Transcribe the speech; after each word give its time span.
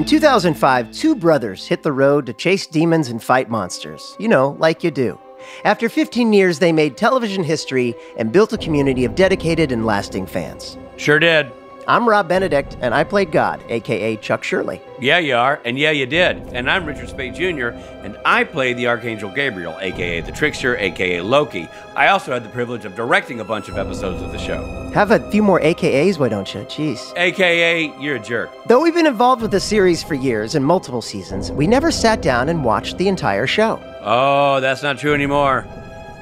In 0.00 0.06
2005, 0.06 0.92
two 0.92 1.14
brothers 1.14 1.66
hit 1.66 1.82
the 1.82 1.92
road 1.92 2.24
to 2.24 2.32
chase 2.32 2.66
demons 2.66 3.10
and 3.10 3.22
fight 3.22 3.50
monsters. 3.50 4.16
You 4.18 4.28
know, 4.28 4.56
like 4.58 4.82
you 4.82 4.90
do. 4.90 5.20
After 5.66 5.90
15 5.90 6.32
years, 6.32 6.58
they 6.58 6.72
made 6.72 6.96
television 6.96 7.44
history 7.44 7.94
and 8.16 8.32
built 8.32 8.54
a 8.54 8.56
community 8.56 9.04
of 9.04 9.14
dedicated 9.14 9.72
and 9.72 9.84
lasting 9.84 10.24
fans. 10.24 10.78
Sure 10.96 11.18
did. 11.18 11.52
I'm 11.90 12.08
Rob 12.08 12.28
Benedict, 12.28 12.76
and 12.82 12.94
I 12.94 13.02
played 13.02 13.32
God, 13.32 13.64
aka 13.68 14.14
Chuck 14.18 14.44
Shirley. 14.44 14.80
Yeah, 15.00 15.18
you 15.18 15.34
are, 15.34 15.60
and 15.64 15.76
yeah, 15.76 15.90
you 15.90 16.06
did. 16.06 16.36
And 16.52 16.70
I'm 16.70 16.86
Richard 16.86 17.08
Speight 17.08 17.34
Jr., 17.34 17.70
and 18.04 18.16
I 18.24 18.44
played 18.44 18.76
the 18.76 18.86
Archangel 18.86 19.28
Gabriel, 19.28 19.76
aka 19.80 20.20
the 20.20 20.30
Trickster, 20.30 20.76
aka 20.76 21.20
Loki. 21.20 21.68
I 21.96 22.06
also 22.06 22.32
had 22.32 22.44
the 22.44 22.48
privilege 22.50 22.84
of 22.84 22.94
directing 22.94 23.40
a 23.40 23.44
bunch 23.44 23.68
of 23.68 23.76
episodes 23.76 24.22
of 24.22 24.30
the 24.30 24.38
show. 24.38 24.62
Have 24.94 25.10
a 25.10 25.28
few 25.32 25.42
more 25.42 25.58
AKAs, 25.58 26.16
why 26.16 26.28
don't 26.28 26.54
you? 26.54 26.60
Jeez. 26.60 27.12
AKA, 27.16 27.92
you're 28.00 28.16
a 28.16 28.20
jerk. 28.20 28.52
Though 28.66 28.80
we've 28.80 28.94
been 28.94 29.04
involved 29.04 29.42
with 29.42 29.50
the 29.50 29.58
series 29.58 30.00
for 30.00 30.14
years 30.14 30.54
and 30.54 30.64
multiple 30.64 31.02
seasons, 31.02 31.50
we 31.50 31.66
never 31.66 31.90
sat 31.90 32.22
down 32.22 32.50
and 32.50 32.64
watched 32.64 32.98
the 32.98 33.08
entire 33.08 33.48
show. 33.48 33.82
Oh, 34.02 34.60
that's 34.60 34.84
not 34.84 35.00
true 35.00 35.12
anymore. 35.12 35.66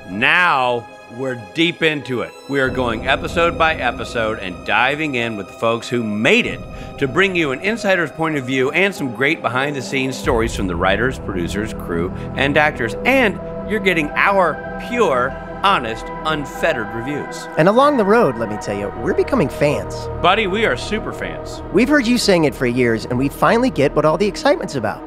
Now 0.08 0.88
we're 1.18 1.34
deep 1.52 1.82
into 1.82 2.20
it. 2.20 2.32
We 2.48 2.60
are 2.60 2.70
going 2.70 3.08
episode 3.08 3.58
by 3.58 3.74
episode 3.74 4.38
and 4.38 4.64
diving 4.64 5.16
in 5.16 5.36
with 5.36 5.48
the 5.48 5.52
folks 5.52 5.88
who 5.88 6.04
made 6.04 6.46
it 6.46 6.60
to 6.98 7.08
bring 7.08 7.34
you 7.34 7.50
an 7.50 7.60
insider's 7.60 8.12
point 8.12 8.36
of 8.36 8.46
view 8.46 8.70
and 8.70 8.94
some 8.94 9.12
great 9.12 9.42
behind 9.42 9.74
the 9.74 9.82
scenes 9.82 10.16
stories 10.16 10.54
from 10.54 10.68
the 10.68 10.76
writers, 10.76 11.18
producers, 11.18 11.74
crew, 11.74 12.10
and 12.36 12.56
actors. 12.56 12.94
And 13.04 13.34
you're 13.68 13.80
getting 13.80 14.10
our 14.10 14.80
pure, 14.88 15.30
honest, 15.64 16.06
unfettered 16.24 16.94
reviews. 16.94 17.48
And 17.58 17.68
along 17.68 17.96
the 17.96 18.04
road, 18.04 18.36
let 18.36 18.48
me 18.48 18.56
tell 18.58 18.78
you, 18.78 18.88
we're 19.02 19.12
becoming 19.12 19.48
fans. 19.48 20.06
Buddy, 20.22 20.46
we 20.46 20.66
are 20.66 20.76
super 20.76 21.12
fans. 21.12 21.62
We've 21.72 21.88
heard 21.88 22.06
you 22.06 22.16
saying 22.16 22.44
it 22.44 22.54
for 22.54 22.66
years, 22.66 23.06
and 23.06 23.18
we 23.18 23.28
finally 23.28 23.70
get 23.70 23.92
what 23.96 24.04
all 24.04 24.18
the 24.18 24.28
excitement's 24.28 24.76
about. 24.76 25.04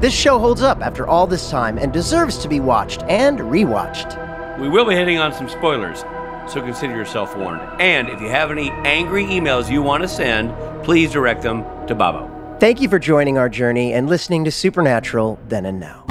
This 0.00 0.12
show 0.12 0.40
holds 0.40 0.62
up 0.62 0.80
after 0.80 1.06
all 1.06 1.28
this 1.28 1.50
time 1.50 1.78
and 1.78 1.92
deserves 1.92 2.38
to 2.38 2.48
be 2.48 2.58
watched 2.58 3.04
and 3.04 3.38
rewatched. 3.38 4.31
We 4.62 4.68
will 4.68 4.84
be 4.84 4.94
hitting 4.94 5.18
on 5.18 5.34
some 5.34 5.48
spoilers, 5.48 6.02
so 6.46 6.62
consider 6.62 6.94
yourself 6.94 7.36
warned. 7.36 7.60
And 7.80 8.08
if 8.08 8.20
you 8.20 8.28
have 8.28 8.52
any 8.52 8.70
angry 8.70 9.24
emails 9.24 9.68
you 9.68 9.82
want 9.82 10.04
to 10.04 10.08
send, 10.08 10.54
please 10.84 11.10
direct 11.10 11.42
them 11.42 11.64
to 11.88 11.96
Babo. 11.96 12.30
Thank 12.60 12.80
you 12.80 12.88
for 12.88 13.00
joining 13.00 13.38
our 13.38 13.48
journey 13.48 13.92
and 13.92 14.08
listening 14.08 14.44
to 14.44 14.52
Supernatural 14.52 15.40
Then 15.48 15.66
and 15.66 15.80
Now. 15.80 16.04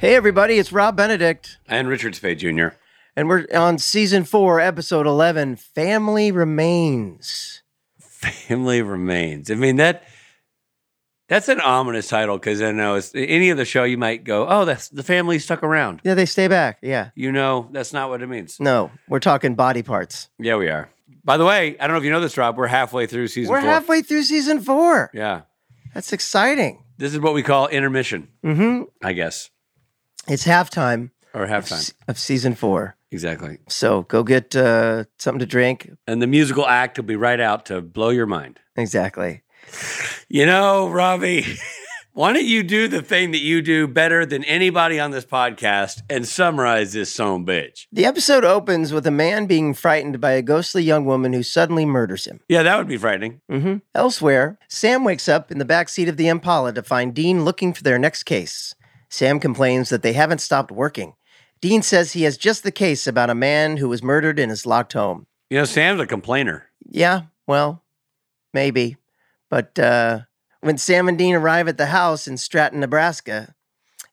Hey, 0.00 0.16
everybody, 0.16 0.58
it's 0.58 0.72
Rob 0.72 0.96
Benedict, 0.96 1.58
And 1.68 1.86
Richard 1.86 2.16
Speight 2.16 2.40
Jr. 2.40 2.76
and 3.14 3.28
we're 3.28 3.46
on 3.54 3.78
season 3.78 4.24
four, 4.24 4.58
episode 4.58 5.06
11 5.06 5.54
Family 5.54 6.32
Remains. 6.32 7.62
Family 8.00 8.82
Remains. 8.82 9.48
I 9.48 9.54
mean 9.54 9.76
that 9.76 10.02
that's 11.28 11.48
an 11.48 11.60
ominous 11.60 12.08
title 12.08 12.36
because 12.38 12.62
I 12.62 12.72
know 12.72 12.94
it's 12.94 13.12
any 13.14 13.50
of 13.50 13.56
the 13.56 13.64
show 13.64 13.84
you 13.84 13.98
might 13.98 14.24
go, 14.24 14.46
oh, 14.48 14.64
that's 14.64 14.88
the 14.88 15.02
family 15.02 15.38
stuck 15.38 15.62
around. 15.62 16.00
Yeah, 16.04 16.14
they 16.14 16.26
stay 16.26 16.48
back. 16.48 16.78
Yeah. 16.82 17.10
You 17.14 17.32
know, 17.32 17.68
that's 17.72 17.92
not 17.92 18.08
what 18.10 18.22
it 18.22 18.26
means. 18.28 18.58
No, 18.60 18.90
we're 19.08 19.18
talking 19.20 19.54
body 19.54 19.82
parts. 19.82 20.28
Yeah, 20.38 20.56
we 20.56 20.68
are. 20.68 20.88
By 21.24 21.36
the 21.36 21.44
way, 21.44 21.76
I 21.78 21.86
don't 21.86 21.94
know 21.94 21.98
if 21.98 22.04
you 22.04 22.10
know 22.12 22.20
this, 22.20 22.36
Rob. 22.36 22.56
We're 22.56 22.68
halfway 22.68 23.06
through 23.06 23.28
season 23.28 23.50
We're 23.52 23.60
four. 23.60 23.70
halfway 23.70 24.02
through 24.02 24.22
season 24.22 24.60
four. 24.60 25.10
Yeah, 25.12 25.42
That's 25.94 26.12
exciting. 26.12 26.84
this 26.98 27.12
is 27.12 27.18
what 27.20 27.34
we 27.34 27.42
call 27.42 27.66
intermission, 27.68 28.28
Mm-hmm. 28.44 28.82
I 29.02 29.12
guess, 29.12 29.50
It's 30.28 30.44
halftime 30.46 31.10
or 31.34 31.42
of, 31.44 31.50
halftime. 31.50 31.78
se- 31.78 31.92
of 32.06 32.18
season 32.18 32.54
four. 32.54 32.94
Exactly. 33.10 33.58
So 33.68 34.02
go 34.02 34.22
get 34.22 34.54
uh, 34.54 35.04
something 35.18 35.38
to 35.40 35.46
drink. 35.46 35.90
And 36.06 36.20
the 36.22 36.26
musical 36.26 36.66
act 36.66 36.96
will 36.98 37.04
be 37.04 37.16
right 37.16 37.40
out 37.40 37.66
to 37.66 37.80
blow 37.80 38.10
your 38.10 38.26
mind. 38.26 38.60
Exactly. 38.76 39.42
You 40.28 40.46
know, 40.46 40.88
Robbie, 40.88 41.46
why 42.12 42.32
don't 42.32 42.46
you 42.46 42.62
do 42.62 42.88
the 42.88 43.02
thing 43.02 43.32
that 43.32 43.42
you 43.42 43.60
do 43.60 43.86
better 43.86 44.24
than 44.24 44.42
anybody 44.44 44.98
on 44.98 45.10
this 45.10 45.24
podcast 45.24 46.02
and 46.08 46.26
summarize 46.26 46.94
this 46.94 47.12
song, 47.12 47.44
bitch? 47.44 47.86
The 47.92 48.06
episode 48.06 48.42
opens 48.44 48.92
with 48.92 49.06
a 49.06 49.10
man 49.10 49.46
being 49.46 49.74
frightened 49.74 50.20
by 50.20 50.32
a 50.32 50.42
ghostly 50.42 50.82
young 50.82 51.04
woman 51.04 51.32
who 51.32 51.42
suddenly 51.42 51.84
murders 51.84 52.24
him. 52.24 52.40
Yeah, 52.48 52.62
that 52.62 52.78
would 52.78 52.88
be 52.88 52.96
frightening. 52.96 53.42
Mm-hmm. 53.50 53.76
Elsewhere, 53.94 54.58
Sam 54.66 55.04
wakes 55.04 55.28
up 55.28 55.52
in 55.52 55.58
the 55.58 55.64
back 55.66 55.90
seat 55.90 56.08
of 56.08 56.16
the 56.16 56.28
Impala 56.28 56.72
to 56.72 56.82
find 56.82 57.14
Dean 57.14 57.44
looking 57.44 57.74
for 57.74 57.82
their 57.82 57.98
next 57.98 58.22
case. 58.22 58.74
Sam 59.10 59.38
complains 59.38 59.90
that 59.90 60.02
they 60.02 60.14
haven't 60.14 60.40
stopped 60.40 60.70
working. 60.70 61.14
Dean 61.60 61.82
says 61.82 62.12
he 62.12 62.22
has 62.22 62.36
just 62.36 62.62
the 62.62 62.72
case 62.72 63.06
about 63.06 63.30
a 63.30 63.34
man 63.34 63.76
who 63.76 63.88
was 63.88 64.02
murdered 64.02 64.38
in 64.38 64.48
his 64.48 64.66
locked 64.66 64.94
home. 64.94 65.26
You 65.50 65.58
know, 65.58 65.64
Sam's 65.64 66.00
a 66.00 66.06
complainer. 66.06 66.70
Yeah, 66.88 67.22
well, 67.46 67.84
maybe. 68.52 68.96
But 69.56 69.78
uh, 69.78 70.18
when 70.60 70.76
Sam 70.76 71.08
and 71.08 71.16
Dean 71.16 71.34
arrive 71.34 71.66
at 71.66 71.78
the 71.78 71.86
house 71.86 72.28
in 72.28 72.36
Stratton, 72.36 72.78
Nebraska, 72.78 73.54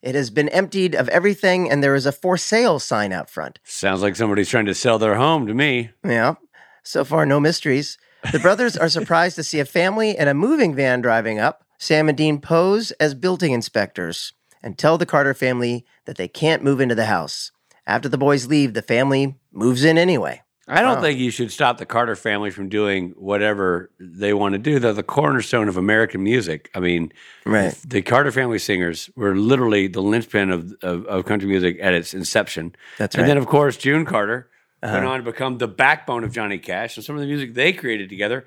it 0.00 0.14
has 0.14 0.30
been 0.30 0.48
emptied 0.48 0.94
of 0.94 1.06
everything 1.10 1.70
and 1.70 1.84
there 1.84 1.94
is 1.94 2.06
a 2.06 2.12
for 2.12 2.38
sale 2.38 2.78
sign 2.78 3.12
out 3.12 3.28
front. 3.28 3.58
Sounds 3.62 4.00
like 4.00 4.16
somebody's 4.16 4.48
trying 4.48 4.64
to 4.64 4.74
sell 4.74 4.98
their 4.98 5.16
home 5.16 5.46
to 5.46 5.52
me. 5.52 5.90
Yeah, 6.02 6.36
so 6.82 7.04
far, 7.04 7.26
no 7.26 7.40
mysteries. 7.40 7.98
The 8.32 8.38
brothers 8.38 8.74
are 8.74 8.88
surprised 8.88 9.36
to 9.36 9.44
see 9.44 9.60
a 9.60 9.66
family 9.66 10.16
and 10.16 10.30
a 10.30 10.34
moving 10.34 10.74
van 10.74 11.02
driving 11.02 11.38
up. 11.38 11.62
Sam 11.76 12.08
and 12.08 12.16
Dean 12.16 12.40
pose 12.40 12.92
as 12.92 13.12
building 13.12 13.52
inspectors 13.52 14.32
and 14.62 14.78
tell 14.78 14.96
the 14.96 15.04
Carter 15.04 15.34
family 15.34 15.84
that 16.06 16.16
they 16.16 16.26
can't 16.26 16.64
move 16.64 16.80
into 16.80 16.94
the 16.94 17.04
house. 17.04 17.52
After 17.86 18.08
the 18.08 18.16
boys 18.16 18.46
leave, 18.46 18.72
the 18.72 18.80
family 18.80 19.36
moves 19.52 19.84
in 19.84 19.98
anyway. 19.98 20.40
I 20.66 20.80
don't 20.80 20.96
Wow. 20.96 21.02
think 21.02 21.18
you 21.18 21.30
should 21.30 21.50
stop 21.52 21.76
the 21.78 21.84
Carter 21.86 22.16
family 22.16 22.50
from 22.50 22.68
doing 22.68 23.10
whatever 23.16 23.90
they 24.00 24.32
want 24.32 24.54
to 24.54 24.58
do. 24.58 24.78
They're 24.78 24.92
the 24.94 25.02
cornerstone 25.02 25.68
of 25.68 25.76
American 25.76 26.22
music. 26.22 26.70
I 26.74 26.80
mean, 26.80 27.12
Right. 27.44 27.74
the 27.86 28.00
Carter 28.02 28.32
family 28.32 28.58
singers 28.58 29.10
were 29.14 29.36
literally 29.36 29.88
the 29.88 30.00
linchpin 30.00 30.50
of, 30.50 30.72
of, 30.82 31.04
of 31.06 31.24
country 31.26 31.48
music 31.48 31.78
at 31.82 31.92
its 31.92 32.14
inception. 32.14 32.74
That's 32.98 33.14
And 33.14 33.28
then, 33.28 33.36
of 33.36 33.46
course, 33.46 33.76
June 33.76 34.04
Carter 34.06 34.48
went 34.82 34.96
Uh-huh. 34.96 35.08
on 35.08 35.18
to 35.18 35.24
become 35.24 35.58
the 35.58 35.68
backbone 35.68 36.24
of 36.24 36.32
Johnny 36.32 36.58
Cash 36.58 36.96
and 36.96 37.04
some 37.04 37.14
of 37.14 37.20
the 37.20 37.26
music 37.26 37.54
they 37.54 37.72
created 37.72 38.08
together, 38.08 38.46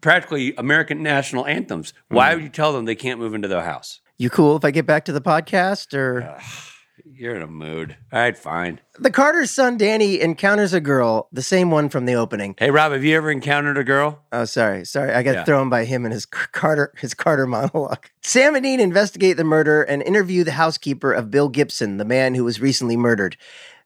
practically 0.00 0.54
American 0.56 1.02
national 1.02 1.46
anthems. 1.46 1.92
Mm. 2.10 2.16
Why 2.16 2.34
would 2.34 2.42
you 2.44 2.50
tell 2.50 2.72
them 2.72 2.84
they 2.86 2.94
can't 2.94 3.18
move 3.18 3.34
into 3.34 3.48
their 3.48 3.62
house? 3.62 4.00
You 4.18 4.30
cool 4.30 4.56
if 4.56 4.64
I 4.64 4.70
get 4.70 4.86
back 4.86 5.04
to 5.06 5.12
the 5.12 5.20
podcast 5.22 5.94
or 5.94 6.38
You're 7.22 7.36
in 7.36 7.42
a 7.42 7.46
mood. 7.46 7.96
All 8.12 8.18
right, 8.18 8.36
fine. 8.36 8.80
the 8.98 9.08
Carter's 9.08 9.52
son 9.52 9.76
Danny 9.76 10.20
encounters 10.20 10.72
a 10.72 10.80
girl, 10.80 11.28
the 11.30 11.40
same 11.40 11.70
one 11.70 11.88
from 11.88 12.04
the 12.04 12.14
opening. 12.14 12.56
Hey, 12.58 12.72
Rob, 12.72 12.90
have 12.90 13.04
you 13.04 13.16
ever 13.16 13.30
encountered 13.30 13.78
a 13.78 13.84
girl? 13.84 14.24
Oh, 14.32 14.44
sorry, 14.44 14.84
sorry. 14.84 15.12
I 15.12 15.22
got 15.22 15.34
Yeah. 15.36 15.44
thrown 15.44 15.68
by 15.70 15.84
him 15.84 16.04
and 16.04 16.12
his 16.12 16.26
Carter 16.26 16.92
his 16.98 17.14
Carter 17.14 17.46
monologue. 17.46 18.06
Sam 18.22 18.56
and 18.56 18.64
Dean 18.64 18.80
investigate 18.80 19.36
the 19.36 19.44
murder 19.44 19.82
and 19.84 20.02
interview 20.02 20.42
the 20.42 20.50
housekeeper 20.50 21.12
of 21.12 21.30
Bill 21.30 21.48
Gibson, 21.48 21.98
the 21.98 22.04
man 22.04 22.34
who 22.34 22.42
was 22.42 22.60
recently 22.60 22.96
murdered. 22.96 23.36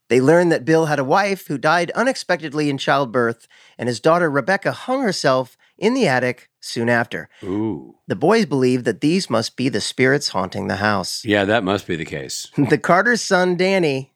They 0.08 0.22
learn 0.22 0.48
that 0.48 0.64
Bill 0.64 0.86
had 0.86 0.98
a 0.98 1.04
wife 1.04 1.46
who 1.46 1.58
died 1.58 1.90
unexpectedly 1.90 2.70
in 2.70 2.78
childbirth, 2.78 3.46
and 3.76 3.86
his 3.86 4.00
daughter 4.00 4.30
Rebecca 4.30 4.72
hung 4.72 5.02
herself 5.02 5.58
in 5.78 5.94
the 5.94 6.08
attic 6.08 6.48
soon 6.60 6.88
after. 6.88 7.28
Ooh. 7.42 7.96
The 8.06 8.16
boys 8.16 8.46
believe 8.46 8.84
that 8.84 9.00
these 9.00 9.28
must 9.30 9.56
be 9.56 9.68
the 9.68 9.80
spirits 9.80 10.28
haunting 10.28 10.68
the 10.68 10.76
house. 10.76 11.24
Yeah, 11.24 11.44
that 11.44 11.64
must 11.64 11.86
be 11.86 11.96
the 11.96 12.04
case. 12.04 12.48
the 12.56 12.78
Carter's 12.78 13.22
son 13.22 13.56
Danny 13.56 14.12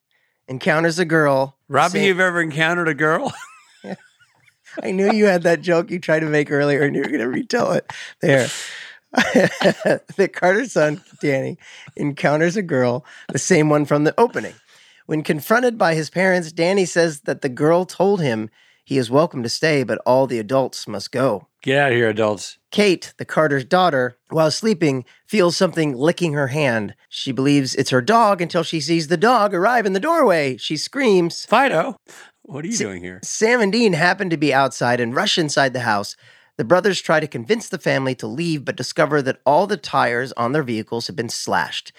encounters 0.49 0.99
a 0.99 1.05
girl. 1.05 1.57
Robbie, 1.69 1.99
Sam- 1.99 2.07
you've 2.07 2.21
ever 2.21 2.41
encountered 2.41 2.89
a 2.89 2.95
girl? 2.95 3.33
I 4.83 4.91
knew 4.93 5.13
you 5.13 5.27
had 5.27 5.43
that 5.43 5.63
joke 5.63 5.91
you 5.91 5.99
tried 5.99 6.21
to 6.21 6.27
make 6.27 6.51
earlier 6.51 6.83
and 6.83 6.95
you 6.95 7.03
were 7.03 7.09
going 7.09 7.21
to 7.21 7.29
retell 7.29 7.73
it. 7.73 7.91
There. 8.21 8.49
the 9.13 10.31
Carter's 10.33 10.73
son, 10.73 11.03
Danny, 11.21 11.59
encounters 11.97 12.57
a 12.57 12.63
girl, 12.63 13.05
the 13.29 13.39
same 13.39 13.69
one 13.69 13.85
from 13.85 14.05
the 14.05 14.15
opening. 14.19 14.55
When 15.07 15.25
confronted 15.25 15.77
by 15.77 15.95
his 15.95 16.11
parents, 16.11 16.53
Danny 16.53 16.85
says 16.85 17.23
that 17.23 17.43
the 17.43 17.49
girl 17.49 17.85
told 17.85 18.21
him 18.21 18.51
he 18.85 18.97
is 18.99 19.11
welcome 19.11 19.43
to 19.43 19.49
stay, 19.49 19.83
but 19.83 19.99
all 20.07 20.29
the 20.29 20.39
adults 20.39 20.87
must 20.87 21.11
go. 21.11 21.49
Get 21.63 21.79
out 21.79 21.93
of 21.93 21.97
here, 21.97 22.09
adults. 22.09 22.57
Kate, 22.71 23.13
the 23.19 23.27
Carter's 23.27 23.67
daughter, 23.67 24.17
while 24.31 24.51
sleeping, 24.51 25.05
feels 25.27 25.59
something 25.59 25.95
licking 25.95 26.33
her 26.33 26.47
hand. 26.47 26.95
She 27.11 27.33
believes 27.33 27.75
it's 27.75 27.91
her 27.91 28.01
dog 28.01 28.41
until 28.41 28.63
she 28.63 28.81
sees 28.81 29.09
the 29.09 29.19
dog 29.19 29.53
arrive 29.53 29.85
in 29.85 29.93
the 29.93 30.01
doorway. 30.01 30.57
She 30.57 30.79
screams. 30.79 31.45
Fido, 31.45 31.97
what 32.43 32.65
are 32.65 32.69
you 32.69 32.79
doing 32.79 33.03
here? 33.03 33.21
Sam 33.23 33.61
and 33.61 33.71
Dean 33.71 33.93
happen 33.93 34.31
to 34.31 34.39
be 34.39 34.55
outside 34.55 35.01
and 35.01 35.15
rush 35.15 35.37
inside 35.37 35.75
the 35.75 35.81
house. 35.81 36.17
The 36.57 36.65
brothers 36.65 37.03
try 37.03 37.21
to 37.21 37.27
convince 37.27 37.69
the 37.69 37.79
family 37.79 38.15
to 38.17 38.27
leave, 38.27 38.65
but 38.65 38.77
discover 38.77 39.21
that 39.21 39.41
all 39.45 39.67
the 39.67 39.77
tires 39.77 40.33
on 40.33 40.53
their 40.53 40.63
vehicles 40.63 41.09
have 41.09 41.17
been 41.17 41.29
slashed. 41.29 41.93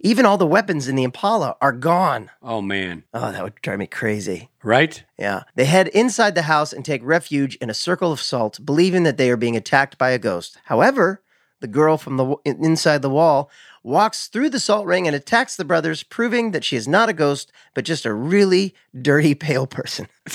Even 0.00 0.26
all 0.26 0.36
the 0.36 0.46
weapons 0.46 0.88
in 0.88 0.96
the 0.96 1.04
Impala 1.04 1.56
are 1.60 1.72
gone. 1.72 2.30
Oh, 2.42 2.60
man. 2.60 3.04
Oh, 3.12 3.32
that 3.32 3.42
would 3.42 3.54
drive 3.62 3.78
me 3.78 3.86
crazy. 3.86 4.50
Right? 4.62 5.04
Yeah. 5.18 5.44
They 5.54 5.64
head 5.64 5.88
inside 5.88 6.34
the 6.34 6.42
house 6.42 6.72
and 6.72 6.84
take 6.84 7.02
refuge 7.04 7.56
in 7.56 7.70
a 7.70 7.74
circle 7.74 8.12
of 8.12 8.20
salt, 8.20 8.64
believing 8.64 9.04
that 9.04 9.16
they 9.16 9.30
are 9.30 9.36
being 9.36 9.56
attacked 9.56 9.98
by 9.98 10.10
a 10.10 10.18
ghost. 10.18 10.58
However, 10.64 11.22
the 11.60 11.68
girl 11.68 11.96
from 11.96 12.16
the 12.16 12.24
w- 12.24 12.40
inside 12.44 13.02
the 13.02 13.10
wall 13.10 13.50
walks 13.82 14.26
through 14.26 14.50
the 14.50 14.60
salt 14.60 14.86
ring 14.86 15.06
and 15.06 15.16
attacks 15.16 15.56
the 15.56 15.64
brothers, 15.64 16.02
proving 16.02 16.50
that 16.50 16.64
she 16.64 16.76
is 16.76 16.88
not 16.88 17.08
a 17.08 17.12
ghost, 17.14 17.52
but 17.74 17.84
just 17.84 18.04
a 18.04 18.12
really 18.12 18.74
dirty, 19.00 19.34
pale 19.46 19.66
person. 19.66 20.08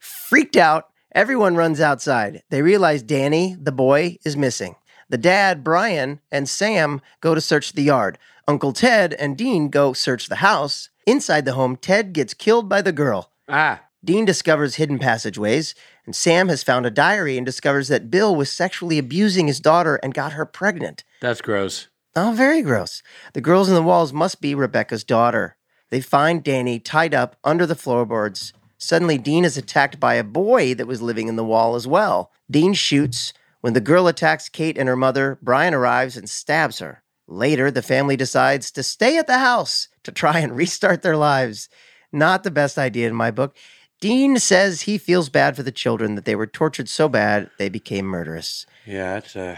Freaked 0.00 0.56
out, 0.56 0.88
everyone 1.14 1.56
runs 1.56 1.80
outside. 1.80 2.42
They 2.50 2.62
realize 2.62 3.02
Danny, 3.02 3.56
the 3.60 3.72
boy, 3.72 4.16
is 4.24 4.36
missing. 4.36 4.76
The 5.08 5.18
dad, 5.18 5.62
Brian, 5.64 6.20
and 6.30 6.48
Sam 6.48 7.00
go 7.20 7.34
to 7.34 7.40
search 7.40 7.72
the 7.72 7.82
yard. 7.82 8.18
Uncle 8.48 8.72
Ted 8.72 9.14
and 9.14 9.36
Dean 9.36 9.68
go 9.68 9.92
search 9.92 10.28
the 10.28 10.36
house. 10.36 10.88
Inside 11.06 11.44
the 11.44 11.54
home, 11.54 11.76
Ted 11.76 12.12
gets 12.12 12.34
killed 12.34 12.68
by 12.68 12.82
the 12.82 12.92
girl. 12.92 13.30
ah, 13.48 13.82
Dean 14.04 14.24
discovers 14.24 14.74
hidden 14.76 14.98
passageways, 14.98 15.76
and 16.04 16.16
Sam 16.16 16.48
has 16.48 16.64
found 16.64 16.84
a 16.86 16.90
diary 16.90 17.36
and 17.36 17.46
discovers 17.46 17.86
that 17.86 18.10
Bill 18.10 18.34
was 18.34 18.50
sexually 18.50 18.98
abusing 18.98 19.46
his 19.46 19.60
daughter 19.60 19.96
and 20.02 20.12
got 20.12 20.32
her 20.32 20.44
pregnant. 20.44 21.04
that's 21.20 21.40
gross. 21.40 21.86
Oh, 22.16 22.32
very 22.36 22.62
gross. 22.62 23.02
The 23.32 23.40
girls 23.40 23.68
in 23.68 23.74
the 23.76 23.82
walls 23.82 24.12
must 24.12 24.40
be 24.40 24.54
Rebecca's 24.56 25.04
daughter. 25.04 25.56
They 25.90 26.00
find 26.00 26.42
Danny 26.42 26.78
tied 26.80 27.14
up 27.14 27.36
under 27.44 27.64
the 27.64 27.76
floorboards. 27.76 28.52
Suddenly, 28.76 29.18
Dean 29.18 29.44
is 29.44 29.56
attacked 29.56 30.00
by 30.00 30.14
a 30.14 30.24
boy 30.24 30.74
that 30.74 30.88
was 30.88 31.00
living 31.00 31.28
in 31.28 31.36
the 31.36 31.44
wall 31.44 31.74
as 31.76 31.86
well. 31.86 32.32
Dean 32.50 32.74
shoots. 32.74 33.32
When 33.62 33.74
the 33.74 33.80
girl 33.80 34.08
attacks 34.08 34.48
Kate 34.48 34.76
and 34.76 34.88
her 34.88 34.96
mother, 34.96 35.38
Brian 35.40 35.72
arrives 35.72 36.16
and 36.16 36.28
stabs 36.28 36.80
her. 36.80 37.04
Later, 37.28 37.70
the 37.70 37.80
family 37.80 38.16
decides 38.16 38.72
to 38.72 38.82
stay 38.82 39.18
at 39.18 39.28
the 39.28 39.38
house 39.38 39.86
to 40.02 40.10
try 40.10 40.40
and 40.40 40.56
restart 40.56 41.02
their 41.02 41.16
lives. 41.16 41.68
Not 42.12 42.42
the 42.42 42.50
best 42.50 42.76
idea 42.76 43.06
in 43.06 43.14
my 43.14 43.30
book. 43.30 43.56
Dean 44.00 44.36
says 44.38 44.82
he 44.82 44.98
feels 44.98 45.28
bad 45.28 45.54
for 45.54 45.62
the 45.62 45.70
children 45.70 46.16
that 46.16 46.24
they 46.24 46.34
were 46.34 46.46
tortured 46.46 46.88
so 46.88 47.08
bad 47.08 47.50
they 47.56 47.68
became 47.68 48.04
murderous. 48.04 48.66
Yeah, 48.84 49.14
that's 49.14 49.36
uh, 49.36 49.56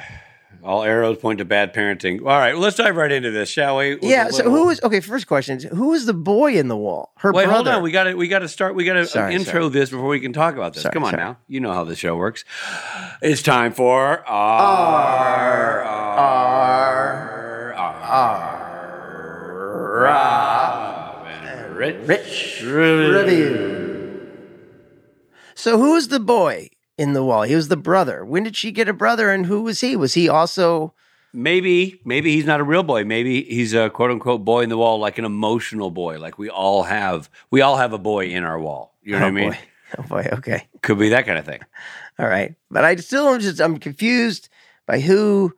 all 0.62 0.82
arrows 0.82 1.18
point 1.18 1.38
to 1.38 1.44
bad 1.44 1.74
parenting. 1.74 2.20
All 2.20 2.26
right, 2.26 2.52
well, 2.54 2.62
let's 2.62 2.76
dive 2.76 2.96
right 2.96 3.10
into 3.10 3.30
this, 3.30 3.48
shall 3.48 3.76
we? 3.78 3.94
With 3.96 4.04
Yeah. 4.04 4.28
So 4.30 4.48
who 4.50 4.70
is 4.70 4.80
okay? 4.82 5.00
First 5.00 5.26
question: 5.26 5.56
is 5.56 5.64
Who 5.64 5.92
is 5.94 6.06
the 6.06 6.14
boy 6.14 6.52
in 6.54 6.68
the 6.68 6.76
wall? 6.76 7.12
Her 7.16 7.32
Wait, 7.32 7.44
brother. 7.44 7.54
hold 7.70 7.76
on. 7.78 7.82
We 7.82 7.90
got 7.90 8.04
to 8.04 8.14
we 8.14 8.28
got 8.28 8.40
to 8.40 8.48
start. 8.48 8.74
We 8.74 8.84
got 8.84 8.94
to 8.94 9.06
Sorry, 9.06 9.34
intro 9.34 9.52
sorry. 9.52 9.68
this 9.70 9.90
before 9.90 10.08
we 10.08 10.20
can 10.20 10.32
talk 10.32 10.54
about 10.54 10.74
this. 10.74 10.82
Sorry, 10.82 10.92
Come 10.92 11.04
on 11.04 11.16
now. 11.16 11.38
You 11.48 11.60
know 11.60 11.72
how 11.72 11.84
the 11.84 11.96
show 11.96 12.16
works. 12.16 12.44
It's 13.22 13.42
time 13.42 13.72
for 13.72 14.22
R 14.28 15.82
R 15.82 17.74
R 17.74 18.44
Rob 20.02 21.26
Rich 21.76 22.62
review. 22.64 23.80
So 25.54 25.78
who 25.78 25.96
is 25.96 26.08
the 26.08 26.20
boy 26.20 26.68
in 26.96 27.12
the 27.12 27.25
wall? 27.25 27.43
He 27.43 27.55
was 27.55 27.69
the 27.69 27.76
brother. 27.76 28.25
When 28.25 28.44
did 28.44 28.56
she 28.56 28.70
get 28.70 28.88
a 28.88 28.93
brother, 28.93 29.31
and 29.31 29.46
who 29.46 29.62
was 29.62 29.81
he? 29.81 29.96
Was 29.96 30.14
he 30.14 30.29
also? 30.29 30.94
Maybe 31.32 32.00
maybe 32.05 32.32
he's 32.32 32.46
not 32.46 32.61
a 32.61 32.64
real 32.64 32.85
boy. 32.85 33.05
Maybe 33.05 33.43
he's 33.43 33.75
a 33.75 33.91
quote 33.91 34.11
unquote 34.11 34.44
boy 34.44 34.62
in 34.62 34.69
the 34.69 34.79
wall, 34.79 34.99
like 34.99 35.19
an 35.19 35.25
emotional 35.25 35.91
boy, 35.91 36.19
like 36.19 36.38
we 36.38 36.49
all 36.49 36.85
have. 36.85 37.29
We 37.50 37.61
all 37.61 37.76
have 37.76 37.93
a 37.93 37.99
boy 37.99 38.26
in 38.26 38.44
our 38.44 38.58
wall. 38.58 38.94
You 39.02 39.12
know 39.12 39.19
what 39.19 39.25
oh, 39.25 39.26
I 39.26 39.31
oh 39.31 39.32
mean? 39.32 39.50
boy. 39.50 39.58
Oh 39.96 40.02
boy. 40.02 40.29
Okay. 40.32 40.67
Could 40.82 40.99
be 40.99 41.11
that 41.11 41.25
kind 41.25 41.38
of 41.38 41.44
thing. 41.44 41.61
All 42.19 42.26
right. 42.26 42.55
But 42.70 42.85
I 42.85 42.96
still 42.96 43.29
am 43.29 43.38
just 43.38 43.61
I'm 43.61 43.79
confused 43.79 44.49
by 44.87 44.99
who 44.99 45.55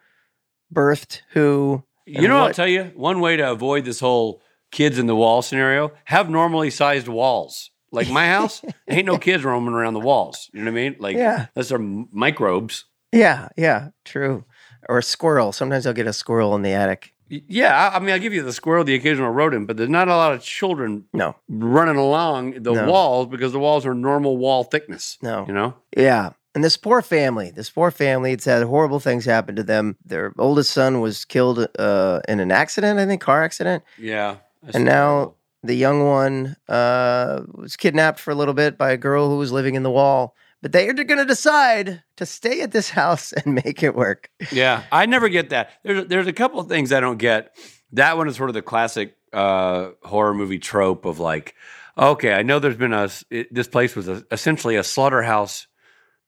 birthed 0.73 1.23
who. 1.31 1.83
You 2.05 2.29
know, 2.29 2.45
I'll 2.45 2.53
tell 2.53 2.69
you 2.69 2.93
one 2.95 3.21
way 3.21 3.37
to 3.37 3.51
avoid 3.51 3.85
this 3.85 4.01
whole 4.01 4.43
kids 4.71 4.99
in 4.99 5.07
the 5.07 5.17
wall 5.17 5.43
scenario: 5.43 5.93
have 6.05 6.29
normally 6.29 6.71
sized 6.71 7.09
walls. 7.09 7.71
Like 7.93 8.11
my 8.11 8.27
house, 8.27 8.63
ain't 8.89 9.07
no 9.07 9.19
kids 9.19 9.45
roaming 9.45 9.75
around 9.75 9.95
the 9.95 10.01
walls. 10.01 10.51
You 10.53 10.61
know 10.61 10.71
what 10.71 10.79
I 10.79 10.83
mean? 10.83 10.97
Like, 10.99 11.17
Yeah. 11.17 11.47
those 11.55 11.71
are 11.73 11.79
microbes. 11.79 12.85
Yeah. 13.13 13.49
Yeah. 13.57 13.89
True. 14.05 14.45
Or 14.89 14.99
a 14.99 15.03
squirrel. 15.03 15.53
Sometimes 15.53 15.87
I'll 15.87 15.93
get 15.93 16.07
a 16.07 16.13
squirrel 16.13 16.55
in 16.55 16.63
the 16.63 16.71
attic. 16.73 17.13
Yeah, 17.29 17.75
I 17.93 17.97
I 17.97 17.99
mean, 17.99 18.11
I'll 18.11 18.21
give 18.21 18.33
you 18.35 18.43
the 18.45 18.53
squirrel, 18.53 18.85
the 18.85 18.95
occasional 18.95 19.31
rodent, 19.31 19.67
but 19.67 19.77
there's 19.77 19.89
not 19.91 20.07
a 20.07 20.15
lot 20.17 20.33
of 20.33 20.43
children 20.43 21.07
No. 21.13 21.35
running 21.49 21.97
along 21.97 22.63
the 22.63 22.73
No. 22.73 22.87
walls 22.91 23.27
because 23.27 23.53
the 23.53 23.59
walls 23.59 23.85
are 23.85 23.95
normal 23.95 24.37
wall 24.37 24.63
thickness. 24.63 25.19
No. 25.23 25.45
You 25.47 25.53
know? 25.55 25.75
Yeah. 25.97 26.31
And 26.55 26.63
this 26.65 26.77
poor 26.77 27.03
family, 27.03 27.51
this 27.51 27.69
poor 27.69 27.91
family, 27.91 28.33
it's 28.33 28.45
had 28.45 28.63
horrible 28.63 29.01
things 29.01 29.25
happen 29.25 29.57
to 29.57 29.63
them. 29.65 29.97
Their 30.05 30.33
oldest 30.39 30.71
son 30.71 31.01
was 31.01 31.25
killed 31.25 31.67
uh, 31.79 32.21
in 32.29 32.39
an 32.41 32.51
accident, 32.53 32.99
I 32.99 33.07
think, 33.07 33.21
car 33.21 33.43
accident. 33.43 33.83
Yeah. 33.99 34.37
And 34.73 34.85
now-. 34.85 35.35
The 35.63 35.75
young 35.75 36.07
one 36.07 36.57
uh, 36.69 37.43
was 37.53 37.77
kidnapped 37.77 38.21
for 38.21 38.31
a 38.31 38.35
little 38.35 38.55
bit 38.55 38.79
by 38.79 38.91
a 38.93 38.97
girl 38.97 39.29
who 39.29 39.39
was 39.39 39.53
living 39.53 39.75
in 39.75 39.83
the 39.83 39.91
wall. 39.91 40.35
But 40.63 40.73
they 40.73 40.89
are 40.89 40.95
going 40.95 41.19
to 41.19 41.25
decide 41.25 42.03
to 42.17 42.27
stay 42.27 42.61
at 42.63 42.73
this 42.73 42.91
house 43.01 43.33
and 43.33 43.55
make 43.55 43.83
it 43.83 43.95
work. 43.95 44.31
Yeah, 44.51 44.85
I 44.91 45.07
never 45.07 45.29
get 45.29 45.51
that. 45.51 45.71
There's 45.83 46.07
there's 46.07 46.27
a 46.27 46.33
couple 46.33 46.61
of 46.61 46.69
things 46.69 46.93
I 46.93 47.01
don't 47.01 47.19
get. 47.19 47.57
That 47.93 48.17
one 48.17 48.29
is 48.29 48.37
sort 48.37 48.51
of 48.51 48.55
the 48.55 48.63
classic 48.63 49.17
uh, 49.33 49.91
horror 50.03 50.35
movie 50.35 50.59
trope 50.59 51.05
of 51.05 51.21
like, 51.21 51.55
okay, 51.97 52.33
I 52.33 52.43
know 52.43 52.59
there's 52.59 52.77
been 52.77 52.93
a 52.93 53.11
it, 53.31 53.53
this 53.55 53.69
place 53.69 53.95
was 53.95 54.09
a, 54.09 54.25
essentially 54.31 54.77
a 54.77 54.83
slaughterhouse 54.83 55.67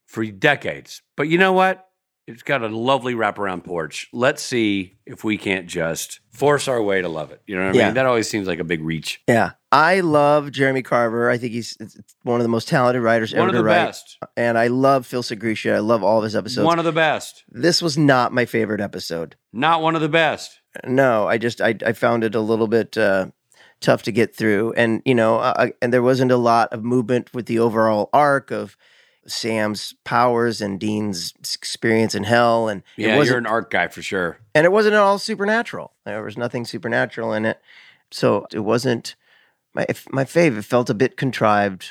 for 0.06 0.24
decades, 0.24 1.02
but 1.16 1.28
you 1.28 1.38
know 1.38 1.52
what? 1.52 1.87
It's 2.28 2.42
got 2.42 2.62
a 2.62 2.68
lovely 2.68 3.14
wraparound 3.14 3.64
porch. 3.64 4.08
Let's 4.12 4.42
see 4.42 4.98
if 5.06 5.24
we 5.24 5.38
can't 5.38 5.66
just 5.66 6.20
force 6.30 6.68
our 6.68 6.82
way 6.82 7.00
to 7.00 7.08
love 7.08 7.30
it. 7.32 7.40
You 7.46 7.56
know 7.56 7.66
what 7.68 7.74
I 7.74 7.78
Yeah. 7.78 7.84
mean? 7.86 7.94
That 7.94 8.04
always 8.06 8.28
seems 8.28 8.46
like 8.46 8.58
a 8.58 8.64
big 8.64 8.82
reach. 8.84 9.22
Yeah. 9.26 9.52
I 9.72 10.00
love 10.00 10.50
Jeremy 10.52 10.82
Carver. 10.82 11.30
I 11.30 11.38
think 11.38 11.52
he's 11.54 11.76
one 12.24 12.38
of 12.38 12.44
the 12.44 12.48
most 12.50 12.68
talented 12.68 13.02
writers 13.02 13.32
One 13.32 13.40
ever 13.40 13.48
of 13.48 13.52
to 13.54 13.58
the 13.58 13.64
write. 13.64 13.74
best. 13.86 14.18
And 14.36 14.58
I 14.58 14.66
love 14.66 15.06
Phil 15.06 15.22
Sgriccia. 15.22 15.74
I 15.74 15.78
love 15.78 16.02
all 16.04 16.18
of 16.18 16.24
his 16.24 16.36
episodes. 16.36 16.66
One 16.66 16.78
of 16.78 16.84
the 16.84 16.92
best. 16.92 17.44
this 17.50 17.80
was 17.80 17.96
not 17.96 18.32
my 18.34 18.44
favorite 18.44 18.80
episode. 18.82 19.36
Not 19.52 19.80
one 19.82 19.94
of 19.94 20.02
the 20.02 20.08
best. 20.10 20.58
No, 20.86 21.26
I 21.26 21.38
just 21.38 21.60
I, 21.62 21.74
I 21.84 21.92
found 21.92 22.24
it 22.24 22.34
a 22.34 22.40
little 22.40 22.68
bit 22.68 22.96
uh, 22.98 23.28
tough 23.80 24.02
to 24.02 24.12
get 24.12 24.34
through, 24.36 24.74
and 24.76 25.00
you 25.04 25.14
know, 25.14 25.38
uh, 25.38 25.68
and 25.82 25.92
there 25.92 26.02
wasn't 26.02 26.30
a 26.30 26.36
lot 26.36 26.72
of 26.72 26.84
movement 26.84 27.32
with 27.34 27.46
the 27.46 27.58
overall 27.58 28.10
arc 28.12 28.50
of 28.50 28.76
Sam's 29.28 29.94
powers 30.04 30.60
and 30.60 30.80
Dean's 30.80 31.32
experience 31.54 32.14
in 32.14 32.24
hell, 32.24 32.68
and 32.68 32.82
Yeah, 32.96 33.16
it 33.20 33.26
you're 33.26 33.38
an 33.38 33.46
art 33.46 33.70
guy 33.70 33.88
for 33.88 34.02
sure. 34.02 34.38
and 34.54 34.64
it 34.64 34.72
wasn't 34.72 34.94
at 34.94 35.00
all 35.00 35.18
supernatural. 35.18 35.92
There 36.04 36.22
was 36.22 36.36
nothing 36.36 36.64
supernatural 36.64 37.32
in 37.32 37.44
it, 37.44 37.60
so 38.10 38.46
it 38.52 38.60
wasn't 38.60 39.14
my 39.74 39.86
my 40.10 40.24
fave. 40.24 40.56
It 40.58 40.62
felt 40.64 40.90
a 40.90 40.94
bit 40.94 41.16
contrived, 41.16 41.90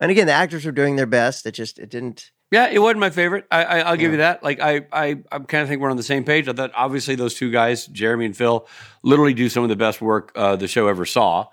and 0.00 0.10
again, 0.10 0.26
the 0.26 0.32
actors 0.32 0.64
were 0.64 0.72
doing 0.72 0.96
their 0.96 1.06
best. 1.06 1.46
It 1.46 1.52
just 1.52 1.78
it 1.78 1.88
didn't. 1.90 2.30
Yeah, 2.52 2.68
it 2.68 2.78
wasn't 2.78 3.00
my 3.00 3.10
favorite. 3.10 3.44
I, 3.50 3.64
I 3.64 3.78
I'll 3.80 3.96
give 3.96 4.12
you 4.12 4.18
that. 4.18 4.42
Like 4.44 4.60
I 4.60 4.86
I 4.92 5.16
I 5.32 5.38
kind 5.40 5.62
of 5.62 5.68
think 5.68 5.80
we're 5.80 5.90
on 5.90 5.96
the 5.96 6.02
same 6.04 6.22
page. 6.22 6.46
I 6.48 6.52
thought 6.52 6.70
obviously 6.76 7.16
those 7.16 7.34
two 7.34 7.50
guys, 7.50 7.86
Jeremy 7.86 8.26
and 8.26 8.36
Phil, 8.36 8.68
literally 9.02 9.34
do 9.34 9.48
some 9.48 9.62
of 9.64 9.68
the 9.68 9.74
best 9.76 10.00
work 10.00 10.30
uh, 10.36 10.54
the 10.54 10.68
show 10.68 10.86
ever 10.86 11.04
saw. 11.04 11.46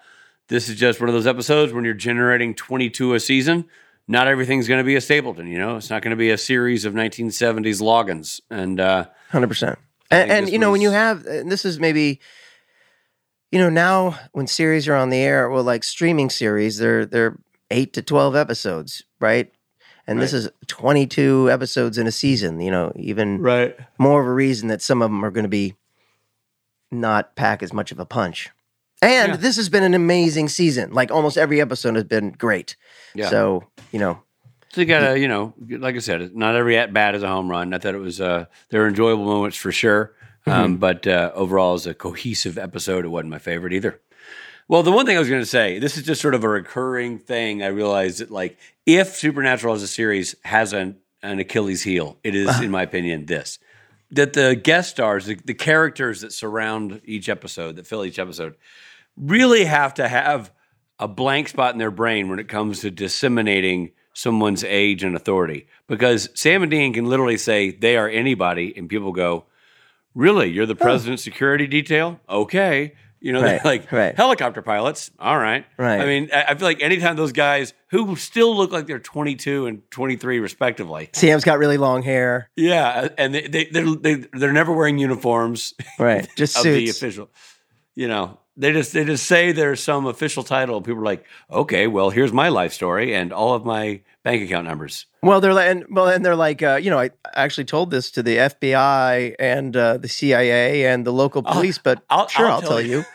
This 0.49 0.69
is 0.69 0.75
just 0.75 0.99
one 0.99 1.09
of 1.09 1.15
those 1.15 1.25
episodes 1.25 1.73
when 1.73 1.83
you're 1.85 1.93
generating 1.95 2.53
22 2.53 3.13
a 3.15 3.19
season. 3.19 3.65
Not 4.07 4.27
everything's 4.27 4.67
going 4.67 4.79
to 4.79 4.85
be 4.85 4.95
a 4.95 5.01
Stapleton, 5.01 5.47
you 5.47 5.57
know. 5.57 5.77
It's 5.77 5.89
not 5.89 6.01
going 6.01 6.11
to 6.11 6.17
be 6.17 6.29
a 6.29 6.37
series 6.37 6.83
of 6.83 6.93
1970s 6.93 7.81
logins. 7.81 8.41
And 8.49 8.79
uh, 8.79 9.05
Hundred 9.29 9.47
percent. 9.47 9.79
And, 10.11 10.31
and 10.31 10.49
you 10.49 10.59
know 10.59 10.71
when 10.71 10.81
you 10.81 10.91
have 10.91 11.25
and 11.25 11.51
this 11.51 11.65
is 11.65 11.79
maybe, 11.79 12.19
you 13.51 13.59
know 13.59 13.69
now 13.69 14.19
when 14.33 14.45
series 14.45 14.87
are 14.87 14.95
on 14.95 15.09
the 15.09 15.17
air, 15.17 15.49
well, 15.49 15.63
like 15.63 15.83
streaming 15.83 16.29
series, 16.29 16.77
they're 16.77 17.05
they're 17.05 17.39
eight 17.71 17.93
to 17.93 18.01
twelve 18.01 18.35
episodes, 18.35 19.03
right? 19.19 19.51
And 20.05 20.21
this 20.21 20.33
is 20.33 20.49
twenty 20.67 21.07
two 21.07 21.49
episodes 21.49 21.97
in 21.97 22.05
a 22.05 22.11
season. 22.11 22.59
You 22.59 22.69
know, 22.71 22.91
even 22.95 23.41
right, 23.41 23.75
more 23.97 24.21
of 24.21 24.27
a 24.27 24.33
reason 24.33 24.67
that 24.67 24.81
some 24.81 25.01
of 25.01 25.09
them 25.09 25.23
are 25.23 25.31
going 25.31 25.45
to 25.45 25.49
be 25.49 25.75
not 26.91 27.35
pack 27.35 27.63
as 27.63 27.73
much 27.73 27.91
of 27.91 27.99
a 27.99 28.05
punch. 28.05 28.49
And 29.03 29.31
Yeah. 29.33 29.37
this 29.37 29.55
has 29.57 29.69
been 29.69 29.83
an 29.83 29.93
amazing 29.93 30.49
season. 30.49 30.91
Like 30.93 31.11
almost 31.11 31.37
every 31.37 31.59
episode 31.61 31.95
has 31.95 32.03
been 32.05 32.31
great. 32.31 32.75
yeah. 33.13 33.29
So 33.29 33.63
you 33.91 33.99
know, 33.99 34.21
So 34.71 34.81
you 34.81 34.87
gotta, 34.87 35.19
you 35.19 35.27
know, 35.27 35.53
like 35.69 35.95
I 35.95 35.99
said, 35.99 36.35
not 36.35 36.55
every 36.55 36.77
at 36.77 36.93
bat 36.93 37.13
is 37.15 37.21
a 37.23 37.27
home 37.27 37.49
run. 37.49 37.73
I 37.73 37.77
thought 37.77 37.93
it 37.93 37.99
was, 37.99 38.19
uh, 38.19 38.45
there 38.69 38.81
were 38.81 38.87
enjoyable 38.87 39.25
moments 39.25 39.55
for 39.57 39.71
sure, 39.71 40.13
um, 40.47 40.77
but 40.77 41.05
uh, 41.05 41.31
overall, 41.35 41.75
as 41.75 41.85
a 41.85 41.93
cohesive 41.93 42.57
episode, 42.57 43.05
it 43.05 43.09
wasn't 43.09 43.29
my 43.29 43.37
favorite 43.39 43.73
either. 43.73 43.99
Well, 44.67 44.81
the 44.81 44.91
one 44.91 45.05
thing 45.05 45.15
I 45.15 45.19
was 45.19 45.29
going 45.29 45.41
to 45.41 45.45
say, 45.45 45.77
this 45.77 45.95
is 45.97 46.03
just 46.03 46.21
sort 46.21 46.33
of 46.33 46.43
a 46.43 46.49
recurring 46.49 47.19
thing. 47.19 47.61
I 47.61 47.67
realized 47.67 48.19
that, 48.19 48.31
like, 48.31 48.57
if 48.85 49.15
Supernatural 49.15 49.75
as 49.75 49.83
a 49.83 49.87
series 49.87 50.35
has 50.43 50.73
an, 50.73 50.97
an 51.21 51.37
Achilles 51.39 51.83
heel, 51.83 52.17
it 52.23 52.33
is, 52.33 52.59
in 52.61 52.71
my 52.71 52.81
opinion, 52.81 53.25
this 53.27 53.59
that 54.13 54.33
the 54.33 54.55
guest 54.55 54.91
stars, 54.91 55.25
the, 55.25 55.35
the 55.43 55.53
characters 55.53 56.21
that 56.21 56.31
surround 56.31 57.01
each 57.05 57.29
episode, 57.29 57.75
that 57.75 57.87
fill 57.87 58.05
each 58.05 58.19
episode, 58.19 58.55
really 59.17 59.65
have 59.65 59.93
to 59.95 60.07
have 60.07 60.51
a 60.99 61.07
blank 61.07 61.49
spot 61.49 61.73
in 61.73 61.79
their 61.79 61.91
brain 61.91 62.29
when 62.29 62.39
it 62.39 62.47
comes 62.47 62.81
to 62.81 62.91
disseminating 62.91 63.91
someone's 64.13 64.63
age 64.63 65.03
and 65.03 65.15
authority. 65.15 65.67
Because 65.87 66.29
Sam 66.33 66.61
and 66.61 66.71
Dean 66.71 66.93
can 66.93 67.05
literally 67.05 67.37
say 67.37 67.71
they 67.71 67.97
are 67.97 68.07
anybody, 68.07 68.73
and 68.77 68.87
people 68.87 69.11
go, 69.11 69.45
Really? 70.15 70.49
You're 70.51 70.67
the 70.67 70.73
oh. 70.73 70.75
president's 70.75 71.23
security 71.23 71.65
detail? 71.67 72.19
Okay. 72.29 72.93
You 73.23 73.31
know, 73.31 73.41
Right, 73.41 73.63
like 73.63 73.89
right. 73.89 74.13
helicopter 74.15 74.61
pilots. 74.61 75.09
All 75.17 75.37
right. 75.37 75.65
Right. 75.77 76.01
I 76.01 76.05
mean, 76.05 76.29
I 76.33 76.43
I 76.49 76.55
feel 76.55 76.67
like 76.67 76.81
anytime 76.81 77.15
those 77.15 77.31
guys 77.31 77.73
who 77.89 78.17
still 78.17 78.53
look 78.55 78.73
like 78.73 78.85
they're 78.85 78.99
22 78.99 79.65
and 79.65 79.81
23 79.91 80.39
respectively. 80.39 81.09
Sam's 81.13 81.45
got 81.45 81.57
really 81.57 81.77
long 81.77 82.03
hair. 82.03 82.49
Yeah. 82.57 83.07
And 83.17 83.33
they, 83.33 83.47
they, 83.47 83.65
they're, 83.71 83.95
they, 83.95 84.15
they're 84.33 84.51
never 84.51 84.73
wearing 84.73 84.97
uniforms 84.97 85.73
Right. 85.97 86.27
Just 86.35 86.57
of 86.57 86.63
the 86.63 86.89
official. 86.89 87.29
You 87.95 88.07
know, 88.07 88.39
they 88.55 88.71
just 88.71 88.93
they 88.93 89.03
just 89.03 89.25
say 89.25 89.51
there's 89.51 89.81
some 89.83 90.05
official 90.05 90.43
title. 90.43 90.81
People 90.81 91.01
are 91.01 91.05
like, 91.05 91.25
okay, 91.51 91.87
well, 91.87 92.09
here's 92.11 92.31
my 92.31 92.49
life 92.49 92.71
story 92.73 93.13
and 93.15 93.33
all 93.33 93.53
of 93.53 93.65
my 93.65 94.01
bank 94.23 94.43
account 94.43 94.67
numbers. 94.67 95.05
Well, 95.23 95.41
they're 95.41 95.53
like, 95.53 95.69
and 95.69 95.85
well, 95.89 96.07
and 96.07 96.23
they're 96.23 96.35
like, 96.35 96.61
uh, 96.61 96.75
you 96.81 96.89
know, 96.91 96.99
I 96.99 97.09
actually 97.33 97.65
told 97.65 97.89
this 97.91 98.11
to 98.11 98.21
the 98.23 98.37
FBI 98.37 99.35
and 99.39 99.75
uh, 99.75 99.97
the 99.97 100.07
CIA 100.07 100.85
and 100.85 101.05
the 101.05 101.11
local 101.13 101.41
I'll- 101.45 101.53
police, 101.55 101.77
but 101.79 102.03
I'll- 102.09 102.27
sure, 102.27 102.45
I'll 102.47 102.53
I'll, 102.53 102.61
tell 102.61 102.69
tell 102.71 102.81
you. 102.81 102.97
you. 102.99 103.05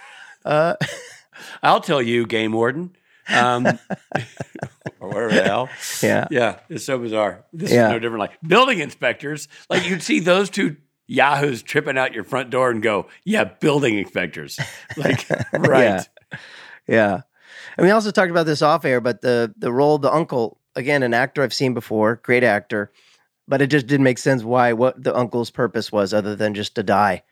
Uh, 0.44 0.74
I'll 1.62 1.80
tell 1.80 2.02
you, 2.02 2.26
game 2.26 2.52
warden, 2.52 2.96
um, 3.28 3.64
or 5.00 5.08
whatever 5.08 5.28
the 5.32 5.42
hell. 5.44 5.68
yeah, 6.02 6.26
Yeah, 6.30 6.58
it's 6.68 6.84
so 6.84 6.98
bizarre. 6.98 7.44
This 7.52 7.70
Yeah. 7.72 7.86
is 7.86 7.92
no 7.92 7.98
different. 7.98 8.20
Like 8.20 8.38
building 8.46 8.80
inspectors, 8.80 9.46
like 9.70 9.88
you'd 9.88 10.02
see 10.02 10.20
those 10.20 10.50
two 10.50 10.76
yahoos 11.08 11.62
tripping 11.62 11.98
out 11.98 12.14
your 12.14 12.22
front 12.22 12.50
door 12.50 12.70
and 12.70 12.80
go, 12.80 13.08
"Yeah, 13.24 13.44
building 13.44 13.98
inspectors." 13.98 14.58
Like, 14.96 15.28
right? 15.52 16.06
Yeah. 16.28 16.38
yeah. 16.86 17.20
And 17.76 17.86
we 17.86 17.90
also 17.90 18.10
talked 18.10 18.30
about 18.30 18.46
this 18.46 18.62
off 18.62 18.84
air, 18.84 19.00
but 19.00 19.22
the 19.22 19.52
the 19.56 19.72
role 19.72 19.96
of 19.96 20.02
the 20.02 20.12
uncle, 20.12 20.58
again, 20.76 21.02
an 21.02 21.14
actor 21.14 21.42
I've 21.42 21.54
seen 21.54 21.74
before, 21.74 22.16
great 22.16 22.44
actor, 22.44 22.92
but 23.46 23.62
it 23.62 23.68
just 23.68 23.86
didn't 23.86 24.04
make 24.04 24.18
sense 24.18 24.42
why 24.42 24.72
what 24.72 25.02
the 25.02 25.16
uncle's 25.16 25.50
purpose 25.50 25.90
was 25.90 26.12
other 26.12 26.36
than 26.36 26.54
just 26.54 26.74
to 26.76 26.82
die. 26.82 27.22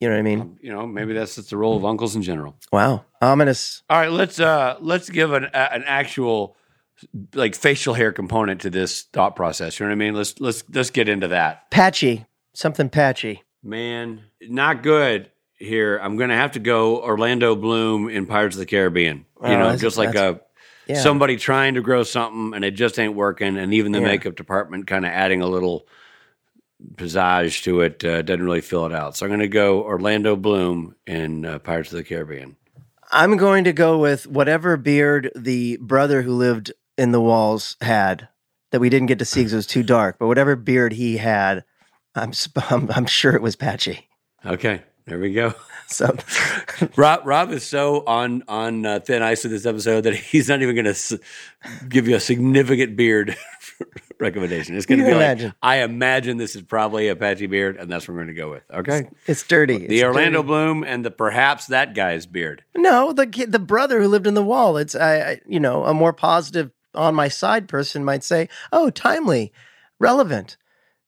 You 0.00 0.08
know 0.08 0.14
what 0.14 0.20
I 0.20 0.22
mean? 0.22 0.58
You 0.62 0.72
know, 0.72 0.86
maybe 0.86 1.12
that's 1.12 1.34
just 1.34 1.50
the 1.50 1.56
role 1.56 1.76
of 1.76 1.84
uncles 1.84 2.14
in 2.14 2.22
general. 2.22 2.56
Wow, 2.72 3.04
ominous. 3.20 3.82
All 3.90 3.98
right, 3.98 4.12
let's 4.12 4.38
uh 4.38 4.76
let's 4.80 5.10
give 5.10 5.32
an 5.32 5.44
a, 5.52 5.72
an 5.74 5.84
actual 5.86 6.56
like 7.34 7.54
facial 7.54 7.94
hair 7.94 8.12
component 8.12 8.60
to 8.62 8.70
this 8.70 9.02
thought 9.02 9.36
process. 9.36 9.78
You 9.78 9.86
know 9.86 9.90
what 9.90 9.94
I 9.94 9.98
mean? 9.98 10.14
Let's 10.14 10.38
let's 10.40 10.64
let's 10.72 10.90
get 10.90 11.08
into 11.08 11.28
that. 11.28 11.70
Patchy, 11.70 12.26
something 12.58 12.88
patchy. 12.90 13.42
Man, 13.62 14.22
not 14.42 14.82
good 14.82 15.30
here. 15.58 15.98
I'm 15.98 16.16
gonna 16.16 16.36
have 16.36 16.52
to 16.52 16.58
go 16.58 17.00
Orlando 17.02 17.54
Bloom 17.54 18.08
in 18.08 18.26
Pirates 18.26 18.56
of 18.56 18.60
the 18.60 18.66
Caribbean. 18.66 19.26
Oh, 19.40 19.50
You 19.50 19.56
know, 19.56 19.76
just 19.76 19.96
like 19.96 20.14
a 20.14 20.40
Yeah. 20.86 21.02
somebody 21.02 21.36
trying 21.36 21.74
to 21.74 21.80
grow 21.80 22.02
something 22.02 22.54
and 22.54 22.64
it 22.64 22.72
just 22.72 22.98
ain't 22.98 23.14
working, 23.14 23.56
and 23.56 23.72
even 23.72 23.92
the 23.92 24.00
Yeah. 24.00 24.06
makeup 24.06 24.34
department 24.34 24.86
kind 24.86 25.06
of 25.06 25.12
adding 25.12 25.40
a 25.40 25.46
little 25.46 25.86
pizzazz 26.94 27.62
to 27.64 27.80
it 27.80 28.04
uh, 28.04 28.22
doesn't 28.22 28.44
really 28.44 28.60
fill 28.60 28.86
it 28.86 28.92
out. 28.92 29.16
So 29.16 29.26
I'm 29.26 29.30
gonna 29.30 29.48
go 29.48 29.82
Orlando 29.82 30.36
Bloom 30.36 30.94
in 31.06 31.44
uh, 31.44 31.58
Pirates 31.60 31.92
of 31.92 31.98
the 31.98 32.04
Caribbean. 32.04 32.56
I'm 33.10 33.36
going 33.36 33.64
to 33.64 33.72
go 33.72 33.98
with 33.98 34.26
whatever 34.26 34.76
beard 34.76 35.30
the 35.34 35.78
brother 35.80 36.22
who 36.22 36.34
lived 36.34 36.72
in 36.96 37.12
the 37.12 37.20
walls 37.20 37.76
had 37.80 38.28
that 38.70 38.80
we 38.80 38.90
didn't 38.90 39.06
get 39.06 39.18
to 39.20 39.24
see 39.24 39.40
because 39.40 39.52
it 39.54 39.56
was 39.56 39.66
too 39.66 39.82
dark. 39.82 40.18
But 40.18 40.26
whatever 40.26 40.56
beard 40.56 40.92
he 40.92 41.16
had, 41.16 41.64
I'm 42.14 42.32
I'm, 42.70 42.90
I'm 42.90 43.06
sure 43.06 43.34
it 43.34 43.42
was 43.42 43.56
patchy. 43.56 44.08
Okay, 44.46 44.82
there 45.06 45.18
we 45.18 45.32
go. 45.32 45.54
So 45.90 46.14
Rob, 46.96 47.22
Rob 47.24 47.50
is 47.50 47.64
so 47.66 48.04
on 48.06 48.42
on 48.46 48.84
uh, 48.84 49.00
thin 49.00 49.22
ice 49.22 49.42
with 49.42 49.52
this 49.52 49.64
episode 49.64 50.02
that 50.02 50.14
he's 50.14 50.46
not 50.46 50.60
even 50.60 50.74
going 50.74 50.84
to 50.84 50.90
s- 50.90 51.14
give 51.88 52.06
you 52.06 52.14
a 52.14 52.20
significant 52.20 52.94
beard 52.94 53.34
recommendation. 54.20 54.76
It's 54.76 54.84
going 54.84 55.00
to 55.00 55.06
be 55.06 55.14
like. 55.14 55.54
I 55.62 55.76
imagine 55.76 56.36
this 56.36 56.54
is 56.54 56.60
probably 56.60 57.08
a 57.08 57.16
patchy 57.16 57.46
beard, 57.46 57.78
and 57.78 57.90
that's 57.90 58.06
what 58.06 58.12
we're 58.16 58.24
going 58.24 58.34
to 58.34 58.38
go 58.38 58.50
with. 58.50 58.64
Okay, 58.70 59.08
it's 59.26 59.42
dirty. 59.44 59.86
the 59.86 59.94
It's 59.96 60.04
Orlando 60.04 60.40
dirty. 60.42 60.46
Bloom 60.46 60.84
and 60.84 61.06
the 61.06 61.10
perhaps 61.10 61.68
that 61.68 61.94
guy's 61.94 62.26
beard. 62.26 62.62
No, 62.76 63.14
the 63.14 63.26
kid, 63.26 63.52
the 63.52 63.58
brother 63.58 63.98
who 64.02 64.08
lived 64.08 64.26
in 64.26 64.34
the 64.34 64.42
wall. 64.42 64.76
It's 64.76 64.94
I, 64.94 65.20
I, 65.20 65.40
you 65.46 65.58
know, 65.58 65.84
a 65.86 65.94
more 65.94 66.12
positive 66.12 66.70
on 66.94 67.14
my 67.14 67.28
side 67.28 67.66
person 67.66 68.04
might 68.04 68.24
say, 68.24 68.50
"Oh, 68.72 68.90
timely, 68.90 69.54
relevant." 69.98 70.58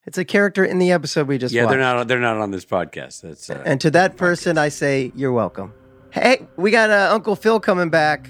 It's 0.05 0.17
a 0.17 0.25
character 0.25 0.65
in 0.65 0.79
the 0.79 0.91
episode 0.91 1.27
we 1.27 1.37
just 1.37 1.53
yeah, 1.53 1.63
watched. 1.65 1.71
they're 1.71 1.79
not 1.79 2.07
they're 2.07 2.19
not 2.19 2.37
on 2.37 2.49
this 2.49 2.65
podcast. 2.65 3.21
That's 3.21 3.49
uh, 3.51 3.61
And 3.65 3.79
to 3.81 3.91
that 3.91 4.17
person, 4.17 4.57
I 4.57 4.69
say, 4.69 5.11
"You're 5.15 5.31
welcome." 5.31 5.73
Hey, 6.09 6.47
we 6.57 6.71
got 6.71 6.89
uh, 6.89 7.09
Uncle 7.13 7.35
Phil 7.35 7.59
coming 7.59 7.89
back. 7.89 8.27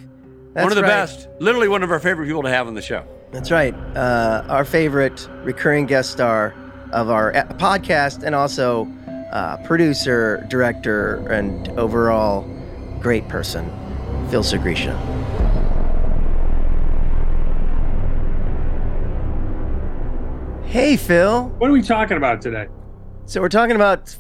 That's 0.54 0.64
one 0.64 0.72
of 0.74 0.76
the 0.76 0.82
right. 0.82 0.90
best, 0.90 1.30
literally 1.40 1.70
one 1.70 1.82
of 1.82 1.90
our 1.90 2.00
favorite 2.00 2.26
people 2.28 2.44
to 2.44 2.50
have 2.50 2.68
on 2.68 2.74
the 2.74 2.82
show. 2.82 3.06
That's 3.32 3.52
right. 3.52 3.74
Uh, 3.96 4.44
our 4.50 4.66
favorite 4.66 5.30
recurring 5.44 5.86
guest 5.86 6.12
star 6.12 6.54
of 6.92 7.10
our 7.10 7.34
uh, 7.34 7.46
podcast, 7.54 8.24
and 8.24 8.36
also 8.36 8.86
uh, 9.32 9.56
producer, 9.66 10.46
director, 10.50 11.26
and 11.30 11.70
overall 11.80 12.46
great 13.00 13.30
person, 13.30 13.66
Phil 14.30 14.44
Sgriccia. 14.44 14.94
Hey, 20.72 20.96
Phil. 20.96 21.50
What 21.58 21.70
are 21.70 21.74
we 21.74 21.82
talking 21.82 22.16
about 22.16 22.42
today? 22.42 22.68
So 23.26 23.42
we're 23.42 23.50
talking 23.50 23.76
about 23.76 24.16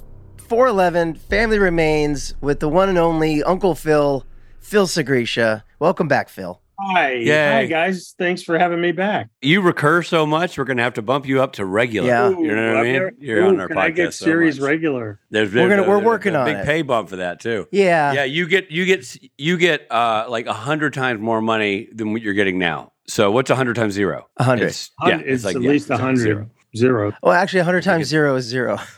411 0.50 1.15
Family 1.15 1.58
Remains 1.60 2.36
with 2.41 2.60
the 2.60 2.67
one 2.67 2.89
and 2.89 2.98
only 2.98 3.41
Uncle 3.41 3.74
Phil, 3.74 4.25
Phil 4.60 4.86
Sgriccia. 4.86 5.63
Welcome 5.79 6.10
back, 6.10 6.27
Phil. 6.27 6.60
Hi. 6.77 7.13
Yay. 7.13 7.53
Hi, 7.53 7.65
guys. 7.67 8.15
Thanks 8.17 8.43
for 8.43 8.58
having 8.60 8.81
me 8.81 8.91
back. 8.91 9.29
You 9.41 9.62
recur 9.62 10.01
so 10.01 10.25
much, 10.25 10.58
we're 10.58 10.65
going 10.65 10.75
to 10.77 10.84
have 10.84 10.96
to 10.96 11.01
bump 11.01 11.25
you 11.25 11.41
up 11.41 11.53
to 11.53 11.63
regular. 11.65 12.08
Yeah. 12.10 12.29
you 12.31 12.53
know 12.53 12.67
what 12.67 12.75
I 12.75 12.79
I've 12.79 12.84
mean. 12.86 12.93
never- 12.93 13.13
You're 13.20 13.46
on 13.46 13.55
Ooh, 13.55 13.62
our 13.62 13.67
can 13.70 13.77
podcast. 13.77 13.81
I 13.84 13.89
get 13.91 14.13
series 14.13 14.60
much. 14.60 14.67
regular? 14.67 15.20
There's 15.29 15.53
We're 15.53 15.70
gonna- 15.70 15.88
we're 15.88 15.96
a- 16.01 16.05
working 16.05 16.36
a 16.36 16.39
on 16.39 16.46
big 16.48 16.58
it. 16.58 16.65
pay 16.65 16.81
bump 16.81 17.08
for 17.10 17.15
that 17.17 17.39
too. 17.39 17.67
Yeah. 17.72 18.12
Yeah, 18.13 18.24
you 18.25 18.46
get 18.48 18.70
you 18.72 18.86
get 18.86 19.17
you 19.38 19.58
get 19.58 19.89
uh 19.91 20.25
like 20.27 20.48
a 20.48 20.53
hundred 20.53 20.93
times 20.93 21.22
more 21.22 21.41
money 21.41 21.88
than 21.93 22.12
what 22.13 22.22
you're 22.24 22.34
getting 22.34 22.58
now. 22.60 22.91
So 23.12 23.30
what's 23.30 23.50
a 23.50 23.56
hundred 23.56 23.75
times 23.75 23.94
zero? 23.94 24.30
A 24.38 24.44
hundred. 24.46 24.68
It's, 24.68 24.89
yeah, 25.06 25.18
it's, 25.18 25.44
like 25.44 25.58
at 25.58 25.62
yeah, 25.62 25.70
least 25.70 25.89
a 25.89 25.94
it's 25.94 26.01
hundred. 26.01 26.22
zero. 26.22 26.50
Zero. 26.77 27.13
Well, 27.22 27.34
actually, 27.34 27.60
100 27.60 27.84
times 27.84 28.08
zero 28.08 28.36
is 28.36 28.46
zero. 28.46 28.80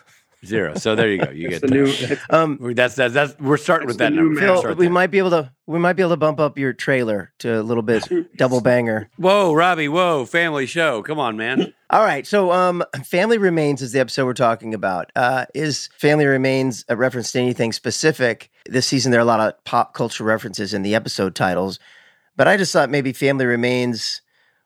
Zero. 0.46 0.75
So 0.75 0.93
there 0.93 1.10
you 1.10 1.20
go. 1.24 1.32
You 1.32 1.48
get 1.48 1.62
the 1.62 1.70
new. 1.70 2.17
Um, 2.29 2.60
That's 2.75 2.96
that's 2.96 3.13
that's 3.13 3.39
we're 3.39 3.55
starting 3.55 3.88
with 3.88 3.98
that 4.00 4.12
number. 4.12 4.41
Phil, 4.41 4.75
we 4.75 4.86
there. 4.86 4.89
might 4.89 5.08
be 5.08 5.17
able 5.17 5.29
to 5.29 5.50
we 5.67 5.79
might 5.79 5.93
be 5.93 6.03
able 6.03 6.10
to 6.10 6.17
bump 6.17 6.41
up 6.41 6.58
your 6.58 6.74
trailer 6.74 7.32
to 7.39 7.62
a 7.62 7.63
little 7.63 7.82
bit 7.82 8.03
double 8.36 8.60
banger. 8.60 9.10
Whoa, 9.15 9.53
Robbie! 9.53 9.88
Whoa, 9.88 10.25
family 10.25 10.65
show! 10.65 11.01
Come 11.01 11.17
on, 11.17 11.38
man. 11.38 11.74
All 11.89 12.03
right, 12.03 12.27
so 12.27 12.51
um, 12.51 12.84
Family 13.05 13.38
Remains 13.38 13.82
is 13.82 13.93
the 13.93 14.01
episode 14.01 14.25
we're 14.25 14.34
talking 14.34 14.74
about. 14.74 15.13
Uh, 15.15 15.46
is 15.55 15.88
Family 15.98 16.25
Remains 16.25 16.84
a 16.89 16.98
reference 16.98 17.32
to 17.32 17.39
anything 17.39 17.72
specific? 17.72 18.50
This 18.65 18.86
season, 18.86 19.12
there 19.13 19.22
are 19.22 19.24
a 19.24 19.25
lot 19.25 19.39
of 19.39 19.63
pop 19.63 19.93
culture 19.93 20.25
references 20.25 20.74
in 20.74 20.82
the 20.82 20.93
episode 20.93 21.36
titles, 21.36 21.79
but 22.36 22.48
I 22.48 22.58
just 22.58 22.72
thought 22.74 22.90
maybe 22.90 23.13
Family 23.13 23.46
Remains 23.46 24.22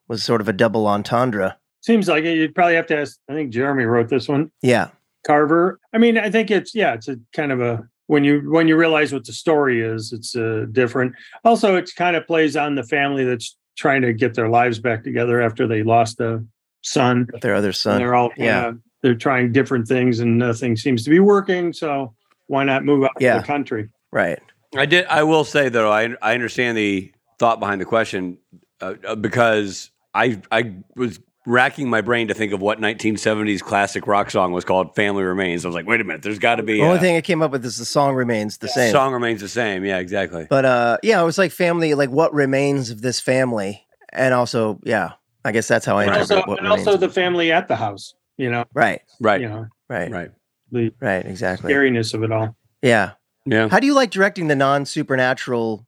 was 0.07 0.23
sort 0.23 0.41
of 0.41 0.47
a 0.47 0.53
double 0.53 0.87
entendre. 0.87 1.57
Seems 1.81 2.07
like 2.07 2.23
it. 2.23 2.35
You'd 2.37 2.55
probably 2.55 2.75
have 2.75 2.87
to 2.87 2.97
ask. 2.97 3.17
I 3.29 3.33
think 3.33 3.51
Jeremy 3.51 3.85
wrote 3.85 4.09
this 4.09 4.27
one. 4.27 4.51
Yeah, 4.61 4.89
Carver. 5.25 5.79
I 5.93 5.97
mean, 5.97 6.17
I 6.17 6.29
think 6.29 6.51
it's 6.51 6.73
yeah. 6.75 6.93
It's 6.93 7.07
a 7.07 7.17
kind 7.33 7.51
of 7.51 7.61
a 7.61 7.87
when 8.07 8.23
you 8.23 8.49
when 8.51 8.67
you 8.67 8.75
realize 8.77 9.13
what 9.13 9.25
the 9.25 9.33
story 9.33 9.81
is, 9.81 10.11
it's 10.11 10.35
uh, 10.35 10.65
different. 10.71 11.13
Also, 11.45 11.75
it 11.75 11.89
kind 11.95 12.15
of 12.15 12.25
plays 12.27 12.55
on 12.57 12.75
the 12.75 12.83
family 12.83 13.23
that's 13.25 13.55
trying 13.77 14.01
to 14.01 14.11
get 14.13 14.33
their 14.33 14.49
lives 14.49 14.79
back 14.79 15.03
together 15.03 15.41
after 15.41 15.67
they 15.67 15.83
lost 15.83 16.19
a 16.19 16.43
son. 16.83 17.27
their 17.41 17.53
other 17.55 17.67
and 17.67 17.75
son. 17.75 17.97
they're 17.99 18.15
all 18.15 18.31
yeah. 18.37 18.45
yeah 18.45 18.71
they're 19.03 19.13
trying 19.15 19.51
different 19.51 19.87
things 19.87 20.19
and 20.19 20.37
nothing 20.39 20.75
seems 20.75 21.03
to 21.03 21.09
be 21.11 21.19
working 21.19 21.71
so 21.73 22.13
why 22.47 22.63
not 22.63 22.83
move 22.85 23.03
out 23.03 23.11
Yeah. 23.19 23.35
to 23.35 23.41
the 23.41 23.45
country 23.45 23.89
Right. 24.11 24.39
I 24.75 24.85
did. 24.87 25.05
I 25.07 25.21
will 25.23 25.43
say 25.43 25.69
though, 25.69 25.91
I 25.91 26.15
I 26.21 26.33
understand 26.33 26.77
the 26.77 27.11
thought 27.39 27.59
behind 27.59 27.79
the 27.81 27.85
question 27.85 28.37
uh, 28.81 28.93
uh, 29.07 29.15
because 29.15 29.91
I 30.13 30.41
I 30.51 30.75
was 30.95 31.19
racking 31.45 31.89
my 31.89 32.01
brain 32.01 32.27
to 32.27 32.33
think 32.33 32.51
of 32.51 32.59
what 32.61 32.79
1970s 32.79 33.61
classic 33.61 34.05
rock 34.05 34.29
song 34.29 34.51
was 34.51 34.65
called 34.65 34.95
"Family 34.95 35.23
Remains." 35.23 35.63
I 35.65 35.67
was 35.69 35.75
like, 35.75 35.87
wait 35.87 36.01
a 36.01 36.03
minute, 36.03 36.21
there's 36.23 36.39
got 36.39 36.55
to 36.55 36.63
be 36.63 36.73
The 36.73 36.81
only 36.83 36.97
a 36.97 36.99
thing 36.99 37.15
I 37.15 37.21
came 37.21 37.41
up 37.41 37.51
with 37.51 37.63
is 37.65 37.77
the 37.77 37.85
song 37.85 38.15
remains 38.15 38.57
the 38.57 38.67
same. 38.67 38.91
song 38.91 39.13
remains 39.13 39.41
the 39.41 39.47
same. 39.49 39.85
Yeah, 39.85 39.99
exactly. 39.99 40.47
But 40.49 40.65
uh, 40.65 40.97
yeah, 41.03 41.21
it 41.21 41.25
was 41.25 41.37
like 41.37 41.51
family, 41.51 41.93
like 41.93 42.09
what 42.09 42.33
remains 42.33 42.89
of 42.89 43.01
this 43.01 43.19
family, 43.19 43.85
and 44.11 44.33
also, 44.33 44.79
yeah, 44.83 45.13
I 45.45 45.51
guess 45.53 45.67
that's 45.67 45.85
how 45.85 45.97
I 45.97 46.03
and 46.03 46.11
interpret 46.15 46.37
also, 46.39 46.49
what 46.49 46.59
and 46.59 46.67
remains. 46.69 46.87
also 46.87 46.97
the 46.99 47.09
family 47.09 47.51
at 47.51 47.67
the 47.67 47.75
house 47.75 48.13
you 48.39 48.51
know 48.51 48.65
right, 48.75 49.01
Right. 49.19 49.41
you 49.41 49.49
know 49.49 49.65
right, 49.89 50.11
Right. 50.11 50.29
the 50.71 50.91
right, 50.99 51.25
exactly. 51.25 51.73
scariness 51.73 52.13
of 52.13 52.21
it 52.23 52.31
all 52.31 52.55
Yeah. 52.83 53.11
Yeah. 53.45 53.67
How 53.69 53.79
do 53.79 53.87
you 53.87 53.95
like 53.95 54.11
directing 54.11 54.47
the 54.47 54.55
non-supernatural 54.55 55.77
supernatural 55.77 55.86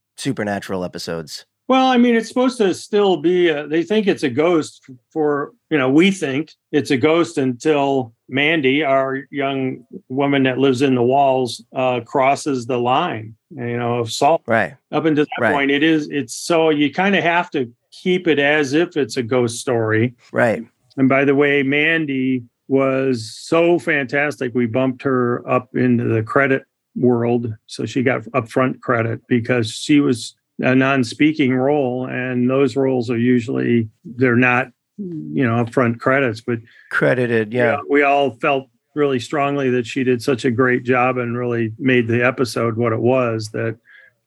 episodes? 0.84 1.46
well 1.68 1.88
i 1.88 1.98
mean 1.98 2.16
it's 2.16 2.28
supposed 2.28 2.58
to 2.58 2.74
still 2.74 3.18
be 3.18 3.48
a, 3.50 3.68
they 3.68 3.84
think 3.84 4.08
it's 4.08 4.24
a 4.24 4.30
ghost 4.30 4.90
for 5.12 5.52
you 5.70 5.78
know 5.78 5.90
we 5.90 6.10
think 6.12 6.52
it's 6.72 6.90
a 6.92 6.98
ghost 6.98 7.38
until 7.38 8.12
mandy 8.28 8.84
our 8.84 9.24
young 9.30 9.86
woman 10.10 10.44
that 10.44 10.58
lives 10.58 10.82
in 10.82 10.96
the 10.96 11.04
walls 11.04 11.64
uh 11.76 12.00
crosses 12.02 12.66
the 12.66 12.78
line 12.78 13.36
you 13.52 13.78
know 13.78 14.00
of 14.00 14.12
salt 14.12 14.42
Right. 14.48 14.76
up 14.92 15.06
until 15.06 15.26
that 15.26 15.42
Right. 15.42 15.54
point 15.54 15.72
it 15.72 15.84
is 15.84 16.10
it's 16.10 16.36
so 16.36 16.70
you 16.70 16.92
kind 16.92 17.16
of 17.16 17.24
have 17.24 17.50
to 17.52 17.72
keep 17.92 18.28
it 18.28 18.40
as 18.40 18.74
if 18.74 18.98
it's 18.98 19.16
a 19.18 19.24
ghost 19.24 19.60
story 19.60 20.16
Right. 20.32 20.64
and 20.98 21.08
by 21.08 21.24
the 21.24 21.36
way 21.36 21.62
mandy 21.64 22.44
was 22.68 23.32
so 23.36 23.80
fantastic 23.80 24.54
we 24.56 24.66
bumped 24.66 25.02
her 25.04 25.48
up 25.50 25.76
into 25.76 26.04
the 26.06 26.22
credit 26.24 26.64
world 27.00 27.54
so 27.66 27.86
she 27.86 28.04
got 28.04 28.22
upfront 28.34 28.80
credit 28.82 29.22
because 29.28 29.72
she 29.72 30.00
was 30.00 30.36
a 30.60 30.76
non-speaking 30.76 31.56
role 31.56 32.06
and 32.06 32.50
those 32.50 32.76
roles 32.76 33.10
are 33.10 33.18
usually 33.18 33.88
they're 34.04 34.36
not 34.36 34.68
you 34.98 35.46
know 35.46 35.64
upfront 35.64 36.00
credits 36.00 36.42
but 36.42 36.60
Credited. 36.92 37.54
Yeah. 37.54 37.80
we 37.90 38.04
all 38.04 38.32
felt 38.32 38.68
really 38.96 39.20
strongly 39.20 39.70
that 39.70 39.86
she 39.86 40.04
did 40.04 40.22
such 40.22 40.46
a 40.46 40.52
great 40.52 40.84
job 40.84 41.18
and 41.18 41.38
really 41.38 41.74
made 41.80 42.08
the 42.08 42.24
episode 42.26 42.78
what 42.78 42.92
it 42.92 43.00
was 43.00 43.50
that 43.50 43.78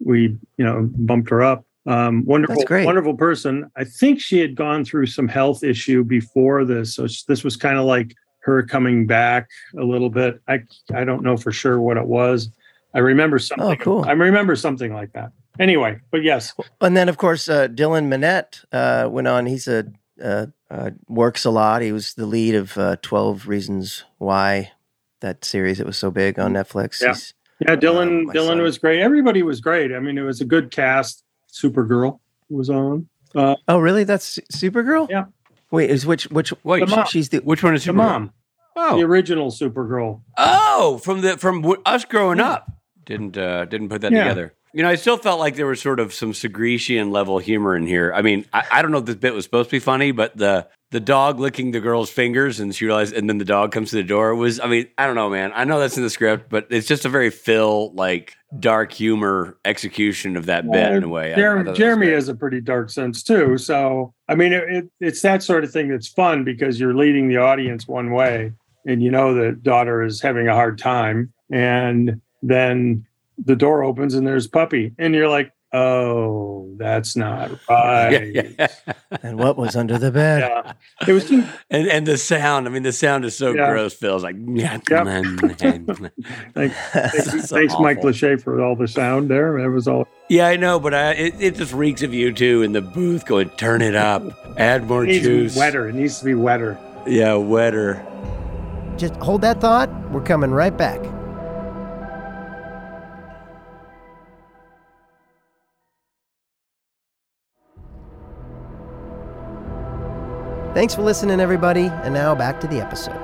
we, 0.04 0.36
you 0.56 0.64
know, 0.64 0.88
bumped 0.92 1.30
her 1.30 1.42
up. 1.42 1.64
Um, 1.84 2.24
wonderful, 2.24 2.62
great. 2.64 2.86
wonderful 2.86 3.16
person. 3.16 3.70
I 3.76 3.84
think 3.84 4.20
she 4.20 4.38
had 4.38 4.54
gone 4.54 4.84
through 4.84 5.06
some 5.06 5.26
health 5.26 5.64
issue 5.64 6.04
before 6.04 6.64
this, 6.64 6.94
so 6.94 7.06
this 7.26 7.42
was 7.42 7.56
kind 7.56 7.76
of 7.76 7.84
like 7.84 8.14
her 8.44 8.62
coming 8.62 9.06
back 9.06 9.48
a 9.76 9.82
little 9.82 10.10
bit. 10.10 10.40
I 10.46 10.60
I 10.94 11.04
don't 11.04 11.24
know 11.24 11.36
for 11.36 11.50
sure 11.50 11.80
what 11.80 11.96
it 11.96 12.06
was. 12.06 12.50
I 12.94 12.98
remember 13.00 13.38
something. 13.38 13.66
Oh, 13.66 13.76
cool. 13.76 14.04
I 14.04 14.12
remember 14.12 14.54
something 14.56 14.92
like 14.92 15.12
that. 15.14 15.32
Anyway, 15.58 15.98
but 16.10 16.22
yes, 16.22 16.54
And 16.80 16.96
then, 16.96 17.08
of 17.08 17.18
course, 17.18 17.48
uh, 17.48 17.68
Dylan 17.68 18.08
Minnette 18.08 18.64
uh, 18.72 19.08
went 19.10 19.28
on. 19.28 19.46
He's 19.46 19.68
a 19.68 19.84
uh, 20.22 20.46
uh, 20.70 20.90
works 21.08 21.44
a 21.44 21.50
lot. 21.50 21.82
He 21.82 21.92
was 21.92 22.14
the 22.14 22.26
lead 22.26 22.54
of 22.54 22.76
uh, 22.78 22.96
Twelve 23.02 23.46
Reasons 23.48 24.04
Why, 24.18 24.72
that 25.20 25.44
series 25.44 25.78
that 25.78 25.86
was 25.86 25.96
so 25.98 26.10
big 26.10 26.38
on 26.38 26.52
Netflix. 26.54 27.00
Yeah. 27.00 27.08
He's- 27.08 27.34
Yeah, 27.60 27.76
Dylan. 27.76 28.24
my 28.24 28.32
Dylan 28.34 28.46
son. 28.46 28.62
was 28.62 28.78
great. 28.78 29.00
Everybody 29.00 29.42
was 29.42 29.60
great. 29.60 29.92
I 29.92 30.00
mean, 30.00 30.16
it 30.18 30.22
was 30.22 30.40
a 30.40 30.44
good 30.44 30.70
cast. 30.70 31.22
Supergirl 31.52 32.18
was 32.50 32.68
on. 32.70 33.08
Uh, 33.34 33.54
oh, 33.68 33.78
really? 33.78 34.04
That's 34.04 34.38
Supergirl. 34.52 35.08
Yeah. 35.10 35.24
Wait, 35.70 35.90
is 35.90 36.04
which 36.06 36.24
which? 36.30 36.52
Wait, 36.64 36.80
The 36.80 36.86
mom. 36.96 37.06
she's 37.06 37.28
the 37.28 37.38
which 37.38 37.62
one 37.62 37.74
is 37.74 37.84
the 37.84 37.92
Supergirl? 37.92 37.96
mom, 37.96 38.32
the 38.74 38.80
Oh, 38.82 39.00
original 39.02 39.50
Supergirl. 39.50 40.22
oh, 40.38 40.98
from 41.02 41.20
the 41.20 41.36
from 41.38 41.64
us 41.86 42.04
growing 42.04 42.40
up. 42.40 42.70
Didn't 43.04 43.36
uh, 43.36 43.64
didn't 43.66 43.88
put 43.88 44.00
that 44.02 44.12
Yeah. 44.12 44.24
together. 44.24 44.54
You 44.74 44.82
know, 44.82 44.88
I 44.88 44.94
still 44.94 45.18
felt 45.18 45.38
like 45.38 45.56
there 45.56 45.66
was 45.66 45.82
sort 45.82 46.00
of 46.00 46.14
some 46.14 46.32
Segretian 46.32 47.10
level 47.10 47.38
humor 47.38 47.76
in 47.76 47.86
here. 47.86 48.10
I 48.14 48.22
mean, 48.22 48.46
I, 48.54 48.64
I 48.72 48.80
don't 48.82 48.90
know 48.90 48.98
if 48.98 49.04
this 49.04 49.16
bit 49.16 49.34
was 49.34 49.44
supposed 49.44 49.68
to 49.68 49.76
be 49.76 49.80
funny, 49.80 50.12
but 50.12 50.34
the 50.36 50.66
the 50.92 51.00
dog 51.00 51.40
licking 51.40 51.72
the 51.72 51.80
girl's 51.80 52.10
fingers 52.10 52.58
and 52.60 52.74
she 52.74 52.86
realized, 52.86 53.14
and 53.14 53.28
then 53.28 53.36
the 53.38 53.44
dog 53.44 53.70
comes 53.72 53.90
to 53.90 53.96
the 53.96 54.02
door 54.02 54.34
was. 54.34 54.60
I 54.60 54.66
mean, 54.68 54.88
I 54.96 55.06
don't 55.06 55.14
know, 55.14 55.28
man. 55.28 55.52
I 55.54 55.64
know 55.64 55.78
that's 55.78 55.96
in 55.98 56.02
the 56.02 56.08
script, 56.10 56.48
but 56.48 56.68
it's 56.70 56.86
just 56.86 57.04
a 57.04 57.10
very 57.10 57.28
Phil 57.30 57.92
like 57.94 58.34
dark 58.60 58.92
humor 58.92 59.58
execution 59.66 60.36
of 60.38 60.46
that 60.46 60.70
bit 60.70 60.92
in 60.92 61.02
a 61.04 61.08
way. 61.08 61.30
I- 61.30 61.32
I 61.32 61.36
Jeremy, 61.36 61.58
thought 61.60 61.64
that 61.64 61.70
was 61.72 61.78
Jeremy 61.78 62.06
great. 62.06 62.14
has 62.14 62.28
a 62.28 62.34
pretty 62.34 62.60
dark 62.62 62.88
sense 62.90 63.22
too. 63.22 63.58
So, 63.58 64.14
I 64.28 64.34
mean, 64.36 64.52
it, 64.54 64.64
it, 64.70 64.90
it's 65.00 65.20
that 65.22 65.42
sort 65.42 65.64
of 65.64 65.70
thing 65.72 65.88
that's 65.88 66.08
fun 66.08 66.44
because 66.44 66.78
you're 66.80 66.94
leading 66.94 67.28
the 67.28 67.38
audience 67.38 67.86
one 67.88 68.12
way 68.12 68.52
and 68.86 69.02
you 69.02 69.10
know 69.10 69.34
the 69.34 69.52
daughter 69.52 70.02
is 70.02 70.20
having 70.22 70.48
a 70.48 70.54
hard 70.54 70.78
time. 70.78 71.32
And 71.50 72.20
then 72.42 73.06
the 73.44 73.56
door 73.56 73.82
opens 73.84 74.14
and 74.14 74.26
there's 74.26 74.46
puppy. 74.46 74.92
And 74.98 75.14
you're 75.14 75.28
like, 75.28 75.52
oh, 75.72 76.74
that's 76.76 77.16
not 77.16 77.50
right. 77.68 78.30
Yeah, 78.34 78.42
yeah. 78.58 78.66
and 79.22 79.38
what 79.38 79.56
was 79.56 79.74
under 79.74 79.96
the 79.98 80.10
bed? 80.10 80.40
Yeah. 80.40 80.72
It 81.08 81.12
was 81.12 81.26
too, 81.28 81.44
And 81.70 81.88
and 81.88 82.06
the 82.06 82.18
sound, 82.18 82.66
I 82.66 82.70
mean, 82.70 82.82
the 82.82 82.92
sound 82.92 83.24
is 83.24 83.36
so 83.36 83.52
Yeah. 83.54 83.70
gross. 83.70 83.94
Phil's 83.94 84.22
like, 84.22 84.36
yeah, 84.48 84.78
like, 84.90 85.58
thanks, 85.58 86.76
So 87.48 87.56
thanks 87.56 87.74
Mike 87.80 87.98
awful. 87.98 88.10
Lawshe 88.10 88.42
for 88.42 88.62
all 88.62 88.76
the 88.76 88.88
sound 88.88 89.30
there. 89.30 89.60
That 89.62 89.70
was 89.70 89.88
all. 89.88 90.06
Yeah, 90.28 90.46
I 90.48 90.56
know, 90.56 90.78
but 90.78 90.94
I, 90.94 91.12
it, 91.12 91.34
it 91.40 91.54
just 91.56 91.72
reeks 91.72 92.02
of 92.02 92.12
you 92.14 92.32
too 92.32 92.62
in 92.62 92.72
the 92.72 92.80
booth 92.82 93.26
going, 93.26 93.50
turn 93.50 93.82
it 93.82 93.94
up, 93.94 94.22
add 94.58 94.86
more 94.86 95.04
It 95.06 95.22
juice. 95.22 95.54
be 95.54 95.58
wetter. 95.58 95.88
It 95.88 95.94
needs 95.94 96.18
to 96.18 96.24
be 96.24 96.34
wetter. 96.34 96.78
Yeah, 97.06 97.34
wetter. 97.34 98.04
Just 98.98 99.14
hold 99.16 99.40
that 99.42 99.60
thought. 99.60 99.88
We're 100.10 100.22
coming 100.22 100.50
right 100.50 100.76
back. 100.76 101.00
Thanks 110.74 110.94
for 110.94 111.02
listening, 111.02 111.38
everybody. 111.40 111.86
And 111.86 112.14
now 112.14 112.34
back 112.34 112.58
to 112.60 112.66
the 112.66 112.80
episode. 112.80 113.20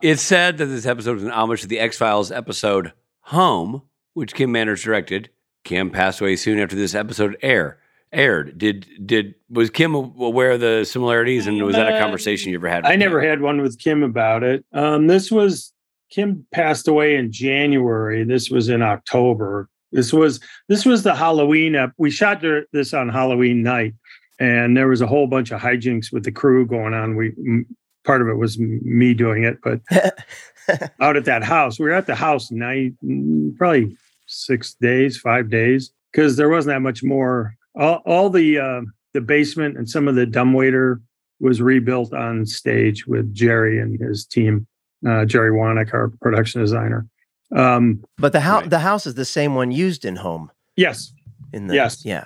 It's 0.00 0.22
said 0.22 0.58
that 0.58 0.66
this 0.66 0.86
episode 0.86 1.16
is 1.18 1.24
an 1.24 1.30
homage 1.30 1.62
to 1.62 1.66
the 1.66 1.80
X 1.80 1.96
Files 1.96 2.30
episode 2.30 2.92
Home, 3.22 3.82
which 4.14 4.34
Kim 4.34 4.52
Manners 4.52 4.82
directed. 4.82 5.30
Kim 5.64 5.90
passed 5.90 6.20
away 6.20 6.36
soon 6.36 6.58
after 6.60 6.76
this 6.76 6.94
episode 6.94 7.36
air 7.42 7.78
aired. 8.12 8.56
Did 8.56 8.86
did 9.04 9.34
was 9.50 9.70
Kim 9.70 9.94
aware 9.94 10.52
of 10.52 10.60
the 10.60 10.84
similarities, 10.84 11.46
and 11.46 11.60
was 11.64 11.74
that 11.74 11.88
a 11.92 11.96
Uh, 11.96 12.00
conversation 12.00 12.50
you 12.52 12.58
ever 12.58 12.68
had? 12.68 12.84
with 12.84 12.92
I 12.92 12.96
never 12.96 13.20
had 13.20 13.40
one 13.40 13.60
with 13.60 13.78
Kim 13.78 14.02
about 14.02 14.44
it. 14.44 14.64
Um, 14.72 15.08
this 15.08 15.30
was 15.32 15.72
Kim 16.10 16.46
passed 16.52 16.86
away 16.86 17.16
in 17.16 17.32
January. 17.32 18.22
This 18.24 18.50
was 18.50 18.68
in 18.68 18.82
October. 18.82 19.68
This 19.92 20.12
was 20.12 20.40
this 20.68 20.84
was 20.84 21.02
the 21.02 21.14
Halloween. 21.14 21.74
Ep- 21.74 21.92
we 21.96 22.10
shot 22.10 22.42
this 22.72 22.94
on 22.94 23.08
Halloween 23.08 23.62
night, 23.62 23.94
and 24.38 24.76
there 24.76 24.88
was 24.88 25.00
a 25.00 25.06
whole 25.06 25.26
bunch 25.26 25.50
of 25.50 25.60
hijinks 25.60 26.12
with 26.12 26.24
the 26.24 26.32
crew 26.32 26.66
going 26.66 26.94
on. 26.94 27.16
We 27.16 27.28
m- 27.38 27.66
part 28.04 28.22
of 28.22 28.28
it 28.28 28.34
was 28.34 28.58
me 28.58 29.14
doing 29.14 29.44
it, 29.44 29.58
but 29.62 29.80
out 31.00 31.16
at 31.16 31.24
that 31.24 31.42
house, 31.42 31.78
we 31.78 31.86
were 31.86 31.92
at 31.92 32.06
the 32.06 32.14
house 32.14 32.50
night 32.50 32.92
mm, 33.04 33.56
probably 33.56 33.96
six 34.26 34.74
days, 34.74 35.16
five 35.16 35.50
days, 35.50 35.90
because 36.12 36.36
there 36.36 36.48
wasn't 36.48 36.74
that 36.74 36.80
much 36.80 37.02
more. 37.02 37.54
All, 37.74 38.02
all 38.06 38.30
the 38.30 38.58
uh, 38.58 38.80
the 39.14 39.20
basement 39.20 39.76
and 39.76 39.88
some 39.88 40.08
of 40.08 40.14
the 40.14 40.26
dumbwaiter 40.26 41.00
was 41.40 41.62
rebuilt 41.62 42.12
on 42.12 42.44
stage 42.46 43.06
with 43.06 43.32
Jerry 43.32 43.80
and 43.80 43.98
his 44.00 44.26
team. 44.26 44.66
Uh, 45.06 45.24
Jerry 45.24 45.52
Wanek, 45.52 45.94
our 45.94 46.12
production 46.20 46.60
designer. 46.60 47.06
Um, 47.54 48.04
But 48.18 48.32
the 48.32 48.40
house, 48.40 48.62
Right. 48.62 48.70
the 48.70 48.78
house 48.80 49.06
is 49.06 49.14
the 49.14 49.24
same 49.24 49.54
one 49.54 49.70
used 49.70 50.04
in 50.04 50.16
Home. 50.16 50.50
yes, 50.76 51.12
In 51.52 51.66
the 51.66 51.74
Yes. 51.74 52.04
yeah. 52.04 52.24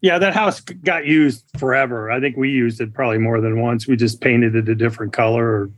yeah, 0.00 0.18
that 0.18 0.32
house 0.34 0.60
got 0.60 1.06
used 1.06 1.44
forever. 1.58 2.10
I 2.10 2.20
think 2.20 2.36
we 2.36 2.50
used 2.50 2.80
it 2.80 2.94
probably 2.94 3.18
more 3.18 3.40
than 3.40 3.60
once. 3.60 3.88
We 3.88 3.96
just 3.96 4.20
painted 4.20 4.54
it 4.54 4.68
a 4.68 4.74
different 4.76 5.12
color, 5.12 5.44
or 5.44 5.70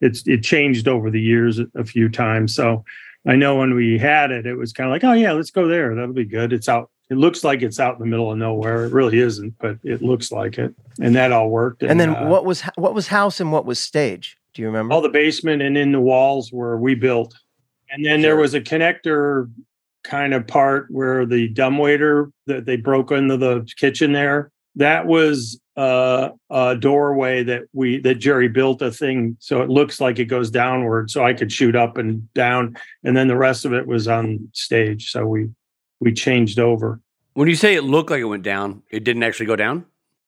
it's 0.00 0.26
it 0.26 0.42
changed 0.42 0.88
over 0.88 1.10
the 1.10 1.20
years 1.20 1.60
a- 1.60 1.84
few 1.84 2.08
times. 2.08 2.54
So 2.54 2.84
I 3.26 3.36
know 3.36 3.56
when 3.56 3.74
we 3.74 3.98
had 3.98 4.30
it, 4.32 4.46
it 4.46 4.56
was 4.56 4.72
kind 4.72 4.88
of 4.88 4.92
like, 4.92 5.04
oh 5.04 5.12
yeah, 5.12 5.32
let's 5.32 5.50
go 5.52 5.68
there. 5.68 5.94
That'll 5.94 6.12
be 6.12 6.24
good. 6.24 6.52
It's 6.52 6.68
out. 6.68 6.90
It 7.08 7.16
looks 7.18 7.42
like 7.44 7.62
it's 7.62 7.78
out 7.80 7.94
in 7.94 8.00
the 8.00 8.06
middle 8.06 8.30
of 8.32 8.38
nowhere. 8.38 8.84
It 8.86 8.92
really 8.92 9.18
isn't, 9.18 9.54
but 9.60 9.78
it 9.84 10.00
looks 10.02 10.30
like 10.32 10.58
it, 10.58 10.74
and 11.00 11.14
that 11.16 11.32
all 11.32 11.50
worked. 11.50 11.82
And 11.82 11.98
then 12.00 12.10
uh, 12.16 12.26
what 12.26 12.44
was 12.44 12.62
what 12.76 12.94
was 12.94 13.06
house 13.08 13.40
and 13.40 13.52
what 13.52 13.64
was 13.66 13.78
stage? 13.78 14.36
Do 14.54 14.62
you 14.62 14.68
remember? 14.68 14.92
all 14.94 15.00
the 15.02 15.08
basement 15.08 15.62
and 15.62 15.76
in 15.78 15.92
the 15.92 16.00
walls 16.00 16.52
were 16.52 16.76
we 16.76 16.94
built 16.96 17.34
and 17.92 18.04
then 18.04 18.20
there 18.20 18.36
was 18.36 18.54
a 18.54 18.60
connector 18.60 19.50
kind 20.02 20.32
of 20.32 20.46
part 20.46 20.86
where 20.90 21.26
the 21.26 21.48
dumbwaiter 21.48 22.30
that 22.46 22.64
they 22.64 22.76
broke 22.76 23.10
into 23.10 23.36
the 23.36 23.68
kitchen 23.76 24.12
there 24.12 24.50
that 24.76 25.06
was 25.06 25.60
uh, 25.76 26.30
a 26.50 26.76
doorway 26.76 27.42
that 27.42 27.62
we 27.72 27.98
that 28.00 28.14
jerry 28.14 28.48
built 28.48 28.80
a 28.80 28.90
thing 28.90 29.36
so 29.40 29.60
it 29.60 29.68
looks 29.68 30.00
like 30.00 30.18
it 30.18 30.24
goes 30.24 30.50
downward 30.50 31.10
so 31.10 31.24
i 31.24 31.34
could 31.34 31.52
shoot 31.52 31.76
up 31.76 31.98
and 31.98 32.32
down. 32.34 32.76
And 33.04 33.16
then 33.16 33.28
the 33.28 33.36
rest 33.36 33.64
of 33.64 33.72
it 33.72 33.86
was 33.86 34.08
on 34.08 34.48
stage 34.52 35.10
so 35.10 35.26
we 35.26 35.48
we 36.00 36.12
changed 36.12 36.58
over. 36.58 37.00
When 37.34 37.48
you 37.48 37.54
say 37.54 37.74
it 37.74 37.84
looked 37.84 38.10
like 38.10 38.20
it 38.20 38.24
went 38.24 38.42
down, 38.42 38.82
it 38.90 39.04
didn't 39.04 39.22
actually 39.22 39.46
go 39.46 39.56
down. 39.56 39.84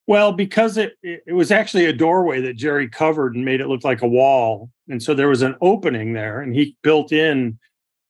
Well, 0.06 0.32
because 0.32 0.76
it, 0.76 0.94
it 1.02 1.22
it 1.28 1.32
was 1.32 1.50
actually 1.52 1.86
a 1.86 1.92
doorway 1.92 2.40
that 2.42 2.56
Jerry 2.56 2.88
covered 2.88 3.34
and 3.36 3.44
made 3.44 3.60
it 3.60 3.68
look 3.68 3.84
like 3.84 4.02
a 4.02 4.08
wall, 4.08 4.70
and 4.88 5.02
so 5.02 5.14
there 5.14 5.28
was 5.28 5.42
an 5.42 5.54
opening 5.60 6.12
there, 6.12 6.40
and 6.40 6.54
he 6.54 6.76
built 6.82 7.12
in 7.12 7.58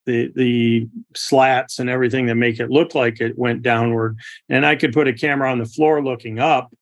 the 0.07 0.33
the 0.35 0.89
slats 1.15 1.79
and 1.79 1.91
everything 1.91 2.27
that 2.27 2.35
make 2.37 2.59
it 2.61 2.71
look 2.71 2.95
like 2.95 3.21
it 3.21 3.39
went 3.39 3.63
downward. 3.63 4.19
And 4.49 4.65
I 4.67 4.75
could 4.75 4.93
put 4.93 5.07
a 5.07 5.13
camera 5.13 5.51
on 5.53 5.59
the 5.59 5.67
floor 5.67 6.03
looking 6.03 6.39
up, 6.41 6.73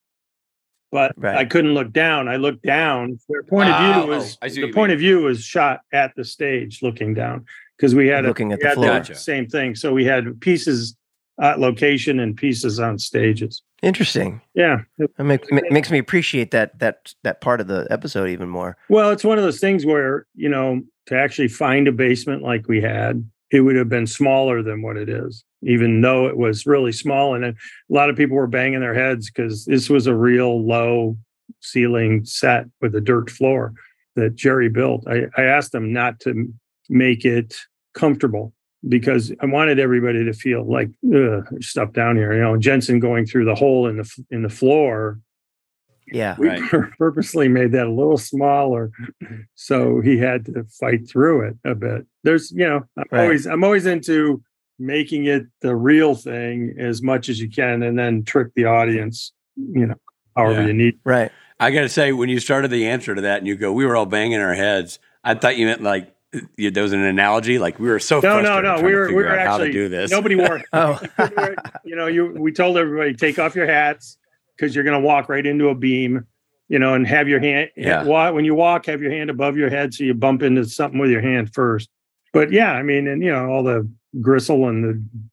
but 0.93 1.13
Right. 1.17 1.37
I 1.37 1.45
couldn't 1.45 1.75
look 1.75 1.93
down. 1.93 2.29
I 2.29 2.37
looked 2.37 2.63
down. 2.63 3.19
Their 3.29 3.43
point 3.43 3.69
of 3.69 3.75
Oh, 3.79 4.03
view 4.03 4.11
was 4.13 4.39
I 4.41 4.49
the 4.49 4.73
point 4.73 4.89
mean. 4.91 4.95
of 4.95 5.01
view 5.01 5.23
was 5.23 5.43
shot 5.45 5.81
at 5.93 6.15
the 6.15 6.25
stage, 6.25 6.83
looking 6.83 7.13
down, 7.15 7.45
because 7.77 7.95
we 7.97 8.07
had 8.07 8.25
a, 8.25 8.29
Looking 8.29 8.53
at 8.53 8.59
we 8.59 8.63
the 8.63 8.69
had 8.69 8.75
floor. 8.77 8.87
Gotcha. 8.87 9.17
same 9.17 9.49
thing. 9.49 9.75
So 9.75 9.93
we 9.93 10.05
had 10.05 10.41
pieces 10.41 10.97
at 11.43 11.59
location 11.59 12.21
and 12.21 12.37
pieces 12.37 12.79
on 12.81 12.99
stages. 12.99 13.63
Interesting. 13.83 14.43
Yeah, 14.55 14.83
It 14.99 15.11
make, 15.19 15.51
ma- 15.51 15.61
makes 15.71 15.91
me 15.91 15.99
appreciate 15.99 16.51
that 16.51 16.79
that 16.81 17.15
that 17.23 17.41
part 17.41 17.61
of 17.61 17.67
the 17.67 17.87
episode 17.91 18.29
even 18.29 18.49
more. 18.49 18.77
Well, 18.89 19.11
it's 19.11 19.25
one 19.25 19.39
of 19.39 19.45
those 19.45 19.61
things 19.61 19.87
where, 19.87 20.27
you 20.35 20.49
know, 20.49 20.83
to 21.07 21.17
actually 21.17 21.49
find 21.49 21.89
a 21.89 21.93
basement 21.93 22.43
like 22.43 22.69
we 22.69 22.81
had, 22.81 23.29
it 23.51 23.61
would 23.61 23.77
have 23.77 23.89
been 23.89 24.07
smaller 24.07 24.63
than 24.63 24.83
what 24.83 24.97
it 24.97 25.09
is, 25.09 25.45
even 25.63 26.03
though 26.03 26.27
it 26.27 26.37
was 26.37 26.67
really 26.67 26.93
small. 26.93 27.35
And 27.35 27.45
a 27.45 27.55
lot 27.89 28.11
of 28.11 28.17
people 28.17 28.37
were 28.37 28.47
banging 28.47 28.81
their 28.81 28.95
heads 28.95 29.31
because 29.31 29.65
this 29.65 29.89
was 29.89 30.07
a 30.07 30.15
real 30.15 30.65
low 30.67 31.17
ceiling 31.61 32.25
set 32.25 32.67
with 32.81 32.95
a 32.95 33.01
dirt 33.01 33.31
floor 33.31 33.73
that 34.15 34.35
Jerry 34.35 34.69
built. 34.69 35.05
I, 35.09 35.23
I 35.37 35.45
asked 35.45 35.73
them 35.73 35.93
not 35.93 36.21
to 36.21 36.53
make 36.89 37.25
it 37.25 37.57
comfortable 37.95 38.53
because 38.89 39.33
I 39.41 39.47
wanted 39.47 39.79
everybody 39.79 40.25
to 40.25 40.33
feel 40.33 40.65
like 40.71 40.89
stuff 41.61 41.93
down 41.93 42.17
here. 42.17 42.33
You 42.35 42.41
know, 42.41 42.57
Jensen 42.57 42.99
going 43.01 43.27
through 43.27 43.45
the 43.45 43.55
hole 43.55 43.87
in 43.89 43.97
the 43.99 44.25
in 44.31 44.43
the 44.43 44.49
floor 44.49 45.21
Yeah. 46.13 46.35
we 46.39 46.49
Right. 46.49 46.63
purposely 46.99 47.47
made 47.49 47.73
that 47.73 47.87
a 47.87 47.91
little 47.93 48.17
smaller 48.19 48.91
so 49.55 50.01
he 50.01 50.19
had 50.19 50.45
to 50.47 50.65
fight 50.81 51.09
through 51.09 51.47
it 51.49 51.57
a 51.65 51.75
bit 51.75 52.05
there's 52.25 52.51
you 52.51 52.67
know 52.67 52.81
i'm 52.97 53.05
Right. 53.13 53.23
always 53.23 53.47
i'm 53.47 53.63
always 53.63 53.87
into 53.87 54.43
making 54.79 55.27
it 55.27 55.45
the 55.61 55.77
real 55.77 56.15
thing 56.17 56.75
as 56.79 57.01
much 57.03 57.29
as 57.29 57.39
you 57.41 57.49
can 57.49 57.83
and 57.85 57.97
then 57.99 58.25
trick 58.25 58.49
the 58.57 58.65
audience 58.65 59.33
you 59.57 59.87
know 59.87 59.95
however 60.35 60.63
Yeah. 60.63 60.67
you 60.69 60.73
need 60.73 60.99
Right. 61.05 61.31
I 61.63 61.71
got 61.71 61.83
to 61.83 61.91
say, 61.91 62.13
when 62.13 62.31
you 62.31 62.41
started 62.41 62.71
the 62.71 62.87
answer 62.87 63.15
to 63.15 63.21
that 63.21 63.37
and 63.37 63.47
you 63.47 63.55
go, 63.55 63.71
we 63.71 63.85
were 63.85 63.95
all 63.95 64.07
banging 64.07 64.41
our 64.41 64.55
heads, 64.55 64.99
I 65.23 65.35
thought 65.35 65.59
you 65.59 65.67
meant 65.67 65.83
like 65.83 66.05
you, 66.07 66.13
there 66.57 66.83
was 66.83 66.93
an 66.93 67.01
analogy. 67.03 67.59
Like 67.59 67.79
we 67.79 67.89
were 67.89 67.99
so 67.99 68.21
no, 68.21 68.41
no, 68.41 68.61
no. 68.61 68.81
We 68.83 68.95
were 68.95 69.09
we 69.09 69.15
were 69.15 69.29
out 69.29 69.39
how 69.47 69.57
to 69.59 69.65
actually 69.65 69.73
do 69.73 69.89
this. 69.89 70.11
nobody 70.11 70.37
wore. 70.37 70.63
Oh, 70.73 71.01
you 71.85 71.97
know, 71.97 72.07
you 72.07 72.35
we 72.39 72.53
told 72.53 72.77
everybody 72.77 73.15
take 73.15 73.39
off 73.39 73.55
your 73.55 73.67
hats 73.67 74.17
because 74.57 74.75
you're 74.75 74.85
going 74.85 75.01
to 75.01 75.05
walk 75.07 75.29
right 75.29 75.45
into 75.45 75.69
a 75.69 75.75
beam. 75.75 76.27
You 76.69 76.79
know, 76.79 76.95
and 76.95 77.05
have 77.09 77.27
your 77.27 77.41
hand. 77.41 77.71
Yeah. 77.77 78.05
wa- 78.05 78.31
When 78.31 78.45
you 78.45 78.55
walk, 78.55 78.87
have 78.87 79.03
your 79.03 79.11
hand 79.11 79.29
above 79.29 79.57
your 79.57 79.71
head 79.71 79.93
so 79.93 80.05
you 80.05 80.15
bump 80.15 80.41
into 80.45 80.65
something 80.65 81.01
with 81.01 81.11
your 81.11 81.21
hand 81.21 81.53
first. 81.53 81.89
But 82.33 82.53
yeah, 82.53 82.71
I 82.71 82.85
mean, 82.85 83.09
and 83.09 83.25
you 83.25 83.33
know, 83.33 83.49
all 83.51 83.65
the 83.65 83.91
gristle 84.21 84.69
and 84.69 84.85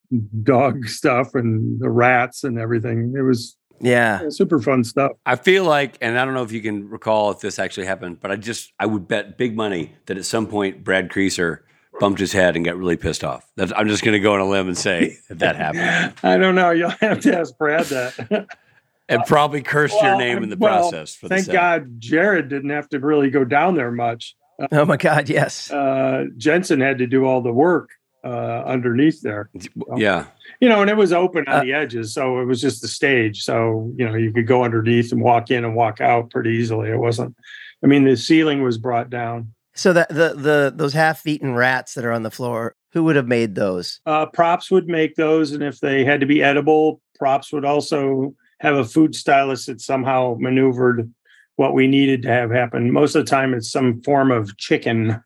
the 0.09 0.19
dog 0.41 0.87
stuff 0.87 1.35
and 1.35 1.79
the 1.79 1.91
rats 1.91 2.43
and 2.43 2.57
everything. 2.57 3.13
It 3.15 3.21
was 3.21 3.55
yeah. 3.79 4.29
super 4.29 4.59
fun 4.59 4.83
stuff. 4.83 5.11
I 5.25 5.35
feel 5.35 5.63
like, 5.63 5.97
and 6.01 6.17
I 6.19 6.25
don't 6.25 6.33
know 6.33 6.43
if 6.43 6.51
you 6.51 6.61
can 6.61 6.89
recall 6.89 7.31
if 7.31 7.39
this 7.39 7.59
actually 7.59 7.87
happened, 7.87 8.19
but 8.21 8.31
I 8.31 8.35
just 8.35 8.73
I 8.79 8.85
would 8.85 9.07
bet 9.07 9.37
big 9.37 9.55
money 9.55 9.95
that 10.05 10.17
at 10.17 10.25
some 10.25 10.47
point 10.47 10.83
Brad 10.83 11.09
Creasser 11.09 11.63
bumped 11.99 12.19
his 12.19 12.31
head 12.31 12.55
and 12.55 12.63
got 12.63 12.77
really 12.77 12.97
pissed 12.97 13.23
off. 13.23 13.49
That's, 13.55 13.73
I'm 13.75 13.87
just 13.87 14.03
going 14.03 14.13
to 14.13 14.19
go 14.19 14.33
on 14.33 14.39
a 14.39 14.47
limb 14.47 14.67
and 14.67 14.77
say 14.77 15.17
that 15.29 15.39
that 15.39 15.55
happened, 15.55 16.13
I 16.23 16.37
don't 16.37 16.55
know. 16.55 16.71
You'll 16.71 16.89
have 16.89 17.19
to 17.21 17.37
ask 17.37 17.57
Brad 17.57 17.85
that. 17.85 18.47
and 19.09 19.23
probably 19.25 19.61
cursed 19.61 19.95
your 19.95 20.03
Well, 20.03 20.17
name 20.19 20.43
in 20.43 20.49
the 20.49 20.57
well, 20.57 20.89
process. 20.89 21.15
For 21.15 21.27
Thank 21.27 21.45
set. 21.45 21.53
God 21.53 21.99
Jared 21.99 22.49
didn't 22.49 22.69
have 22.69 22.89
to 22.89 22.99
really 22.99 23.29
go 23.29 23.43
down 23.43 23.75
there 23.75 23.91
much. 23.91 24.35
Oh 24.71 24.85
my 24.85 24.97
God. 24.97 25.29
Yes. 25.29 25.71
Uh, 25.71 26.25
Jensen 26.37 26.81
had 26.81 26.97
to 26.99 27.07
do 27.07 27.25
all 27.25 27.41
the 27.41 27.53
work 27.53 27.91
uh, 28.23 28.63
underneath 28.65 29.21
there. 29.21 29.49
Yeah, 29.95 30.25
You 30.59 30.69
know, 30.69 30.81
and 30.81 30.89
it 30.89 30.97
was 30.97 31.13
open 31.13 31.45
on 31.47 31.55
Uh, 31.59 31.63
the 31.63 31.73
edges, 31.73 32.13
so 32.13 32.39
it 32.39 32.45
was 32.45 32.59
just 32.61 32.81
the 32.81 32.87
stage. 32.87 33.43
So 33.43 33.91
you 33.95 34.05
know, 34.07 34.15
you 34.15 34.31
could 34.31 34.47
go 34.47 34.63
underneath 34.63 35.11
and 35.11 35.21
walk 35.21 35.51
in 35.51 35.63
and 35.63 35.75
walk 35.75 36.01
out 36.01 36.31
pretty 36.31 36.51
easily. 36.51 36.89
It 36.89 36.97
wasn't. 36.97 37.35
I 37.83 37.87
mean, 37.87 38.05
the 38.05 38.17
ceiling 38.17 38.63
was 38.63 38.77
brought 38.77 39.09
down. 39.09 39.53
So 39.75 39.93
that 39.93 40.09
the 40.09 40.33
the 40.35 40.73
those 40.75 40.93
half-eaten 40.93 41.53
rats 41.53 41.93
that 41.93 42.03
are 42.05 42.11
on 42.11 42.23
the 42.23 42.31
floor, 42.31 42.75
who 42.93 43.03
would 43.03 43.15
have 43.15 43.27
made 43.27 43.53
those? 43.53 43.99
Uh, 44.07 44.25
props 44.25 44.71
would 44.71 44.87
make 44.87 45.15
those, 45.15 45.51
and 45.51 45.61
if 45.61 45.79
they 45.79 46.03
had 46.03 46.19
to 46.21 46.25
be 46.25 46.41
edible, 46.41 47.01
props 47.19 47.53
would 47.53 47.65
also 47.65 48.33
have 48.59 48.75
a 48.75 48.83
food 48.85 49.13
stylist 49.13 49.67
that 49.67 49.79
somehow 49.79 50.35
maneuvered 50.39 51.13
what 51.57 51.75
we 51.75 51.85
needed 51.85 52.23
to 52.23 52.29
have 52.29 52.49
happen. 52.49 52.91
Most 52.91 53.13
of 53.15 53.23
the 53.23 53.29
time, 53.29 53.53
it's 53.53 53.69
some 53.71 54.01
form 54.01 54.31
of 54.31 54.57
chicken. 54.57 55.21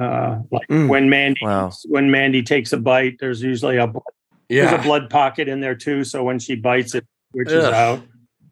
Uh, 0.00 0.38
like 0.50 0.66
Mm. 0.68 0.88
when 0.88 1.08
Mandy 1.08 1.40
Wow. 1.42 1.70
when 1.88 2.10
Mandy 2.10 2.42
takes 2.42 2.72
a 2.72 2.76
bite, 2.76 3.16
there's 3.20 3.42
usually 3.42 3.76
a 3.76 3.92
there's 4.48 4.72
a 4.72 4.78
blood 4.78 5.10
pocket 5.10 5.48
in 5.48 5.60
there 5.60 5.74
too. 5.74 6.04
So 6.04 6.22
when 6.24 6.38
she 6.38 6.54
bites 6.54 6.94
it, 6.94 7.06
which 7.32 7.50
is 7.50 7.64
out, 7.64 8.02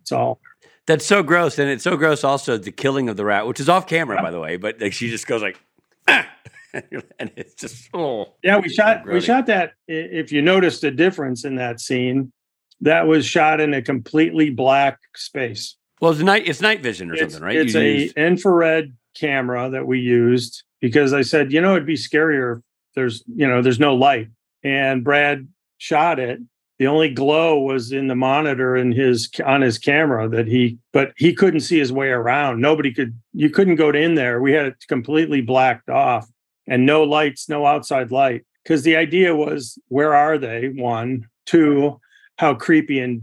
it's 0.01 0.13
all 0.13 0.41
That's 0.87 1.07
so 1.07 1.23
gross, 1.23 1.59
and 1.59 1.71
it's 1.71 1.85
so 1.85 1.97
gross. 1.97 2.25
Also, 2.25 2.57
the 2.57 2.73
killing 2.73 3.09
of 3.09 3.17
the 3.17 3.25
rat, 3.25 3.47
which 3.47 3.61
is 3.61 3.69
off 3.69 3.87
camera, 3.87 4.21
by 4.23 4.31
the 4.31 4.41
way, 4.41 4.57
but 4.57 4.81
like 4.81 4.93
she 4.93 5.09
just 5.11 5.27
goes 5.27 5.43
like, 5.43 5.61
"Ah!" 6.09 6.29
and 7.19 7.31
it's 7.37 7.55
just 7.55 7.89
oh. 7.95 8.35
Yeah, 8.43 8.59
we 8.59 8.69
shot 8.69 9.07
we 9.07 9.21
shot 9.21 9.47
that. 9.47 9.75
If 9.87 10.33
you 10.33 10.43
noticed 10.43 10.83
a 10.85 10.91
difference 10.91 11.45
in 11.45 11.57
that 11.57 11.81
scene, 11.81 12.33
that 12.81 13.07
was 13.07 13.25
shot 13.27 13.61
in 13.61 13.75
a 13.75 13.83
completely 13.83 14.51
black 14.51 14.99
space. 15.15 15.77
Well, 16.01 16.11
it's 16.11 16.21
night. 16.21 16.49
It's 16.49 16.61
night 16.61 16.83
vision 16.83 17.11
or 17.11 17.15
It's, 17.15 17.35
something, 17.35 17.43
right? 17.43 17.57
it's 17.57 17.75
You 17.75 17.81
a 17.81 17.99
used- 18.01 18.17
infrared 18.17 18.97
camera 19.15 19.71
that 19.71 19.87
we 19.87 20.01
used 20.01 20.63
because 20.81 21.13
I 21.13 21.23
said, 21.23 21.53
you 21.53 21.61
know, 21.61 21.77
it'd 21.77 21.87
be 21.87 21.95
scarier 21.95 22.57
if 22.57 22.63
there's 22.97 23.23
you 23.29 23.47
know 23.47 23.63
there's 23.63 23.79
no 23.79 23.95
light. 23.95 24.29
And 24.65 25.05
Brad 25.05 25.47
shot 25.83 26.21
it. 26.21 26.39
The 26.79 26.87
only 26.87 27.11
glow 27.11 27.59
was 27.59 27.93
in 27.93 28.07
the 28.07 28.15
monitor 28.15 28.77
in 28.77 28.93
his 28.93 29.29
on 29.45 29.61
his 29.61 29.79
camera 29.79 30.29
that 30.29 30.47
he, 30.47 30.79
but 30.93 31.13
he 31.17 31.35
couldn't 31.35 31.61
see 31.61 31.79
his 31.79 31.93
way 31.93 32.09
around. 32.09 32.61
Nobody 32.61 32.93
could. 32.93 33.19
You 33.33 33.51
couldn't 33.51 33.77
go 33.77 33.91
in 33.91 34.15
there. 34.15 34.41
We 34.41 34.53
had 34.53 34.67
it 34.67 34.85
completely 34.89 35.41
blacked 35.41 35.91
off 35.91 36.29
and 36.67 36.87
no 36.87 37.03
lights, 37.03 37.49
no 37.49 37.67
outside 37.67 38.11
light. 38.11 38.45
Because 38.63 38.85
the 38.85 38.97
idea 38.97 39.35
was, 39.35 39.79
where 39.89 40.15
are 40.15 40.39
they? 40.39 40.69
One, 40.69 41.27
two, 41.47 42.01
how 42.39 42.55
creepy 42.55 43.01
and 43.01 43.23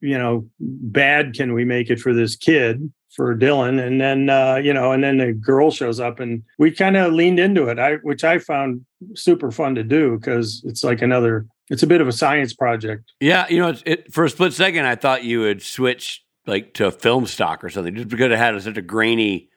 you 0.00 0.18
know 0.18 0.48
bad 0.60 1.34
can 1.34 1.52
we 1.54 1.64
make 1.64 1.88
it 1.88 2.00
for 2.00 2.12
this 2.12 2.36
kid 2.36 2.92
for 3.14 3.36
Dylan? 3.36 3.84
And 3.84 4.00
then 4.00 4.28
uh, 4.28 4.56
you 4.56 4.72
know, 4.72 4.92
and 4.92 5.02
then 5.02 5.18
the 5.18 5.32
girl 5.32 5.70
shows 5.70 6.00
up, 6.00 6.20
and 6.20 6.42
we 6.58 6.70
kind 6.70 6.96
of 6.96 7.12
leaned 7.12 7.38
into 7.38 7.68
it. 7.68 7.78
I 7.78 7.94
which 7.96 8.24
I 8.24 8.38
found 8.38 8.84
super 9.14 9.50
fun 9.50 9.74
to 9.76 9.82
do 9.82 10.18
because 10.18 10.62
it's 10.64 10.84
like 10.84 11.02
another. 11.02 11.46
It's 11.72 11.82
a 11.82 11.86
bit 11.86 12.02
of 12.02 12.06
a 12.06 12.12
science 12.12 12.52
project. 12.52 13.12
yeah, 13.18 13.46
you 13.48 13.58
know, 13.58 13.70
it's, 13.70 13.82
it, 13.86 14.12
for 14.12 14.24
a 14.24 14.30
split 14.30 14.52
second, 14.52 14.84
I 14.84 14.94
thought 14.94 15.24
you 15.24 15.40
would 15.40 15.62
switch 15.62 16.22
like 16.46 16.74
to 16.74 16.90
film 16.90 17.26
stock 17.26 17.64
or 17.64 17.70
something, 17.70 17.94
just 17.94 18.08
because 18.08 18.30
it 18.30 18.36
had 18.36 18.60
such 18.60 18.76
a 18.76 18.82
grainy. 18.82 19.48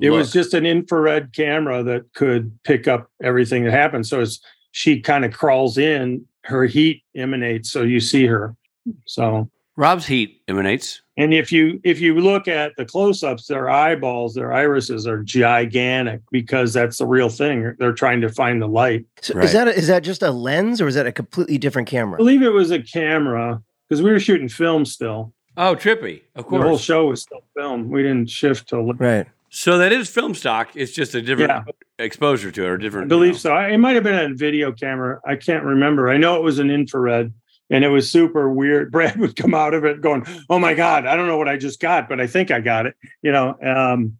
It 0.00 0.08
was 0.08 0.32
just 0.32 0.54
an 0.54 0.64
infrared 0.64 1.34
camera 1.34 1.82
that 1.82 2.14
could 2.14 2.58
pick 2.64 2.88
up 2.88 3.10
everything 3.22 3.64
that 3.64 3.72
happened. 3.72 4.06
So 4.06 4.20
as 4.20 4.40
she 4.70 5.00
kind 5.00 5.26
of 5.26 5.32
crawls 5.34 5.76
in, 5.76 6.24
her 6.44 6.64
heat 6.64 7.02
emanates, 7.14 7.70
so 7.70 7.82
you 7.82 8.00
see 8.00 8.24
her. 8.24 8.56
So 9.04 9.50
Rob's 9.78 10.04
heat 10.06 10.42
emanates. 10.48 11.02
and 11.16 11.32
if 11.32 11.52
you 11.52 11.80
if 11.84 12.00
you 12.00 12.18
look 12.20 12.48
at 12.48 12.72
the 12.76 12.84
close-ups, 12.84 13.46
their 13.46 13.70
eyeballs, 13.70 14.34
their 14.34 14.52
irises 14.52 15.06
are 15.06 15.22
gigantic 15.22 16.20
because 16.32 16.72
that's 16.72 16.98
the 16.98 17.06
real 17.06 17.28
thing. 17.28 17.76
They're 17.78 17.92
trying 17.92 18.20
to 18.22 18.28
find 18.28 18.60
the 18.60 18.66
light. 18.66 19.06
So 19.22 19.34
Right. 19.34 19.44
is 19.44 19.52
that 19.52 19.68
a, 19.68 19.74
is 19.78 19.86
that 19.86 20.02
just 20.02 20.20
a 20.22 20.32
lens 20.32 20.80
or 20.80 20.88
is 20.88 20.96
that 20.96 21.06
a 21.06 21.12
completely 21.12 21.58
different 21.58 21.86
camera? 21.86 22.16
I 22.16 22.18
believe 22.18 22.42
it 22.42 22.52
was 22.52 22.72
a 22.72 22.82
camera 22.82 23.62
because 23.88 24.02
we 24.02 24.10
were 24.10 24.18
shooting 24.18 24.48
film 24.48 24.84
still. 24.84 25.32
Oh, 25.56 25.76
trippy, 25.76 26.22
of 26.34 26.46
course, 26.46 26.62
The 26.62 26.68
whole 26.68 26.78
show 26.78 27.06
was 27.06 27.22
still 27.22 27.42
film. 27.56 27.88
We 27.88 28.02
didn't 28.02 28.30
shift 28.30 28.68
to. 28.70 28.80
Right. 28.80 29.26
So 29.50 29.78
that 29.78 29.92
is 29.92 30.10
film 30.10 30.34
stock. 30.34 30.70
It's 30.74 30.92
just 30.92 31.14
a 31.14 31.22
different 31.22 31.50
Yeah. 31.50 32.04
exposure 32.04 32.50
to 32.50 32.64
it, 32.64 32.66
or 32.68 32.74
I 32.74 32.78
different. 32.78 33.08
believe 33.08 33.28
you 33.28 33.32
know. 33.34 33.38
so. 33.38 33.52
I- 33.52 33.68
It 33.70 33.78
might 33.78 33.94
have 33.94 34.04
been 34.04 34.32
a 34.32 34.34
video 34.34 34.72
camera. 34.72 35.20
I 35.24 35.36
can't 35.36 35.62
remember. 35.64 36.10
I 36.10 36.16
know 36.16 36.34
it 36.36 36.42
was 36.42 36.58
an 36.58 36.68
infrared 36.70 37.32
and 37.70 37.84
it 37.84 37.88
was 37.88 38.10
super 38.10 38.50
weird. 38.50 38.90
Brad 38.92 39.18
would 39.18 39.36
come 39.36 39.54
out 39.54 39.74
of 39.74 39.84
it 39.84 40.00
going, 40.00 40.24
Oh 40.50 40.58
my 40.58 40.74
God, 40.74 41.06
I 41.06 41.16
don't 41.16 41.26
know 41.26 41.38
what 41.38 41.48
I 41.48 41.56
just 41.56 41.80
got, 41.80 42.08
but 42.08 42.20
I 42.20 42.26
think 42.26 42.50
I 42.50 42.60
got 42.60 42.86
it. 42.86 42.94
You 43.22 43.32
know, 43.32 43.56
um, 43.62 44.18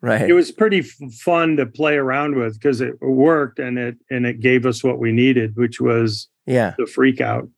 Right. 0.00 0.28
it 0.28 0.34
was 0.34 0.52
pretty 0.52 0.80
f- 0.80 1.12
fun 1.14 1.56
to 1.56 1.64
play 1.64 1.96
around 1.96 2.36
with 2.36 2.60
because 2.60 2.82
it 2.82 3.00
worked 3.00 3.58
and 3.58 3.78
it 3.78 3.96
and 4.10 4.26
it 4.26 4.40
gave 4.40 4.66
us 4.66 4.84
what 4.84 4.98
we 4.98 5.12
needed, 5.12 5.56
which 5.56 5.80
was 5.80 6.28
yeah. 6.44 6.74
the 6.76 6.84
freak 6.84 7.22
out. 7.22 7.48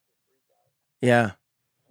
Yeah. 1.00 1.33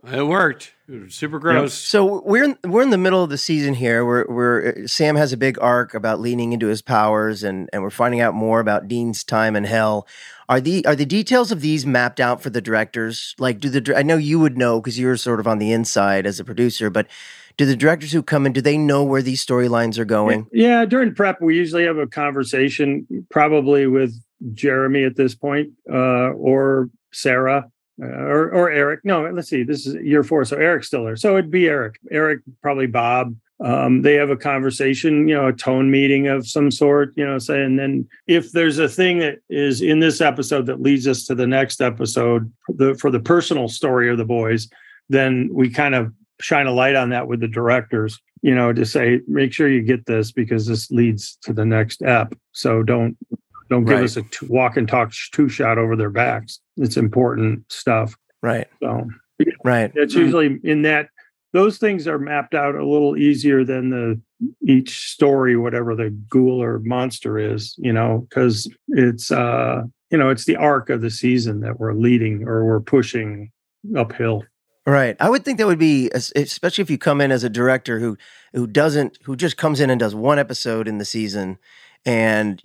It 0.07 0.27
worked. 0.27 0.73
It 0.87 1.01
was 1.01 1.15
super 1.15 1.39
gross. 1.39 1.73
So 1.73 2.21
we're 2.23 2.43
in, 2.43 2.57
we're 2.63 2.83
in 2.83 2.91
the 2.91 2.97
middle 2.97 3.23
of 3.23 3.29
the 3.31 3.37
season 3.37 3.73
here. 3.73 4.05
We're 4.05 4.25
we're 4.27 4.87
Sam 4.87 5.15
has 5.15 5.33
a 5.33 5.37
big 5.37 5.57
arc 5.59 5.93
about 5.93 6.19
leaning 6.19 6.53
into 6.53 6.67
his 6.67 6.81
powers, 6.81 7.43
and 7.43 7.69
and 7.73 7.81
we're 7.81 7.89
finding 7.89 8.21
out 8.21 8.35
more 8.35 8.59
about 8.59 8.87
Dean's 8.87 9.23
time 9.23 9.55
in 9.55 9.63
hell. 9.63 10.07
Are 10.47 10.61
the 10.61 10.85
are 10.85 10.95
the 10.95 11.05
details 11.05 11.51
of 11.51 11.61
these 11.61 11.85
mapped 11.87 12.19
out 12.19 12.41
for 12.43 12.51
the 12.51 12.61
directors? 12.61 13.35
Like, 13.39 13.59
do 13.59 13.69
the 13.69 13.97
I 13.97 14.03
know 14.03 14.17
you 14.17 14.39
would 14.39 14.57
know 14.57 14.79
because 14.79 14.99
you're 14.99 15.17
sort 15.17 15.39
of 15.39 15.47
on 15.47 15.57
the 15.57 15.71
inside 15.71 16.27
as 16.27 16.39
a 16.39 16.43
producer, 16.43 16.91
but 16.91 17.07
do 17.57 17.65
the 17.65 17.75
directors 17.75 18.11
who 18.11 18.21
come 18.21 18.45
in 18.45 18.53
do 18.53 18.61
they 18.61 18.77
know 18.77 19.03
where 19.03 19.21
these 19.21 19.43
storylines 19.43 19.97
are 19.97 20.05
going? 20.05 20.47
Yeah, 20.51 20.85
during 20.85 21.15
prep, 21.15 21.41
we 21.41 21.55
usually 21.55 21.85
have 21.85 21.97
a 21.97 22.07
conversation, 22.07 23.07
probably 23.31 23.87
with 23.87 24.13
Jeremy 24.53 25.03
at 25.03 25.15
this 25.15 25.33
point, 25.33 25.69
uh, 25.89 26.31
or 26.31 26.89
Sarah, 27.11 27.71
uh, 28.01 28.05
or 28.05 28.51
or 28.51 28.71
Eric. 28.71 29.01
No, 29.03 29.29
let's 29.29 29.49
see. 29.49 29.63
This 29.63 29.85
is 29.85 29.95
year 29.95 30.23
four, 30.23 30.45
so 30.45 30.57
Eric's 30.57 30.87
still 30.87 31.05
there. 31.05 31.15
So 31.15 31.37
it'd 31.37 31.51
be 31.51 31.67
Eric. 31.67 31.99
Eric, 32.11 32.41
probably 32.61 32.87
Bob. 32.87 33.35
Um, 33.63 34.01
they 34.01 34.15
have 34.15 34.29
a 34.29 34.35
conversation, 34.35 35.29
you 35.29 35.35
know, 35.35 35.47
a 35.47 35.53
tone 35.53 35.89
meeting 35.89 36.27
of 36.27 36.45
some 36.45 36.69
sort, 36.69 37.13
you 37.15 37.25
know, 37.25 37.39
say, 37.39 37.63
and 37.63 37.79
then 37.79 38.05
if 38.27 38.51
there's 38.51 38.79
a 38.79 38.89
thing 38.89 39.19
that 39.19 39.37
is 39.49 39.81
in 39.81 40.01
this 40.01 40.19
episode 40.19 40.65
that 40.65 40.81
leads 40.81 41.07
us 41.07 41.23
to 41.25 41.35
the 41.35 41.47
next 41.47 41.81
episode, 41.81 42.51
the 42.67 42.95
for 42.95 43.09
the 43.09 43.19
personal 43.19 43.69
story 43.69 44.09
of 44.09 44.17
the 44.17 44.25
boys, 44.25 44.67
then 45.09 45.49
we 45.53 45.69
kind 45.69 45.95
of 45.95 46.11
shine 46.41 46.67
a 46.67 46.71
light 46.71 46.95
on 46.95 47.09
that 47.09 47.27
with 47.27 47.39
the 47.39 47.47
directors 47.47 48.19
you 48.41 48.53
know 48.53 48.71
to 48.71 48.85
say 48.85 49.21
make 49.27 49.53
sure 49.53 49.67
you 49.67 49.81
get 49.81 50.05
this 50.05 50.31
because 50.31 50.67
this 50.67 50.91
leads 50.91 51.37
to 51.41 51.53
the 51.53 51.65
next 51.65 52.01
ep 52.03 52.35
so 52.51 52.83
don't 52.83 53.17
don't 53.69 53.85
give 53.85 53.95
Right. 53.97 54.03
us 54.03 54.17
a 54.17 54.21
two, 54.23 54.45
walk 54.47 54.77
and 54.77 54.87
talk 54.87 55.11
sh- 55.13 55.29
two 55.31 55.49
shot 55.49 55.77
over 55.77 55.95
their 55.95 56.09
backs 56.09 56.59
it's 56.77 56.97
important 56.97 57.63
stuff 57.71 58.15
Right. 58.41 58.67
so 58.81 59.07
Right. 59.63 59.91
it's 59.95 60.13
usually 60.15 60.59
in 60.63 60.83
that 60.83 61.09
those 61.53 61.77
things 61.77 62.07
are 62.07 62.19
mapped 62.19 62.53
out 62.53 62.75
a 62.75 62.85
little 62.85 63.15
easier 63.17 63.63
than 63.63 63.89
the 63.89 64.19
each 64.67 65.09
story 65.11 65.55
whatever 65.55 65.95
the 65.95 66.09
ghoul 66.29 66.61
or 66.61 66.79
monster 66.79 67.37
is 67.39 67.73
you 67.77 67.93
know 67.93 68.25
because 68.29 68.69
it's 68.89 69.31
uh 69.31 69.81
you 70.11 70.17
know 70.17 70.29
it's 70.29 70.45
the 70.45 70.57
arc 70.57 70.89
of 70.89 71.01
the 71.01 71.09
season 71.09 71.61
that 71.61 71.79
we're 71.79 71.93
leading 71.93 72.43
or 72.47 72.65
we're 72.65 72.79
pushing 72.81 73.51
uphill 73.95 74.43
Right. 74.87 75.15
I 75.19 75.31
would 75.31 75.43
think 75.43 75.57
that 75.57 75.65
would 75.65 75.79
be, 75.79 76.11
especially 76.13 76.83
if 76.83 76.91
you 76.91 76.99
come 76.99 77.19
in 77.19 77.31
as 77.31 77.43
a 77.43 77.49
director 77.49 77.97
who 77.99 78.17
who 78.53 78.67
doesn't, 78.67 79.17
who 79.23 79.35
just 79.35 79.57
comes 79.57 79.79
in 79.79 79.89
and 79.89 79.99
does 79.99 80.13
one 80.13 80.37
episode 80.37 80.87
in 80.87 80.99
the 80.99 81.05
season, 81.05 81.57
and 82.05 82.61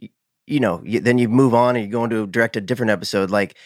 you 0.47 0.61
know, 0.61 0.83
you, 0.85 1.01
then 1.01 1.19
you 1.19 1.29
move 1.29 1.55
on 1.55 1.77
and 1.77 1.85
you 1.85 1.91
go 1.91 2.05
into 2.05 2.27
direct 2.27 2.57
a 2.57 2.61
different 2.61 2.91
episode. 2.91 3.31
Like, 3.31 3.57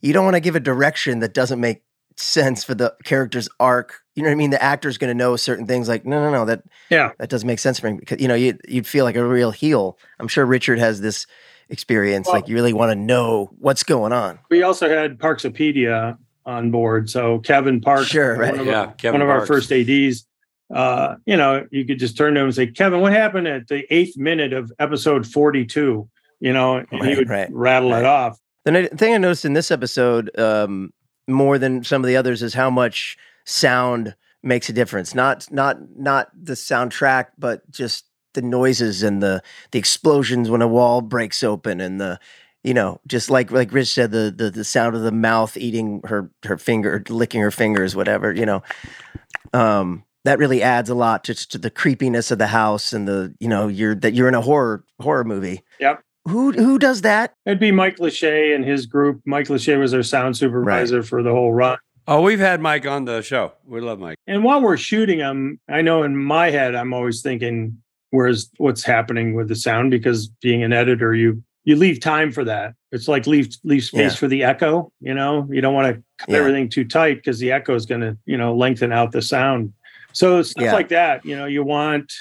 you 0.00 0.12
don't 0.12 0.24
want 0.24 0.34
to 0.34 0.40
give 0.40 0.56
a 0.56 0.60
direction 0.60 1.20
that 1.20 1.34
doesn't 1.34 1.60
make 1.60 1.82
sense 2.16 2.64
for 2.64 2.74
the 2.74 2.94
character's 3.04 3.48
arc. 3.60 4.00
You 4.14 4.22
know 4.22 4.28
what 4.28 4.32
I 4.32 4.36
mean? 4.36 4.50
The 4.50 4.62
actor's 4.62 4.98
going 4.98 5.08
to 5.08 5.14
know 5.14 5.36
certain 5.36 5.66
things. 5.66 5.88
Like, 5.88 6.04
no, 6.04 6.20
no, 6.22 6.30
no, 6.30 6.44
that 6.46 6.62
Yeah. 6.90 7.10
that 7.18 7.28
doesn't 7.30 7.46
make 7.46 7.60
sense 7.60 7.78
for 7.80 7.90
me 7.90 7.96
because 7.98 8.20
you 8.20 8.26
know 8.28 8.34
you 8.34 8.58
you'd 8.68 8.86
feel 8.86 9.04
like 9.04 9.16
a 9.16 9.24
real 9.24 9.50
heel. 9.52 9.98
I'm 10.18 10.28
sure 10.28 10.44
Richard 10.44 10.78
has 10.80 11.00
this 11.00 11.26
experience. 11.68 12.26
Well- 12.26 12.36
like, 12.36 12.48
you 12.48 12.54
really 12.56 12.72
want 12.72 12.90
to 12.90 12.96
know 12.96 13.50
what's 13.58 13.82
going 13.84 14.12
on. 14.12 14.38
We 14.50 14.62
also 14.62 14.88
had 14.88 15.18
Parksopedia 15.18 16.18
on 16.46 16.70
board. 16.70 17.10
So 17.10 17.38
Kevin 17.40 17.80
Park, 17.80 18.06
Sure, 18.06 18.36
right. 18.36 18.52
one 18.52 18.60
of, 18.60 18.66
Yeah, 18.66 18.80
our, 18.80 18.92
Kevin 18.94 19.20
one 19.20 19.28
of 19.28 19.34
our 19.34 19.46
first 19.46 19.70
ads. 19.70 20.26
Uh, 20.74 21.16
you 21.24 21.36
know, 21.36 21.66
you 21.70 21.84
could 21.84 21.98
just 21.98 22.16
turn 22.16 22.34
to 22.34 22.40
him 22.40 22.46
and 22.46 22.54
say, 22.54 22.66
Kevin, 22.66 23.00
what 23.00 23.12
happened 23.12 23.48
at 23.48 23.68
the 23.68 23.86
eighth 23.92 24.16
minute 24.16 24.52
of 24.52 24.72
episode 24.78 25.26
42? 25.26 26.08
You 26.40 26.52
know, 26.52 26.84
and 26.90 27.06
he 27.06 27.16
would 27.16 27.28
right, 27.28 27.48
rattle 27.50 27.90
right. 27.90 28.00
it 28.00 28.04
off. 28.04 28.38
The 28.64 28.88
thing 28.88 29.14
I 29.14 29.18
noticed 29.18 29.44
in 29.44 29.54
this 29.54 29.70
episode, 29.70 30.30
um, 30.38 30.92
more 31.26 31.58
than 31.58 31.84
some 31.84 32.02
of 32.02 32.08
the 32.08 32.16
others, 32.16 32.42
is 32.42 32.54
how 32.54 32.70
much 32.70 33.16
sound 33.44 34.14
makes 34.42 34.68
a 34.68 34.72
difference. 34.72 35.14
Not 35.14 35.50
not 35.50 35.78
not 35.96 36.30
the 36.40 36.52
soundtrack, 36.52 37.28
but 37.38 37.68
just 37.70 38.04
the 38.34 38.42
noises 38.42 39.02
and 39.02 39.22
the 39.22 39.42
the 39.72 39.78
explosions 39.78 40.50
when 40.50 40.62
a 40.62 40.68
wall 40.68 41.00
breaks 41.00 41.42
open 41.42 41.80
and 41.80 42.00
the 42.00 42.20
you 42.62 42.74
know 42.74 43.00
just 43.06 43.30
like 43.30 43.50
like 43.50 43.72
Rich 43.72 43.88
said 43.94 44.10
the 44.10 44.32
the, 44.36 44.50
the 44.50 44.64
sound 44.64 44.94
of 44.94 45.02
the 45.02 45.12
mouth 45.12 45.56
eating 45.56 46.02
her 46.04 46.30
her 46.44 46.58
finger 46.58 47.02
licking 47.08 47.40
her 47.40 47.50
fingers 47.50 47.96
whatever 47.96 48.32
you 48.32 48.46
know 48.46 48.62
um 49.52 50.04
that 50.28 50.38
really 50.38 50.62
adds 50.62 50.90
a 50.90 50.94
lot 50.94 51.24
just 51.24 51.50
to 51.52 51.58
the 51.58 51.70
creepiness 51.70 52.30
of 52.30 52.38
the 52.38 52.48
house 52.48 52.92
and 52.92 53.08
the 53.08 53.34
you 53.40 53.48
know 53.48 53.66
you're 53.68 53.94
that 53.94 54.12
you're 54.14 54.28
in 54.28 54.34
a 54.34 54.40
horror 54.42 54.84
horror 55.00 55.24
movie 55.24 55.62
Yep. 55.80 56.02
who 56.26 56.52
who 56.52 56.78
does 56.78 57.00
that 57.02 57.32
It'd 57.46 57.58
be 57.58 57.72
Mike 57.72 57.96
Lawshe 57.96 58.54
and 58.54 58.64
his 58.64 58.84
group. 58.86 59.20
Mike 59.24 59.48
Lawshe 59.48 59.78
was 59.78 59.94
our 59.94 60.02
sound 60.02 60.36
supervisor 60.36 61.02
for 61.02 61.22
the 61.22 61.30
whole 61.32 61.52
run. 61.54 61.78
Oh, 62.06 62.22
we've 62.22 62.38
had 62.40 62.60
Mike 62.60 62.86
on 62.86 63.04
the 63.04 63.20
show. 63.22 63.52
We 63.66 63.80
love 63.80 63.98
Mike. 63.98 64.16
And 64.26 64.42
while 64.44 64.60
we're 64.62 64.76
shooting 64.78 65.18
them, 65.18 65.60
I 65.68 65.82
know 65.82 66.02
in 66.04 66.16
my 66.16 66.50
head 66.50 66.74
I'm 66.74 66.92
always 66.94 67.20
thinking, 67.22 67.76
"Where's 68.10 68.50
what's 68.58 68.82
happening 68.82 69.34
with 69.34 69.48
the 69.48 69.56
sound?" 69.56 69.90
Because 69.90 70.28
being 70.42 70.62
an 70.62 70.72
editor, 70.72 71.14
you 71.14 71.42
you 71.64 71.76
leave 71.76 72.00
time 72.00 72.32
for 72.32 72.44
that. 72.44 72.72
It's 72.92 73.08
like 73.08 73.26
leave 73.26 73.48
leave 73.62 73.84
space 73.84 74.12
Yeah. 74.14 74.18
for 74.20 74.26
the 74.28 74.42
echo. 74.42 74.90
You 75.00 75.12
know, 75.12 75.46
you 75.50 75.60
don't 75.60 75.74
want 75.74 75.94
to 75.94 76.02
cut 76.18 76.30
Yeah. 76.30 76.38
everything 76.38 76.70
too 76.70 76.84
tight 76.86 77.16
because 77.16 77.38
the 77.40 77.52
echo 77.52 77.74
is 77.74 77.84
going 77.84 78.00
to 78.00 78.16
you 78.24 78.38
know 78.38 78.54
lengthen 78.56 78.90
out 78.90 79.12
the 79.12 79.20
sound. 79.20 79.74
So 80.18 80.42
stuff 80.42 80.64
Yeah. 80.64 80.72
like 80.72 80.88
that. 80.88 81.24
You 81.24 81.36
know, 81.36 81.46
you 81.46 81.62
want 81.62 82.12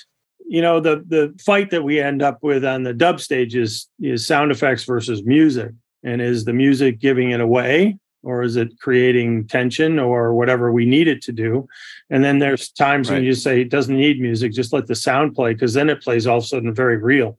you 0.50 0.62
know 0.62 0.80
the 0.80 1.04
the 1.08 1.34
fight 1.44 1.72
that 1.72 1.84
we 1.84 2.00
end 2.00 2.22
up 2.22 2.38
with 2.44 2.64
on 2.64 2.84
the 2.84 2.94
dub 2.94 3.20
stage 3.20 3.56
is 3.56 3.90
is 4.00 4.26
sound 4.26 4.52
effects 4.52 4.84
versus 4.84 5.24
music, 5.26 5.72
and 6.04 6.22
is 6.22 6.46
the 6.46 6.54
music 6.54 7.00
giving 7.00 7.32
it 7.32 7.42
away? 7.42 7.98
Or 8.24 8.44
is 8.44 8.56
it 8.56 8.70
creating 8.80 9.48
tension 9.48 9.98
or 10.00 10.34
whatever 10.34 10.72
we 10.72 10.86
need 10.86 11.08
it 11.08 11.22
to 11.24 11.32
do? 11.32 11.68
And 12.10 12.24
then 12.24 12.38
there's 12.40 12.70
times 12.70 13.10
when 13.10 13.24
you 13.24 13.34
say 13.34 13.62
it 13.62 13.70
doesn't 13.70 13.96
need 13.96 14.20
music, 14.20 14.52
just 14.52 14.74
let 14.74 14.86
the 14.88 14.96
sound 14.96 15.34
play, 15.34 15.54
because 15.54 15.74
then 15.74 15.90
it 15.90 16.02
plays 16.04 16.28
all 16.28 16.40
of 16.40 16.44
a 16.44 16.48
sudden 16.48 16.74
very 16.74 16.98
real. 16.98 17.30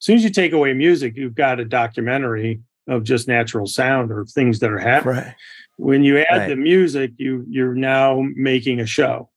As 0.00 0.04
soon 0.06 0.16
as 0.16 0.24
you 0.24 0.30
take 0.30 0.52
away 0.52 0.72
music, 0.74 1.16
you've 1.16 1.34
got 1.34 1.58
a 1.60 1.64
documentary 1.64 2.60
of 2.86 3.02
just 3.04 3.26
natural 3.26 3.66
sound 3.66 4.10
or 4.12 4.24
things 4.26 4.60
that 4.60 4.70
are 4.70 4.78
happening. 4.78 5.16
right 5.16 5.34
When 5.76 6.02
you 6.04 6.18
add 6.18 6.38
Right. 6.38 6.48
the 6.48 6.56
music, 6.56 7.10
you 7.18 7.44
you're 7.48 7.74
now 7.74 8.22
making 8.34 8.80
a 8.80 8.86
show. 8.86 9.28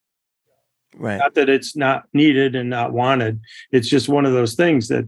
Right 0.97 1.17
Not 1.17 1.35
that 1.35 1.49
it's 1.49 1.75
not 1.75 2.05
needed 2.13 2.55
and 2.55 2.69
not 2.69 2.93
wanted. 2.93 3.39
It's 3.71 3.89
just 3.89 4.09
one 4.09 4.25
of 4.25 4.33
those 4.33 4.55
things 4.55 4.87
that 4.89 5.07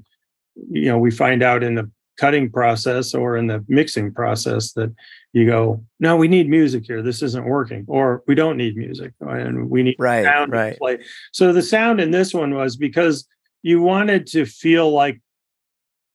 you 0.69 0.85
know 0.85 0.97
we 0.97 1.11
find 1.11 1.43
out 1.43 1.63
in 1.63 1.75
the 1.75 1.89
cutting 2.17 2.49
process 2.49 3.13
or 3.13 3.37
in 3.37 3.47
the 3.47 3.63
mixing 3.67 4.13
process 4.13 4.73
that 4.73 4.93
you 5.33 5.47
go, 5.47 5.83
no, 5.99 6.15
we 6.15 6.27
need 6.27 6.47
music 6.47 6.83
here. 6.85 7.01
This 7.01 7.23
isn't 7.23 7.45
working, 7.45 7.85
or 7.87 8.23
we 8.27 8.35
don't 8.35 8.57
need 8.57 8.77
music, 8.77 9.13
and 9.19 9.69
we 9.69 9.83
need 9.83 9.95
right 9.97 10.23
sound 10.23 10.51
to 10.51 10.57
right 10.57 10.77
play. 10.77 10.99
So 11.31 11.51
the 11.51 11.63
sound 11.63 11.99
in 11.99 12.11
this 12.11 12.33
one 12.33 12.53
was 12.53 12.77
because 12.77 13.27
you 13.63 13.81
wanted 13.81 14.27
to 14.27 14.45
feel 14.45 14.91
like 14.91 15.21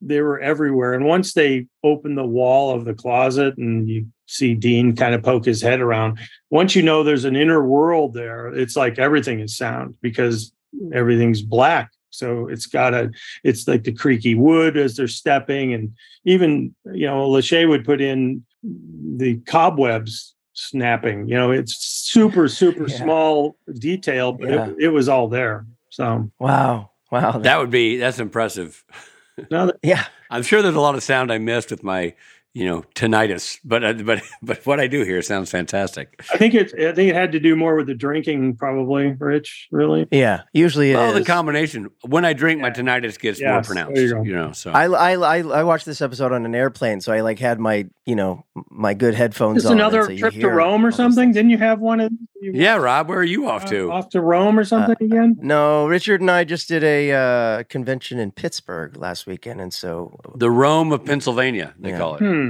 they 0.00 0.20
were 0.20 0.38
everywhere. 0.40 0.94
And 0.94 1.04
once 1.04 1.35
they 1.35 1.66
opened 1.83 2.16
the 2.16 2.26
wall 2.26 2.74
of 2.74 2.85
the 2.85 2.94
closet 2.94 3.57
and 3.59 3.88
you 3.88 4.07
see 4.28 4.54
Dean 4.54 4.94
kind 4.94 5.14
of 5.14 5.22
poke 5.22 5.44
his 5.46 5.60
head 5.60 5.80
around, 5.80 6.18
once 6.50 6.76
you 6.76 6.82
know 6.82 7.02
there's 7.02 7.24
an 7.24 7.34
inner 7.34 7.64
world 7.64 8.14
there, 8.14 8.48
it's 8.54 8.76
like 8.76 8.98
everything 8.98 9.40
is 9.40 9.56
sound 9.56 9.94
because 10.00 10.52
everything's 10.94 11.42
black. 11.42 11.90
So 12.10 12.46
it's 12.48 12.66
got 12.66 12.94
a, 12.94 13.10
it's 13.44 13.66
like 13.66 13.84
the 13.84 13.92
creaky 13.92 14.34
wood 14.34 14.76
as 14.76 14.96
they're 14.96 15.08
stepping. 15.08 15.72
And 15.74 15.92
even, 16.24 16.74
you 16.92 17.06
know, 17.06 17.28
Lawshe 17.28 17.68
would 17.68 17.84
put 17.84 18.00
in 18.00 18.44
the 18.62 19.36
cobwebs 19.46 20.34
snapping. 20.52 21.28
You 21.28 21.34
know, 21.36 21.50
it's 21.50 21.76
super, 21.76 22.48
super 22.48 22.86
Yeah. 22.88 22.96
small 22.96 23.56
detail, 23.78 24.32
but 24.32 24.50
Yeah. 24.50 24.68
it, 24.70 24.76
it 24.84 24.88
was 24.88 25.08
all 25.08 25.28
there. 25.28 25.66
So 25.90 26.30
wow 26.38 26.90
wow 27.10 27.38
That 27.38 27.58
would 27.58 27.70
be 27.70 27.96
that's 27.96 28.18
impressive. 28.18 28.84
now 29.50 29.66
that 29.66 29.76
yeah 29.82 30.04
I'm 30.30 30.42
sure 30.42 30.60
there's 30.60 30.74
a 30.74 30.80
lot 30.80 30.94
of 30.94 31.02
sound 31.02 31.32
I 31.32 31.38
missed 31.38 31.70
with 31.70 31.82
my, 31.82 32.14
you 32.58 32.66
know, 32.66 32.82
tinnitus, 32.96 33.58
but 33.64 33.84
uh, 33.84 33.92
but 33.92 34.22
but 34.42 34.66
what 34.66 34.80
I 34.80 34.88
do 34.88 35.04
here 35.04 35.22
sounds 35.22 35.50
fantastic. 35.50 36.24
I 36.34 36.36
think 36.36 36.54
it, 36.54 36.74
I 36.74 36.92
think 36.92 37.10
it 37.10 37.14
had 37.14 37.32
to 37.32 37.40
do 37.40 37.54
more 37.54 37.76
with 37.76 37.86
the 37.86 37.94
drinking, 37.94 38.56
probably, 38.56 39.12
Rich. 39.12 39.68
Really, 39.70 40.08
yeah 40.10 40.42
usually 40.52 40.90
it 40.90 40.96
Well, 40.96 41.12
the 41.12 41.24
combination 41.24 41.90
when 42.02 42.24
I 42.24 42.32
drink, 42.32 42.60
my 42.60 42.70
tinnitus 42.70 43.18
gets 43.18 43.40
more 43.40 43.62
pronounced. 43.62 44.00
you. 44.00 44.24
You 44.24 44.34
know, 44.34 44.52
so 44.52 44.72
I, 44.72 44.86
I 44.86 45.12
I 45.12 45.38
I 45.60 45.62
watched 45.62 45.86
this 45.86 46.02
episode 46.02 46.32
on 46.32 46.44
an 46.44 46.54
airplane, 46.54 47.00
so 47.00 47.12
I 47.12 47.20
like 47.20 47.38
had 47.38 47.60
my 47.60 47.86
you 48.04 48.16
know 48.16 48.44
my 48.70 48.94
good 48.94 49.14
headphones 49.14 49.62
just 49.62 49.66
on. 49.66 49.72
and 49.72 49.80
another 49.80 50.04
so 50.04 50.16
trip 50.16 50.34
to 50.34 50.48
Rome 50.48 50.84
or 50.84 50.90
something. 50.90 51.32
Didn't 51.32 51.50
you 51.50 51.58
have 51.58 51.78
one? 51.80 52.00
Of, 52.00 52.12
you 52.40 52.52
yeah, 52.54 52.76
Rob, 52.76 53.08
where 53.08 53.18
are 53.18 53.24
you 53.24 53.48
off 53.48 53.64
uh, 53.64 53.68
to? 53.68 53.92
off 53.92 54.08
to 54.10 54.20
Rome 54.20 54.58
or 54.58 54.64
something 54.64 54.96
again? 55.00 55.36
No, 55.40 55.86
Richard 55.86 56.20
and 56.20 56.30
I 56.30 56.44
just 56.44 56.68
did 56.68 56.82
a 56.82 57.12
uh, 57.12 57.62
convention 57.64 58.18
in 58.18 58.32
Pittsburgh 58.32 58.96
last 58.96 59.26
weekend, 59.26 59.60
and 59.60 59.72
so 59.72 60.18
the 60.34 60.50
Rome 60.50 60.92
of 60.92 61.04
Pennsylvania, 61.04 61.74
they 61.78 61.90
Yeah. 61.90 61.98
call 61.98 62.14
it. 62.16 62.18
Hmm. 62.20 62.47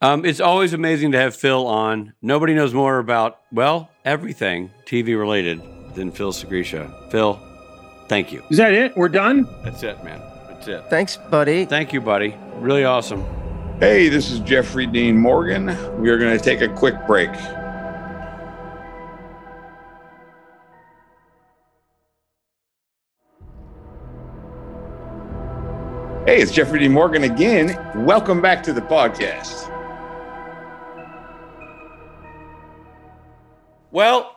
Um, 0.00 0.24
it's 0.24 0.40
always 0.40 0.72
amazing 0.72 1.12
to 1.12 1.18
have 1.18 1.34
Phil 1.34 1.66
on. 1.66 2.12
Nobody 2.20 2.54
knows 2.54 2.74
more 2.74 2.98
about, 2.98 3.40
well, 3.52 3.90
everything 4.04 4.70
TV 4.84 5.18
related 5.18 5.62
than 5.94 6.10
Phil 6.10 6.32
Sgriccia. 6.32 7.10
Phil, 7.10 7.40
thank 8.08 8.32
you. 8.32 8.42
Is 8.50 8.58
that 8.58 8.74
it? 8.74 8.96
We're 8.96 9.08
done. 9.08 9.48
That's 9.62 9.82
it, 9.82 10.02
man. 10.04 10.20
That's 10.48 10.68
it. 10.68 10.84
thanks, 10.90 11.16
buddy. 11.16 11.64
Thank 11.64 11.92
you, 11.92 12.00
buddy. 12.00 12.36
Really 12.56 12.84
awesome. 12.84 13.24
Hey, 13.80 14.08
this 14.08 14.30
is 14.30 14.40
Jeffrey 14.40 14.86
Dean 14.86 15.16
Morgan. 15.16 15.66
We 16.00 16.10
are 16.10 16.18
going 16.18 16.36
to 16.36 16.42
take 16.42 16.60
a 16.60 16.68
quick 16.68 16.94
break. 17.06 17.30
Hey, 26.26 26.40
it's 26.40 26.52
Jeffrey 26.52 26.78
Dean 26.78 26.92
Morgan 26.92 27.24
again. 27.24 27.78
Welcome 28.06 28.40
back 28.40 28.62
to 28.62 28.72
the 28.72 28.80
podcast. 28.80 29.70
Well, 33.90 34.34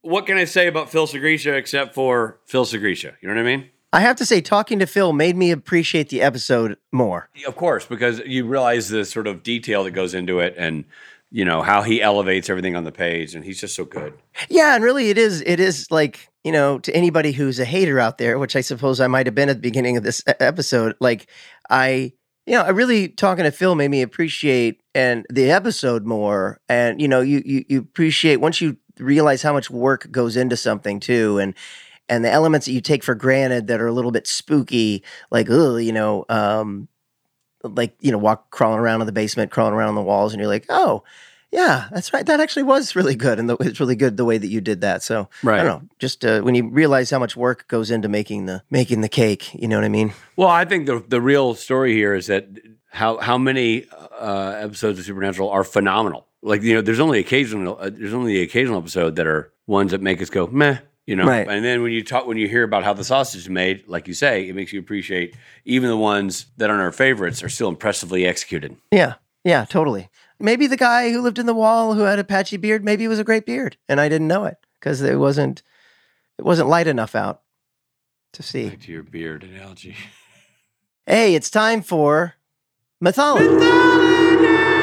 what 0.00 0.26
can 0.26 0.36
I 0.36 0.46
say 0.46 0.66
about 0.66 0.90
Phil 0.90 1.06
Sgriccia 1.06 1.56
except 1.56 1.94
for 1.94 2.40
Phil 2.46 2.64
Sgriccia? 2.64 3.14
You 3.20 3.28
know 3.28 3.36
what 3.36 3.40
I 3.40 3.44
mean? 3.44 3.68
I 3.92 4.00
have 4.00 4.16
to 4.16 4.26
say, 4.26 4.40
talking 4.40 4.80
to 4.80 4.86
Phil 4.86 5.12
made 5.12 5.36
me 5.36 5.52
appreciate 5.52 6.08
the 6.08 6.22
episode 6.22 6.76
more. 6.90 7.30
Of 7.46 7.54
course, 7.54 7.86
because 7.86 8.18
you 8.26 8.44
realize 8.44 8.88
the 8.88 9.04
sort 9.04 9.28
of 9.28 9.44
detail 9.44 9.84
that 9.84 9.92
goes 9.92 10.12
into 10.12 10.40
it 10.40 10.56
and, 10.58 10.84
you 11.30 11.44
know, 11.44 11.62
how 11.62 11.82
he 11.82 12.00
elevates 12.00 12.48
everything 12.48 12.76
on 12.76 12.84
the 12.84 12.92
page. 12.92 13.34
And 13.34 13.44
he's 13.44 13.60
just 13.60 13.74
so 13.74 13.84
good. 13.84 14.14
Yeah, 14.48 14.74
and 14.74 14.84
really, 14.84 15.10
it 15.10 15.18
is. 15.18 15.42
It 15.42 15.60
is 15.60 15.90
like 15.90 16.28
you 16.46 16.52
know, 16.52 16.78
to 16.78 16.94
anybody 16.94 17.32
who's 17.32 17.58
a 17.58 17.64
hater 17.64 17.98
out 17.98 18.18
there, 18.18 18.38
which 18.38 18.54
I 18.54 18.60
suppose 18.60 19.00
I 19.00 19.08
might 19.08 19.26
have 19.26 19.34
been 19.34 19.48
at 19.48 19.56
the 19.56 19.62
beginning 19.62 19.96
of 19.96 20.04
this 20.04 20.22
episode. 20.38 20.94
Like, 21.00 21.26
I, 21.68 22.12
you 22.46 22.54
know, 22.54 22.62
I 22.62 22.68
really 22.68 23.08
talking 23.08 23.42
to 23.42 23.50
Phil 23.50 23.74
made 23.74 23.90
me 23.90 24.00
appreciate 24.00 24.80
and 24.94 25.26
the 25.28 25.50
episode 25.50 26.06
more. 26.06 26.60
And 26.68 27.02
you 27.02 27.08
know, 27.08 27.20
you 27.20 27.42
you 27.44 27.64
you 27.68 27.80
appreciate 27.80 28.36
once 28.36 28.60
you 28.60 28.76
realize 29.00 29.42
how 29.42 29.52
much 29.52 29.70
work 29.70 30.08
goes 30.12 30.36
into 30.36 30.56
something 30.56 31.00
too, 31.00 31.38
and 31.38 31.52
and 32.08 32.24
the 32.24 32.30
elements 32.30 32.66
that 32.66 32.72
you 32.74 32.80
take 32.80 33.02
for 33.02 33.16
granted 33.16 33.66
that 33.66 33.80
are 33.80 33.88
a 33.88 33.92
little 33.92 34.12
bit 34.12 34.28
spooky, 34.28 35.02
like 35.32 35.48
oh, 35.50 35.78
you 35.78 35.92
know, 35.92 36.26
um, 36.28 36.86
like 37.62 37.96
you 38.00 38.12
know, 38.12 38.18
walk 38.18 38.50
crawling 38.50 38.78
around 38.78 39.00
in 39.00 39.06
the 39.06 39.12
basement, 39.12 39.50
crawling 39.50 39.74
around 39.74 39.88
on 39.90 39.94
the 39.94 40.02
walls, 40.02 40.32
and 40.32 40.40
you're 40.40 40.48
like, 40.48 40.66
oh. 40.68 41.02
Yeah, 41.52 41.86
that's 41.92 42.12
right. 42.12 42.26
That 42.26 42.40
actually 42.40 42.64
was 42.64 42.96
really 42.96 43.14
good, 43.14 43.38
and 43.38 43.48
the, 43.48 43.56
it's 43.60 43.78
really 43.78 43.94
good 43.94 44.16
the 44.16 44.24
way 44.24 44.36
that 44.36 44.48
you 44.48 44.60
did 44.60 44.80
that. 44.80 45.02
So 45.04 45.28
Right. 45.44 45.60
I 45.60 45.64
don't 45.64 45.82
know. 45.84 45.88
Just 46.00 46.24
uh, 46.24 46.40
when 46.40 46.56
you 46.56 46.68
realize 46.68 47.08
how 47.08 47.20
much 47.20 47.36
work 47.36 47.68
goes 47.68 47.90
into 47.90 48.08
making 48.08 48.46
the 48.46 48.62
making 48.68 49.00
the 49.00 49.08
cake, 49.08 49.54
you 49.54 49.68
know 49.68 49.76
what 49.76 49.84
I 49.84 49.88
mean? 49.88 50.12
Well, 50.34 50.48
I 50.48 50.64
think 50.64 50.86
the 50.86 51.02
the 51.06 51.20
real 51.20 51.54
story 51.54 51.94
here 51.94 52.14
is 52.14 52.26
that 52.26 52.48
how 52.88 53.18
how 53.18 53.38
many 53.38 53.86
uh, 54.18 54.56
episodes 54.58 54.98
of 54.98 55.04
Supernatural 55.04 55.48
are 55.48 55.62
phenomenal. 55.62 56.26
Like 56.42 56.62
you 56.62 56.74
know, 56.74 56.82
there's 56.82 57.00
only 57.00 57.20
occasional 57.20 57.78
uh, 57.80 57.90
there's 57.90 58.12
only 58.12 58.34
the 58.34 58.42
occasional 58.42 58.78
episode 58.78 59.14
that 59.16 59.26
are 59.28 59.52
ones 59.68 59.92
that 59.92 60.02
make 60.02 60.20
us 60.20 60.30
go 60.30 60.48
meh. 60.48 60.78
You 61.06 61.14
know, 61.14 61.24
Right. 61.24 61.46
and 61.48 61.64
then 61.64 61.82
when 61.82 61.92
you 61.92 62.02
talk 62.02 62.26
when 62.26 62.36
you 62.36 62.48
hear 62.48 62.64
about 62.64 62.82
how 62.82 62.92
the 62.92 63.04
sausage 63.04 63.42
is 63.42 63.48
made, 63.48 63.86
like 63.86 64.08
you 64.08 64.14
say, 64.14 64.48
it 64.48 64.54
makes 64.56 64.72
you 64.72 64.80
appreciate 64.80 65.36
even 65.64 65.88
the 65.88 65.96
ones 65.96 66.46
that 66.56 66.68
aren't 66.68 66.82
our 66.82 66.90
favorites 66.90 67.44
are 67.44 67.48
still 67.48 67.68
impressively 67.68 68.26
executed. 68.26 68.76
Yeah, 68.90 69.14
yeah, 69.44 69.64
totally. 69.66 70.08
Maybe 70.40 70.66
the 70.66 70.76
guy 70.76 71.12
who 71.12 71.22
lived 71.22 71.38
in 71.38 71.46
the 71.46 71.54
wall 71.54 71.94
who 71.94 72.00
had 72.02 72.18
a 72.18 72.24
patchy 72.24 72.56
beard, 72.56 72.84
maybe 72.84 73.04
it 73.04 73.08
was 73.08 73.20
a 73.20 73.24
great 73.24 73.46
beard, 73.46 73.76
and 73.88 74.00
I 74.00 74.08
didn't 74.08 74.26
know 74.28 74.44
it 74.46 74.56
because 74.80 75.00
it 75.00 75.18
wasn't 75.20 75.62
it 76.38 76.44
wasn't 76.44 76.68
light 76.68 76.88
enough 76.88 77.14
out 77.14 77.42
to 78.32 78.42
see. 78.42 78.68
Back 78.70 78.80
to 78.80 78.92
your 78.92 79.02
beard 79.04 79.44
analogy. 79.44 79.94
Hey, 81.06 81.36
it's 81.36 81.50
time 81.50 81.82
for 81.82 82.34
mythology. 83.00 84.74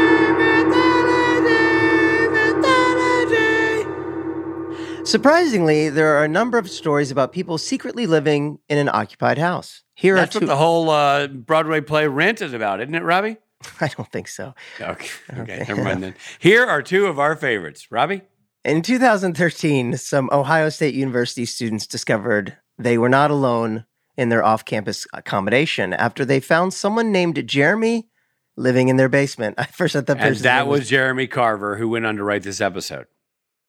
Surprisingly, 5.13 5.89
there 5.89 6.17
are 6.17 6.23
a 6.23 6.27
number 6.27 6.57
of 6.57 6.67
stories 6.67 7.11
about 7.11 7.31
people 7.31 7.59
secretly 7.59 8.07
living 8.07 8.57
in 8.67 8.79
an 8.79 8.89
occupied 8.91 9.37
house. 9.37 9.83
Here 9.93 10.15
That's 10.15 10.35
are 10.35 10.39
what 10.39 10.47
the 10.47 10.55
whole 10.55 10.89
uh, 10.89 11.27
Broadway 11.27 11.81
play 11.81 12.07
Rent 12.07 12.41
is 12.41 12.51
about, 12.51 12.81
isn't 12.81 12.95
it, 12.95 13.03
Robbie? 13.03 13.37
I 13.79 13.89
don't 13.89 14.11
think 14.11 14.27
so. 14.27 14.55
Okay, 14.81 15.09
okay, 15.37 15.65
never 15.67 15.83
mind 15.83 16.01
then. 16.03 16.15
Here 16.39 16.65
are 16.65 16.81
two 16.81 17.05
of 17.05 17.19
our 17.19 17.35
favorites. 17.35 17.91
Robbie? 17.91 18.23
In 18.65 18.81
2013, 18.81 19.97
some 19.97 20.29
Ohio 20.31 20.69
State 20.69 20.95
University 20.95 21.45
students 21.45 21.85
discovered 21.85 22.57
they 22.79 22.97
were 22.97 23.07
not 23.07 23.29
alone 23.29 23.85
in 24.17 24.29
their 24.29 24.43
off 24.43 24.65
campus 24.65 25.05
accommodation 25.13 25.93
after 25.93 26.25
they 26.25 26.39
found 26.39 26.73
someone 26.73 27.11
named 27.11 27.47
Jeremy 27.47 28.07
living 28.55 28.87
in 28.87 28.97
their 28.97 29.09
basement. 29.09 29.53
I 29.59 29.65
first 29.65 29.93
thought 29.93 30.07
that 30.07 30.17
And 30.19 30.35
that 30.37 30.61
name 30.61 30.69
was 30.69 30.89
Jeremy 30.89 31.27
Carver 31.27 31.77
who 31.77 31.87
went 31.87 32.07
on 32.07 32.15
to 32.15 32.23
write 32.23 32.41
this 32.41 32.59
episode. 32.59 33.05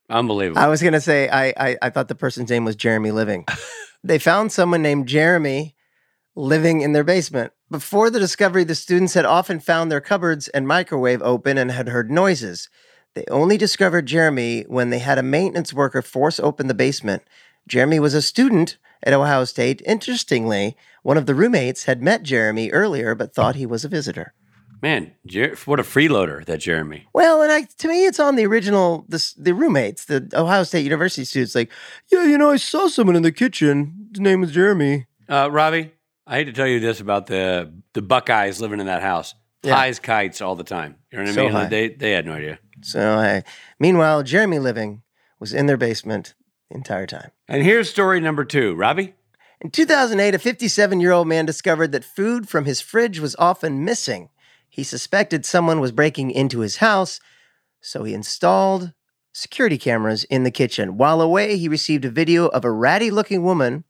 Unbelievable. 0.09 0.61
I 0.61 0.67
was 0.67 0.81
going 0.81 0.93
to 0.93 1.01
say, 1.01 1.29
I, 1.29 1.47
I, 1.57 1.77
I 1.81 1.89
thought 1.89 2.07
the 2.07 2.15
person's 2.15 2.49
name 2.49 2.65
was 2.65 2.75
Jeremy 2.75 3.11
Living. 3.11 3.45
they 4.03 4.19
found 4.19 4.51
someone 4.51 4.81
named 4.81 5.07
Jeremy 5.07 5.75
living 6.35 6.81
in 6.81 6.93
their 6.93 7.03
basement. 7.03 7.53
Before 7.71 8.09
the 8.09 8.19
discovery, 8.19 8.63
the 8.63 8.75
students 8.75 9.15
had 9.15 9.25
often 9.25 9.59
found 9.59 9.91
their 9.91 10.01
cupboards 10.01 10.47
and 10.49 10.67
microwave 10.67 11.21
open 11.21 11.57
and 11.57 11.71
had 11.71 11.89
heard 11.89 12.11
noises. 12.11 12.69
They 13.15 13.25
only 13.31 13.57
discovered 13.57 14.05
Jeremy 14.05 14.63
when 14.67 14.89
they 14.89 14.99
had 14.99 15.17
a 15.17 15.23
maintenance 15.23 15.73
worker 15.73 16.01
force 16.01 16.39
open 16.39 16.67
the 16.67 16.73
basement. 16.73 17.23
Jeremy 17.67 17.99
was 17.99 18.13
a 18.13 18.21
student 18.21 18.77
at 19.01 19.13
Ohio 19.13 19.45
State. 19.45 19.81
Interestingly, 19.85 20.75
one 21.01 21.17
of 21.17 21.25
the 21.25 21.35
roommates 21.35 21.85
had 21.85 22.03
met 22.03 22.23
Jeremy 22.23 22.71
earlier 22.71 23.15
but 23.15 23.33
thought 23.33 23.55
he 23.55 23.65
was 23.65 23.85
a 23.85 23.89
visitor. 23.89 24.33
Man, 24.81 25.13
Jer- 25.25 25.55
what 25.65 25.79
a 25.79 25.83
freeloader 25.83 26.45
that 26.45 26.59
Jeremy. 26.59 27.07
Well, 27.13 27.41
and 27.41 27.51
I 27.51 27.63
to 27.79 27.87
me, 27.87 28.05
it's 28.05 28.19
on 28.19 28.35
the 28.35 28.45
original 28.45 29.05
the 29.07 29.33
the 29.37 29.53
roommates, 29.53 30.05
the 30.05 30.29
Ohio 30.33 30.63
State 30.63 30.83
University 30.83 31.25
students. 31.25 31.55
Like, 31.55 31.71
yeah, 32.11 32.23
you 32.25 32.37
know, 32.37 32.51
I 32.51 32.57
saw 32.57 32.87
someone 32.87 33.15
in 33.15 33.23
the 33.23 33.31
kitchen. 33.31 34.09
His 34.13 34.19
name 34.19 34.41
was 34.41 34.51
Jeremy. 34.51 35.07
Uh, 35.27 35.49
Robbie, 35.51 35.91
I 36.27 36.35
hate 36.35 36.43
to 36.45 36.53
tell 36.53 36.67
you 36.67 36.79
this 36.79 36.99
about 36.99 37.27
the 37.27 37.73
the 37.93 38.01
Buckeyes 38.01 38.59
living 38.61 38.79
in 38.79 38.85
that 38.87 39.01
house. 39.01 39.33
Yeah. 39.63 39.75
High 39.75 39.87
as 39.87 39.99
kites 39.99 40.41
all 40.41 40.55
the 40.55 40.63
time. 40.63 40.97
You 41.11 41.17
know 41.17 41.23
what 41.23 41.29
I 41.31 41.33
So 41.33 41.43
mean? 41.43 41.51
high. 41.51 41.65
They 41.67 41.89
they 41.89 42.11
had 42.11 42.25
no 42.25 42.33
idea. 42.33 42.59
So, 42.81 43.17
I, 43.17 43.43
meanwhile, 43.79 44.21
Jeremy 44.21 44.59
Living 44.59 45.01
was 45.39 45.53
in 45.53 45.65
their 45.65 45.77
basement 45.77 46.35
the 46.69 46.75
entire 46.75 47.07
time. 47.07 47.31
And 47.47 47.63
here's 47.63 47.89
story 47.89 48.19
number 48.19 48.45
two. 48.45 48.75
Robbie? 48.75 49.15
In 49.61 49.71
2008, 49.71 50.35
a 50.35 50.39
57 50.39 50.99
year 50.99 51.11
old 51.11 51.27
man 51.27 51.45
discovered 51.47 51.91
that 51.93 52.03
food 52.03 52.47
from 52.47 52.65
his 52.65 52.81
fridge 52.81 53.19
was 53.19 53.35
often 53.39 53.83
missing. 53.83 54.29
He 54.75 54.83
suspected 54.83 55.45
someone 55.45 55.79
was 55.79 55.93
breaking 55.93 56.31
into 56.31 56.59
his 56.59 56.77
house, 56.77 57.21
so 57.79 58.03
he 58.03 58.13
installed 58.13 58.91
security 59.33 59.77
cameras 59.77 60.25
in 60.25 60.43
the 60.43 60.51
kitchen. 60.51 60.97
While 60.97 61.21
away, 61.21 61.55
he 61.55 61.69
received 61.69 62.03
a 62.03 62.09
video 62.09 62.47
of 62.47 62.65
a 62.65 62.71
ratty 62.71 63.09
looking 63.09 63.41
woman, 63.41 63.85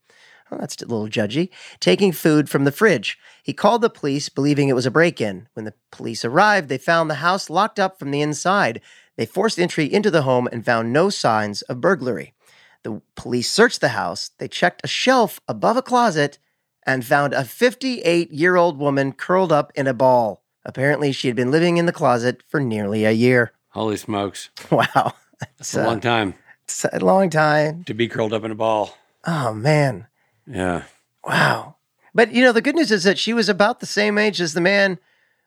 oh, 0.52 0.58
that's 0.60 0.80
a 0.84 0.86
little 0.86 1.08
judgy, 1.08 1.50
taking 1.80 2.12
food 2.12 2.52
from 2.52 2.66
the 2.66 2.72
fridge. 2.72 3.18
He 3.42 3.52
called 3.52 3.82
the 3.82 3.90
police, 3.90 4.30
believing 4.30 4.70
it 4.70 4.76
was 4.76 4.86
a 4.86 4.92
break 4.92 5.20
in. 5.20 5.48
When 5.54 5.66
the 5.66 5.74
police 5.92 6.24
arrived, 6.24 6.70
they 6.70 6.78
found 6.78 7.10
the 7.10 7.16
house 7.16 7.50
locked 7.50 7.80
up 7.80 7.98
from 7.98 8.12
the 8.12 8.22
inside. 8.22 8.80
They 9.18 9.26
forced 9.26 9.58
entry 9.58 9.92
into 9.92 10.12
the 10.12 10.22
home 10.22 10.48
and 10.52 10.64
found 10.64 10.94
no 10.94 11.10
signs 11.10 11.64
of 11.64 11.82
burglary. 11.82 12.36
The 12.84 13.02
police 13.16 13.50
searched 13.50 13.82
the 13.82 13.98
house. 13.98 14.30
They 14.38 14.48
checked 14.48 14.82
a 14.84 14.88
shelf 14.88 15.42
above 15.48 15.78
a 15.78 15.82
closet 15.82 16.38
and 16.84 17.04
found 17.04 17.34
a 17.34 17.44
58 17.44 18.30
year 18.30 18.56
old 18.56 18.78
woman 18.78 19.14
curled 19.14 19.52
up 19.52 19.72
in 19.74 19.88
a 19.88 19.94
ball. 19.96 20.44
Apparently, 20.66 21.12
she 21.12 21.28
had 21.28 21.36
been 21.36 21.52
living 21.52 21.78
in 21.78 21.86
the 21.86 21.92
closet 21.94 22.42
for 22.48 22.60
nearly 22.60 23.06
a 23.06 23.12
year. 23.12 23.52
Holy 23.70 23.98
smokes. 23.98 24.50
Wow. 24.72 25.14
It's 25.60 25.76
a 25.76 25.84
long 25.84 26.00
time 26.00 26.34
It's 26.64 26.86
a 26.86 27.00
long 27.00 27.30
time. 27.30 27.84
to 27.84 27.94
be 27.94 28.08
curled 28.08 28.34
up 28.34 28.44
in 28.46 28.52
a 28.52 28.56
ball. 28.56 28.98
Oh, 29.26 29.54
man. 29.54 30.08
Yeah. 30.48 30.84
Wow. 31.26 31.76
But, 32.14 32.32
you 32.32 32.42
know, 32.44 32.52
the 32.54 32.62
good 32.62 32.76
news 32.76 32.90
is 32.92 33.04
that 33.04 33.18
she 33.20 33.34
was 33.34 33.50
about 33.50 33.80
the 33.82 33.86
same 33.86 34.18
age 34.18 34.40
as 34.40 34.54
the 34.54 34.62
man 34.62 34.98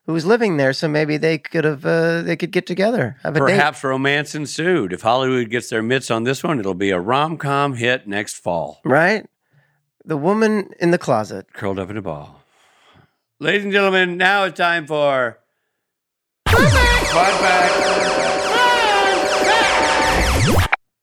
who 0.07 0.13
was 0.13 0.27
living 0.27 0.57
there. 0.59 0.73
So 0.75 0.87
maybe 0.89 1.17
they 1.17 1.39
could 1.39 1.65
have, 1.65 1.87
uh, 1.87 2.21
they 2.23 2.37
could 2.37 2.51
get 2.51 2.67
together, 2.67 3.17
have 3.23 3.35
a 3.37 3.41
date. 3.41 3.47
Perhaps 3.57 3.83
romance 3.83 4.35
ensued. 4.35 4.93
If 4.93 5.01
Hollywood 5.03 5.49
gets 5.51 5.71
their 5.71 5.83
mitts 5.83 6.11
on 6.11 6.25
this 6.25 6.45
one, 6.45 6.61
it'll 6.61 6.75
be 6.75 6.91
a 6.91 7.01
rom 7.01 7.39
com 7.39 7.75
hit 7.75 8.07
next 8.07 8.35
fall. 8.35 8.81
Right? 8.85 9.27
The 10.05 10.17
woman 10.19 10.71
in 10.81 10.91
the 10.91 10.99
closet. 10.99 11.53
Curled 11.55 11.79
up 11.79 11.89
in 11.91 11.97
a 11.97 12.03
ball. 12.03 12.38
Ladies 13.41 13.63
and 13.63 13.73
gentlemen, 13.73 14.17
now 14.17 14.43
it's 14.45 14.57
time 14.57 14.85
for. 14.85 15.39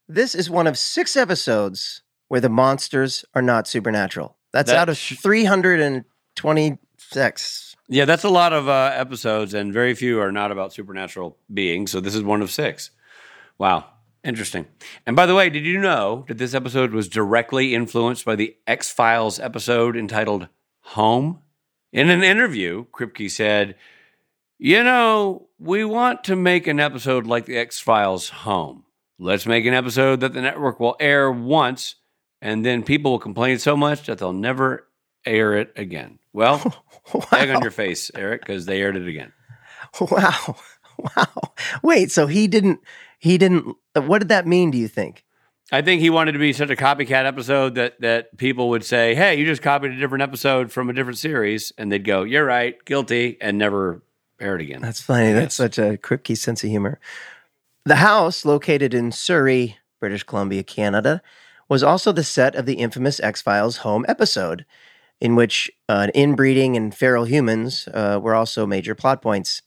This 0.06 0.34
is 0.34 0.50
one 0.50 0.66
of 0.66 0.76
six 0.76 1.16
episodes 1.16 2.02
where 2.28 2.42
the 2.42 2.50
monsters 2.50 3.24
are 3.34 3.40
not 3.40 3.66
supernatural. 3.66 4.36
That's 4.52 4.70
That 4.70 4.76
out 4.76 4.90
of 4.90 4.98
326. 4.98 7.76
Yeah, 7.88 8.04
that's 8.04 8.24
a 8.24 8.28
lot 8.28 8.52
of 8.52 8.68
uh, 8.68 8.90
episodes, 8.94 9.54
and 9.54 9.72
very 9.72 9.94
few 9.94 10.20
are 10.20 10.30
not 10.30 10.52
about 10.52 10.74
supernatural 10.74 11.38
beings. 11.52 11.90
So 11.90 12.00
this 12.00 12.14
is 12.14 12.22
one 12.22 12.42
of 12.42 12.50
six. 12.50 12.90
Wow. 13.56 13.86
Interesting. 14.22 14.66
And 15.06 15.16
by 15.16 15.24
the 15.24 15.34
way, 15.34 15.48
did 15.48 15.64
you 15.64 15.78
know 15.78 16.26
that 16.28 16.36
this 16.36 16.52
episode 16.52 16.92
was 16.92 17.08
directly 17.08 17.74
influenced 17.74 18.26
by 18.26 18.36
the 18.36 18.56
X 18.66 18.92
Files 18.92 19.40
episode 19.40 19.96
entitled 19.96 20.48
Home? 20.80 21.40
In 21.92 22.10
an 22.10 22.22
interview, 22.22 22.86
Kripke 22.92 23.30
said, 23.30 23.76
You 24.58 24.82
know, 24.82 25.48
we 25.58 25.84
want 25.84 26.24
to 26.24 26.36
make 26.36 26.66
an 26.66 26.80
episode 26.80 27.26
like 27.26 27.46
the 27.46 27.56
X 27.56 27.78
Files 27.78 28.28
Home. 28.28 28.84
Let's 29.18 29.46
make 29.46 29.64
an 29.64 29.74
episode 29.74 30.20
that 30.20 30.34
the 30.34 30.42
network 30.42 30.78
will 30.78 30.96
air 31.00 31.30
once, 31.30 31.94
and 32.42 32.66
then 32.66 32.82
people 32.82 33.12
will 33.12 33.18
complain 33.18 33.58
so 33.58 33.76
much 33.76 34.06
that 34.06 34.18
they'll 34.18 34.32
never 34.32 34.86
air 35.24 35.54
it 35.54 35.72
again. 35.76 36.18
Well, 36.32 36.84
egg 37.32 37.50
on 37.50 37.62
your 37.62 37.70
face, 37.70 38.10
Eric, 38.14 38.42
because 38.42 38.66
they 38.66 38.82
aired 38.82 38.96
it 38.96 39.08
again. 39.08 39.32
Wow. 40.00 40.56
Wow. 41.14 41.52
Wait, 41.82 42.10
so 42.10 42.26
he 42.26 42.48
didn't, 42.48 42.80
he 43.18 43.36
didn't, 43.36 43.76
what 43.94 44.20
did 44.20 44.28
that 44.28 44.46
mean, 44.46 44.70
do 44.70 44.78
you 44.78 44.88
think? 44.88 45.25
I 45.72 45.82
think 45.82 46.00
he 46.00 46.10
wanted 46.10 46.32
to 46.32 46.38
be 46.38 46.52
such 46.52 46.70
a 46.70 46.76
copycat 46.76 47.26
episode 47.26 47.74
that 47.74 48.00
that 48.00 48.36
people 48.36 48.68
would 48.70 48.84
say, 48.84 49.14
"Hey, 49.14 49.36
you 49.36 49.44
just 49.44 49.62
copied 49.62 49.92
a 49.92 49.96
different 49.96 50.22
episode 50.22 50.70
from 50.70 50.88
a 50.88 50.92
different 50.92 51.18
series," 51.18 51.72
and 51.76 51.90
they'd 51.90 52.04
go, 52.04 52.22
"You're 52.22 52.44
right, 52.44 52.82
guilty," 52.84 53.36
and 53.40 53.58
never 53.58 54.02
air 54.40 54.54
it 54.54 54.62
again. 54.62 54.80
That's 54.80 55.00
funny. 55.00 55.32
That's 55.32 55.54
such 55.54 55.78
a 55.78 55.96
Kripke 55.96 56.36
sense 56.36 56.62
of 56.62 56.70
humor. 56.70 57.00
The 57.84 57.96
house, 57.96 58.44
located 58.44 58.94
in 58.94 59.10
Surrey, 59.12 59.76
British 59.98 60.22
Columbia, 60.22 60.62
Canada, 60.62 61.22
was 61.68 61.82
also 61.82 62.12
the 62.12 62.24
set 62.24 62.54
of 62.54 62.66
the 62.66 62.74
infamous 62.74 63.18
X 63.20 63.42
Files 63.42 63.78
home 63.78 64.04
episode, 64.08 64.64
in 65.20 65.34
which 65.34 65.70
uh, 65.88 66.08
inbreeding 66.14 66.76
and 66.76 66.94
feral 66.94 67.24
humans 67.24 67.88
uh, 67.92 68.20
were 68.22 68.34
also 68.34 68.66
major 68.66 68.94
plot 68.94 69.20
points. 69.20 69.62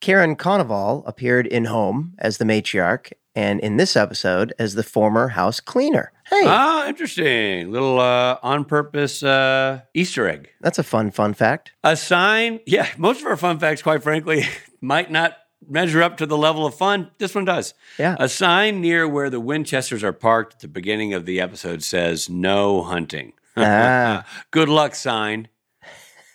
Karen 0.00 0.34
Konoval 0.34 1.02
appeared 1.06 1.46
in 1.46 1.66
Home 1.66 2.14
as 2.18 2.38
the 2.38 2.44
matriarch, 2.44 3.12
and 3.34 3.60
in 3.60 3.76
this 3.76 3.96
episode 3.96 4.52
as 4.58 4.74
the 4.74 4.82
former 4.82 5.28
house 5.28 5.60
cleaner. 5.60 6.12
Hey, 6.28 6.42
Ah, 6.46 6.86
interesting. 6.88 7.70
Little 7.72 7.98
uh, 8.00 8.38
on 8.42 8.64
purpose 8.64 9.22
uh, 9.22 9.80
Easter 9.94 10.28
egg. 10.28 10.50
that's 10.60 10.78
a 10.78 10.82
fun, 10.82 11.10
fun 11.10 11.34
fact. 11.34 11.72
A 11.84 11.96
sign. 11.96 12.60
Yeah, 12.66 12.88
most 12.98 13.20
of 13.20 13.26
our 13.26 13.36
fun 13.36 13.58
facts, 13.58 13.82
quite 13.82 14.02
frankly, 14.02 14.44
might 14.80 15.10
not 15.10 15.36
measure 15.68 16.02
up 16.02 16.16
to 16.16 16.26
the 16.26 16.36
level 16.38 16.64
of 16.66 16.74
fun. 16.74 17.10
This 17.18 17.34
one 17.34 17.44
does. 17.44 17.74
Yeah. 17.98 18.16
A 18.18 18.28
sign 18.28 18.80
near 18.80 19.06
where 19.08 19.28
the 19.30 19.40
Winchesters 19.40 20.02
are 20.02 20.12
parked 20.12 20.54
at 20.54 20.60
the 20.60 20.68
beginning 20.68 21.12
of 21.14 21.26
the 21.26 21.40
episode 21.40 21.82
says 21.82 22.28
no 22.30 22.82
hunting. 22.82 23.32
Ah. 23.56 24.24
Good 24.50 24.68
luck 24.68 24.94
sign. 24.94 25.48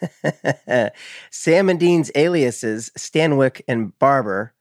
Sam 1.31 1.69
and 1.69 1.79
Dean's 1.79 2.11
aliases, 2.15 2.91
Stanwick 2.97 3.61
and 3.67 3.97
Barber, 3.99 4.53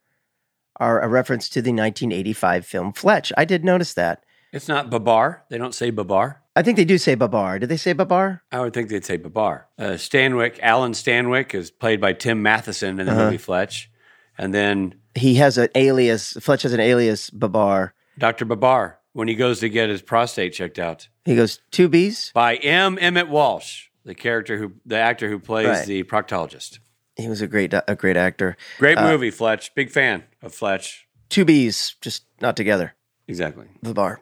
are 0.77 1.01
a 1.01 1.09
reference 1.09 1.49
to 1.51 1.63
the 1.63 1.71
1985 1.71 2.67
film 2.67 2.93
Fletch. 2.93 3.33
I 3.37 3.45
did 3.45 3.65
notice 3.65 3.95
that. 3.95 4.25
It's 4.53 4.69
not 4.69 4.91
Babar. 4.91 5.45
They 5.49 5.59
don't 5.59 5.75
say 5.75 5.91
Babar. 5.91 6.41
I 6.57 6.63
think 6.63 6.77
they 6.77 6.85
do 6.85 6.99
say 6.99 7.17
Babar. 7.17 7.59
Did 7.59 7.69
they 7.69 7.77
say 7.77 7.93
Babar? 7.93 8.43
I 8.53 8.61
would 8.61 8.73
think 8.73 8.89
they'd 8.89 9.05
say 9.05 9.17
Babar. 9.17 9.67
Uh, 9.79 9.83
Stanwyck, 9.97 10.59
Alan 10.63 10.93
Stanwick, 10.93 11.55
is 11.55 11.71
played 11.73 12.01
by 12.01 12.13
Tim 12.13 12.43
Matheson 12.43 13.01
in 13.01 13.07
the 13.07 13.13
Uh-huh. 13.13 13.25
movie 13.25 13.39
Fletch. 13.39 13.91
And 14.39 14.55
then 14.55 14.95
He 15.17 15.35
has 15.37 15.59
an 15.59 15.69
alias. 15.75 16.33
Fletch 16.41 16.63
has 16.63 16.73
an 16.73 16.81
alias, 16.81 17.31
Babar. 17.31 17.95
Dr. 18.19 18.45
Babar, 18.45 18.99
when 19.13 19.27
he 19.27 19.35
goes 19.35 19.59
to 19.61 19.69
get 19.69 19.89
his 19.89 20.03
prostate 20.03 20.53
checked 20.53 20.79
out, 20.79 21.09
He 21.25 21.35
goes, 21.35 21.61
two 21.73 21.89
B's? 21.89 22.31
by 22.35 22.57
M. 22.57 22.97
Emmet 23.01 23.29
Walsh, 23.29 23.87
the 24.05 24.15
character 24.15 24.59
who, 24.59 24.73
the 24.87 24.97
actor 24.99 25.29
who 25.29 25.39
plays 25.41 25.67
Right. 25.67 25.87
the 25.87 26.03
proctologist. 26.05 26.79
He 27.17 27.29
was 27.29 27.41
a 27.43 27.47
great 27.47 27.73
a 27.75 27.95
great 27.97 28.17
actor. 28.17 28.57
Great 28.79 28.99
Uh, 28.99 29.09
movie, 29.11 29.31
Fletch. 29.31 29.75
Big 29.75 29.91
fan 29.91 30.25
of 30.43 30.55
Fletch. 30.55 31.07
Two 31.29 31.45
bees, 31.45 31.95
just 32.01 32.25
not 32.41 32.57
together. 32.57 32.95
Exactly. 33.29 33.67
The 33.83 33.95
bar. 33.95 34.21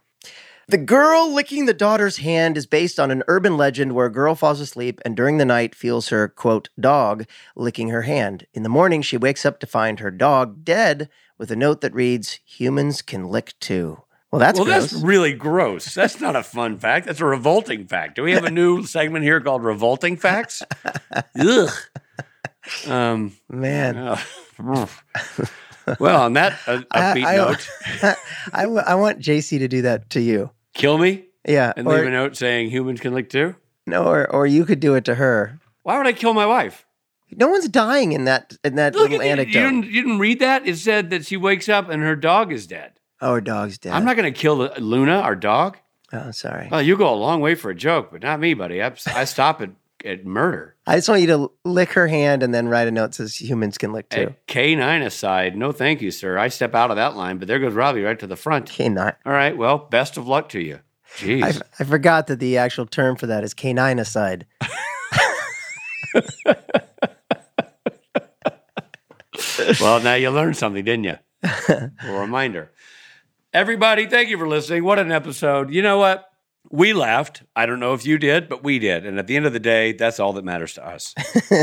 The 0.68 0.78
girl 0.78 1.30
licking 1.32 1.66
the 1.66 1.74
daughter's 1.74 2.18
hand 2.18 2.56
is 2.56 2.66
based 2.66 3.00
on 3.00 3.10
an 3.10 3.24
urban 3.28 3.56
legend 3.56 3.92
where 3.94 4.06
a 4.06 4.12
girl 4.12 4.34
falls 4.34 4.60
asleep 4.60 5.00
and 5.04 5.16
during 5.16 5.36
the 5.38 5.44
night 5.44 5.74
feels 5.74 6.08
her, 6.10 6.28
quote, 6.28 6.68
dog 6.78 7.26
licking 7.56 7.88
her 7.88 8.02
hand. 8.02 8.46
In 8.54 8.62
the 8.62 8.68
morning, 8.68 9.02
she 9.02 9.16
wakes 9.16 9.44
up 9.44 9.58
to 9.60 9.66
find 9.66 9.98
her 9.98 10.10
dog 10.10 10.64
dead 10.64 11.08
with 11.36 11.50
a 11.50 11.56
note 11.56 11.80
that 11.80 11.92
reads, 11.94 12.38
Humans 12.46 13.02
can 13.02 13.24
lick 13.28 13.54
too. 13.58 14.02
Well, 14.30 14.38
that's 14.38 14.58
well, 14.58 14.66
gross. 14.66 14.92
that's 14.92 15.02
really 15.02 15.34
gross. 15.34 15.92
That's 15.94 16.20
not 16.20 16.36
a 16.36 16.42
fun 16.42 16.78
fact. 16.78 17.06
That's 17.06 17.20
a 17.20 17.26
revolting 17.26 17.86
fact. 17.86 18.14
Do 18.14 18.22
we 18.22 18.32
have 18.32 18.44
a 18.44 18.50
new 18.62 18.84
segment 18.84 19.24
here 19.24 19.40
called 19.40 19.62
Revolting 19.64 20.16
Facts? 20.16 20.62
Ugh. 21.38 21.70
Um, 22.86 23.32
Man. 23.48 23.94
well, 25.98 26.22
on 26.22 26.34
that 26.34 26.58
uh, 26.66 26.78
upbeat 26.94 27.24
I, 27.24 27.36
note, 27.36 27.68
I, 28.52 28.62
w- 28.62 28.82
I 28.86 28.94
want 28.94 29.18
JC 29.18 29.58
to 29.58 29.68
do 29.68 29.82
that 29.82 30.10
to 30.10 30.20
you. 30.20 30.50
kill 30.74 30.98
me 30.98 31.24
Yeah. 31.46 31.72
and 31.76 31.86
or, 31.88 31.96
leave 31.96 32.06
a 32.06 32.10
note 32.10 32.36
saying 32.36 32.70
humans 32.70 33.00
can 33.00 33.14
lick 33.14 33.30
too. 33.30 33.56
no, 33.86 34.04
or, 34.04 34.30
or 34.30 34.46
you 34.46 34.64
could 34.64 34.80
do 34.80 34.94
it 34.94 35.04
to 35.06 35.16
her. 35.16 35.58
Why 35.82 35.96
would 35.98 36.06
I 36.06 36.12
kill 36.12 36.34
my 36.34 36.46
wife? 36.46 36.86
No 37.34 37.48
one's 37.48 37.68
dying 37.68 38.12
in 38.12 38.24
that 38.26 38.56
in 38.62 38.74
that 38.76 38.94
Look 38.94 39.10
little 39.10 39.22
anecdote. 39.22 39.58
You 39.58 39.64
didn't, 39.64 39.84
you 39.86 40.02
didn't 40.02 40.18
read 40.18 40.38
that? 40.40 40.66
It 40.66 40.76
said 40.76 41.08
that 41.10 41.24
she 41.26 41.36
wakes 41.38 41.68
up 41.68 41.88
and 41.88 42.02
her 42.02 42.14
dog 42.14 42.52
is 42.52 42.66
dead. 42.66 42.92
oh, 43.22 43.34
her 43.34 43.40
dog's 43.40 43.78
dead. 43.78 43.94
I'm 43.94 44.04
not 44.04 44.16
going 44.16 44.32
to 44.32 44.38
kill 44.38 44.56
the, 44.58 44.78
Luna, 44.80 45.14
our 45.20 45.34
dog. 45.34 45.78
Oh, 46.12 46.30
sorry. 46.30 46.68
Well, 46.70 46.82
you 46.82 46.94
go 46.98 47.12
a 47.12 47.16
long 47.16 47.40
way 47.40 47.54
for 47.54 47.70
a 47.70 47.74
joke, 47.74 48.10
but 48.12 48.20
not 48.22 48.38
me, 48.38 48.52
buddy. 48.52 48.82
I, 48.82 48.92
I 49.06 49.24
stop 49.24 49.62
at, 49.62 49.70
at 50.04 50.26
murder. 50.26 50.76
I 50.86 50.96
just 50.96 51.08
want 51.08 51.20
you 51.20 51.26
to 51.28 51.50
lick 51.64 51.92
her 51.92 52.08
hand 52.08 52.42
and 52.42 52.52
then 52.52 52.68
write 52.68 52.88
a 52.88 52.90
note 52.90 53.14
says 53.14 53.40
humans 53.40 53.78
can 53.78 53.92
lick 53.92 54.08
too. 54.08 54.20
At 54.20 54.46
K9 54.46 55.04
aside, 55.04 55.56
no 55.56 55.72
thank 55.72 56.02
you, 56.02 56.10
sir. 56.10 56.38
I 56.38 56.48
step 56.48 56.74
out 56.74 56.90
of 56.90 56.96
that 56.96 57.16
line, 57.16 57.38
but 57.38 57.48
there 57.48 57.58
goes 57.58 57.72
Robbie 57.72 58.02
right 58.02 58.18
to 58.18 58.26
the 58.26 58.36
front. 58.36 58.68
Canine. 58.68 59.14
All 59.24 59.32
right, 59.32 59.56
well, 59.56 59.78
best 59.78 60.16
of 60.16 60.26
luck 60.26 60.48
to 60.50 60.60
you. 60.60 60.80
Jeez. 61.16 61.42
I, 61.42 61.60
I 61.78 61.84
forgot 61.84 62.26
that 62.28 62.40
the 62.40 62.56
actual 62.58 62.86
term 62.86 63.16
for 63.16 63.26
that 63.26 63.44
is 63.44 63.54
canine 63.54 63.98
aside. 63.98 64.46
well, 69.80 70.00
now 70.00 70.14
you 70.14 70.30
learned 70.30 70.56
something, 70.56 70.84
didn't 70.84 71.04
you? 71.04 71.16
a 71.42 71.90
reminder. 72.08 72.72
Everybody, 73.52 74.06
thank 74.06 74.30
you 74.30 74.38
for 74.38 74.48
listening. 74.48 74.84
What 74.84 74.98
an 74.98 75.12
episode. 75.12 75.72
You 75.72 75.82
know 75.82 75.98
what? 75.98 76.31
We 76.70 76.92
laughed. 76.92 77.42
I 77.54 77.66
don't 77.66 77.80
know 77.80 77.94
if 77.94 78.06
you 78.06 78.18
did, 78.18 78.48
but 78.48 78.64
we 78.64 78.78
did. 78.78 79.04
And 79.04 79.18
at 79.18 79.26
the 79.26 79.36
end 79.36 79.46
of 79.46 79.52
the 79.52 79.60
day, 79.60 79.92
that's 79.92 80.18
all 80.18 80.32
that 80.34 80.44
matters 80.44 80.74
to 80.74 80.86
us. 80.86 81.14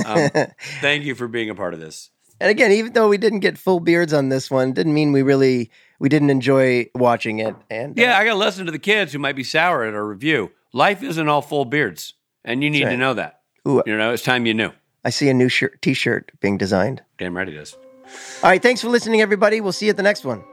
Um, 0.06 0.30
thank 0.82 1.04
you 1.04 1.16
for 1.16 1.28
being 1.28 1.50
a 1.50 1.56
part 1.56 1.74
of 1.74 1.80
this. 1.80 2.12
And 2.39 2.50
again, 2.50 2.72
even 2.72 2.93
though 2.93 3.10
we 3.10 3.18
didn't 3.18 3.39
get 3.39 3.58
full 3.58 3.80
beards 3.80 4.14
on 4.14 4.30
this 4.30 4.50
one, 4.50 4.72
didn't 4.72 4.93
mean 4.93 5.12
we 5.12 5.22
really 5.22 5.72
we 6.00 6.10
didn't 6.10 6.30
enjoy 6.30 6.88
watching 6.95 7.39
it. 7.39 7.56
And 7.70 7.97
uh, 7.97 8.02
Yeah, 8.02 8.18
I 8.18 8.24
got 8.24 8.34
to 8.34 8.39
listen 8.39 8.66
to 8.66 8.72
the 8.72 8.80
kids 8.80 9.12
who 9.12 9.20
might 9.20 9.36
be 9.36 9.43
sour 9.43 9.84
at 9.84 9.93
our 9.93 10.06
review. 10.06 10.52
Life 10.72 11.04
isn't 11.04 11.28
all 11.28 11.41
full 11.41 11.66
beards, 11.66 12.14
and 12.45 12.64
you 12.64 12.70
need 12.70 12.84
right. 12.84 12.91
to 12.91 12.97
know 12.97 13.14
that. 13.16 13.41
Ooh. 13.68 13.82
You 13.86 13.97
know, 13.97 14.14
it's 14.14 14.24
time 14.24 14.45
you 14.45 14.54
knew. 14.54 14.72
I 15.04 15.10
see 15.10 15.30
a 15.30 15.34
new 15.34 15.50
shirt, 15.50 15.82
t-shirt 15.82 16.32
being 16.39 16.58
designed. 16.58 17.02
Damn 17.18 17.36
right 17.36 17.47
it 17.47 17.56
is. 17.56 17.76
All 18.43 18.50
right, 18.50 18.62
thanks 18.62 18.82
for 18.82 18.89
listening, 18.89 19.22
everybody. 19.22 19.62
We'll 19.62 19.72
see 19.72 19.86
you 19.86 19.91
at 19.91 19.97
the 19.97 20.04
next 20.04 20.26
one. 20.26 20.43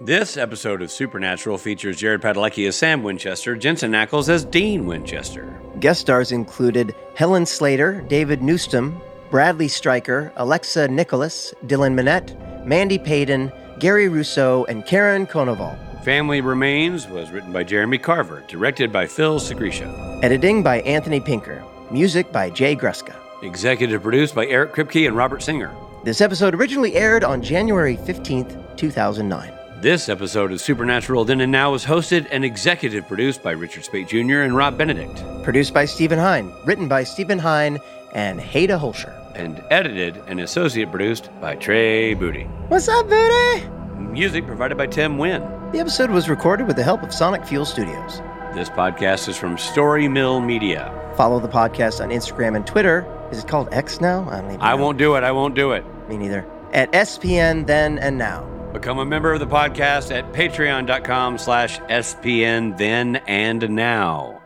This 0.00 0.36
episode 0.36 0.80
of 0.80 0.92
Supernatural 0.92 1.58
features 1.58 1.96
Jared 1.96 2.22
Padalecki 2.22 2.68
as 2.68 2.76
Sam 2.76 3.02
Winchester, 3.02 3.56
Jensen 3.56 3.90
Ackles 3.90 4.28
as 4.28 4.44
Dean 4.44 4.86
Winchester. 4.86 5.60
Guest 5.80 6.02
stars 6.02 6.30
included 6.30 6.94
Helen 7.16 7.44
Slater, 7.44 8.02
David 8.02 8.40
Newsom, 8.40 9.00
Bradley 9.28 9.66
Stryker, 9.66 10.32
Alexa 10.36 10.86
Nikolas, 10.86 11.52
Dylan 11.66 11.94
Minnette, 11.94 12.64
Mandy 12.64 12.96
Playdon, 12.96 13.52
Gary 13.80 14.08
Russo, 14.08 14.64
and 14.66 14.86
Karen 14.86 15.26
Konoval. 15.26 15.76
Family 16.04 16.40
Remains 16.42 17.08
was 17.08 17.32
written 17.32 17.52
by 17.52 17.64
Jeremy 17.64 17.98
Carver, 17.98 18.44
directed 18.46 18.92
by 18.92 19.04
Phil 19.04 19.40
Sgriccia. 19.40 20.22
Editing 20.22 20.62
by 20.62 20.80
Anthony 20.82 21.18
Pinker. 21.18 21.64
Music 21.90 22.30
by 22.30 22.50
Jay 22.50 22.76
Gruska. 22.76 23.16
Executive 23.42 24.04
produced 24.04 24.36
by 24.36 24.46
Eric 24.46 24.72
Kripke 24.74 25.08
and 25.08 25.16
Robert 25.16 25.42
Singer. 25.42 25.74
This 26.04 26.20
episode 26.20 26.54
originally 26.54 26.94
aired 26.94 27.24
on 27.24 27.42
January 27.42 27.96
15th, 27.96 28.76
2009. 28.76 29.57
This 29.80 30.08
episode 30.08 30.50
of 30.50 30.60
Supernatural 30.60 31.24
Then 31.24 31.40
and 31.40 31.52
Now 31.52 31.70
was 31.70 31.84
hosted 31.84 32.26
and 32.30 32.44
executive 32.44 33.06
produced 33.06 33.42
by 33.42 33.52
Richard 33.52 33.84
Speight 33.84 34.08
Jr. 34.08 34.40
and 34.42 34.56
Rob 34.56 34.76
Benedict, 34.76 35.22
Produced 35.44 35.72
by 35.72 35.84
Stephen 35.84 36.18
Hine, 36.18 36.52
written 36.64 36.88
by 36.88 37.04
Stephen 37.04 37.38
Hine 37.38 37.78
and 38.12 38.40
Haida 38.40 38.76
Holscher. 38.78 39.14
and 39.36 39.62
edited 39.70 40.20
and 40.26 40.40
associate 40.40 40.90
produced 40.90 41.30
by 41.40 41.54
Trey 41.54 42.14
Booty. 42.14 42.44
What's 42.68 42.88
up, 42.88 43.08
Booty? 43.08 43.68
Music 43.98 44.46
provided 44.46 44.76
by 44.76 44.86
Tim 44.86 45.16
Wynn. 45.16 45.42
The 45.72 45.78
episode 45.78 46.10
was 46.10 46.28
recorded 46.28 46.66
with 46.66 46.74
the 46.76 46.82
help 46.82 47.02
of 47.04 47.12
Sonic 47.14 47.44
Fuel 47.46 47.64
Studios. 47.64 48.20
This 48.54 48.70
podcast 48.70 49.28
is 49.28 49.36
from 49.36 49.56
Story 49.58 50.08
Mill 50.08 50.40
Media. 50.40 50.92
Follow 51.16 51.38
the 51.38 51.48
podcast 51.48 52.02
on 52.02 52.08
Instagram 52.08 52.56
and 52.56 52.66
Twitter. 52.66 53.06
Is 53.30 53.38
it 53.44 53.48
called 53.48 53.68
X 53.72 54.00
now? 54.00 54.26
I 54.28 54.40
don't 54.40 54.50
even 54.50 54.60
I 54.62 54.74
know. 54.74 54.82
won't 54.82 54.98
do 54.98 55.14
it. 55.14 55.22
I 55.22 55.30
won't 55.30 55.54
do 55.54 55.70
it. 55.72 55.84
Me 56.08 56.16
neither. 56.16 56.44
At 56.72 56.90
SPN 56.92 57.66
Then 57.66 57.98
and 57.98 58.18
Now. 58.18 58.44
Become 58.78 59.00
a 59.00 59.04
member 59.04 59.32
of 59.32 59.40
the 59.40 59.46
podcast 59.46 60.16
at 60.16 60.32
patreon.com 60.32 61.36
slash 61.38 61.80
SPN 61.80 62.78
then 62.78 63.16
and 63.26 63.68
now. 63.70 64.40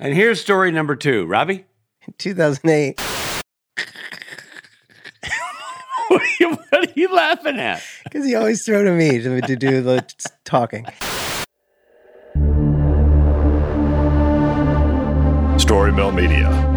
And 0.00 0.12
here's 0.12 0.40
story 0.40 0.72
number 0.72 0.96
two. 0.96 1.26
Robbie? 1.26 1.64
In 2.08 2.14
2008, 2.18 3.00
What 6.08 6.22
are 6.22 6.24
you, 6.40 6.50
what 6.50 6.88
are 6.88 6.92
you 6.96 7.14
laughing 7.14 7.60
at? 7.60 7.84
because 8.02 8.26
he 8.26 8.34
always 8.34 8.64
throw 8.64 8.82
to 8.82 8.90
me 8.90 9.20
to, 9.20 9.40
to 9.42 9.54
do 9.54 9.80
the 9.80 10.04
talking. 10.44 10.86
Story 15.70 15.92
Mill 15.92 16.10
Media. 16.10 16.69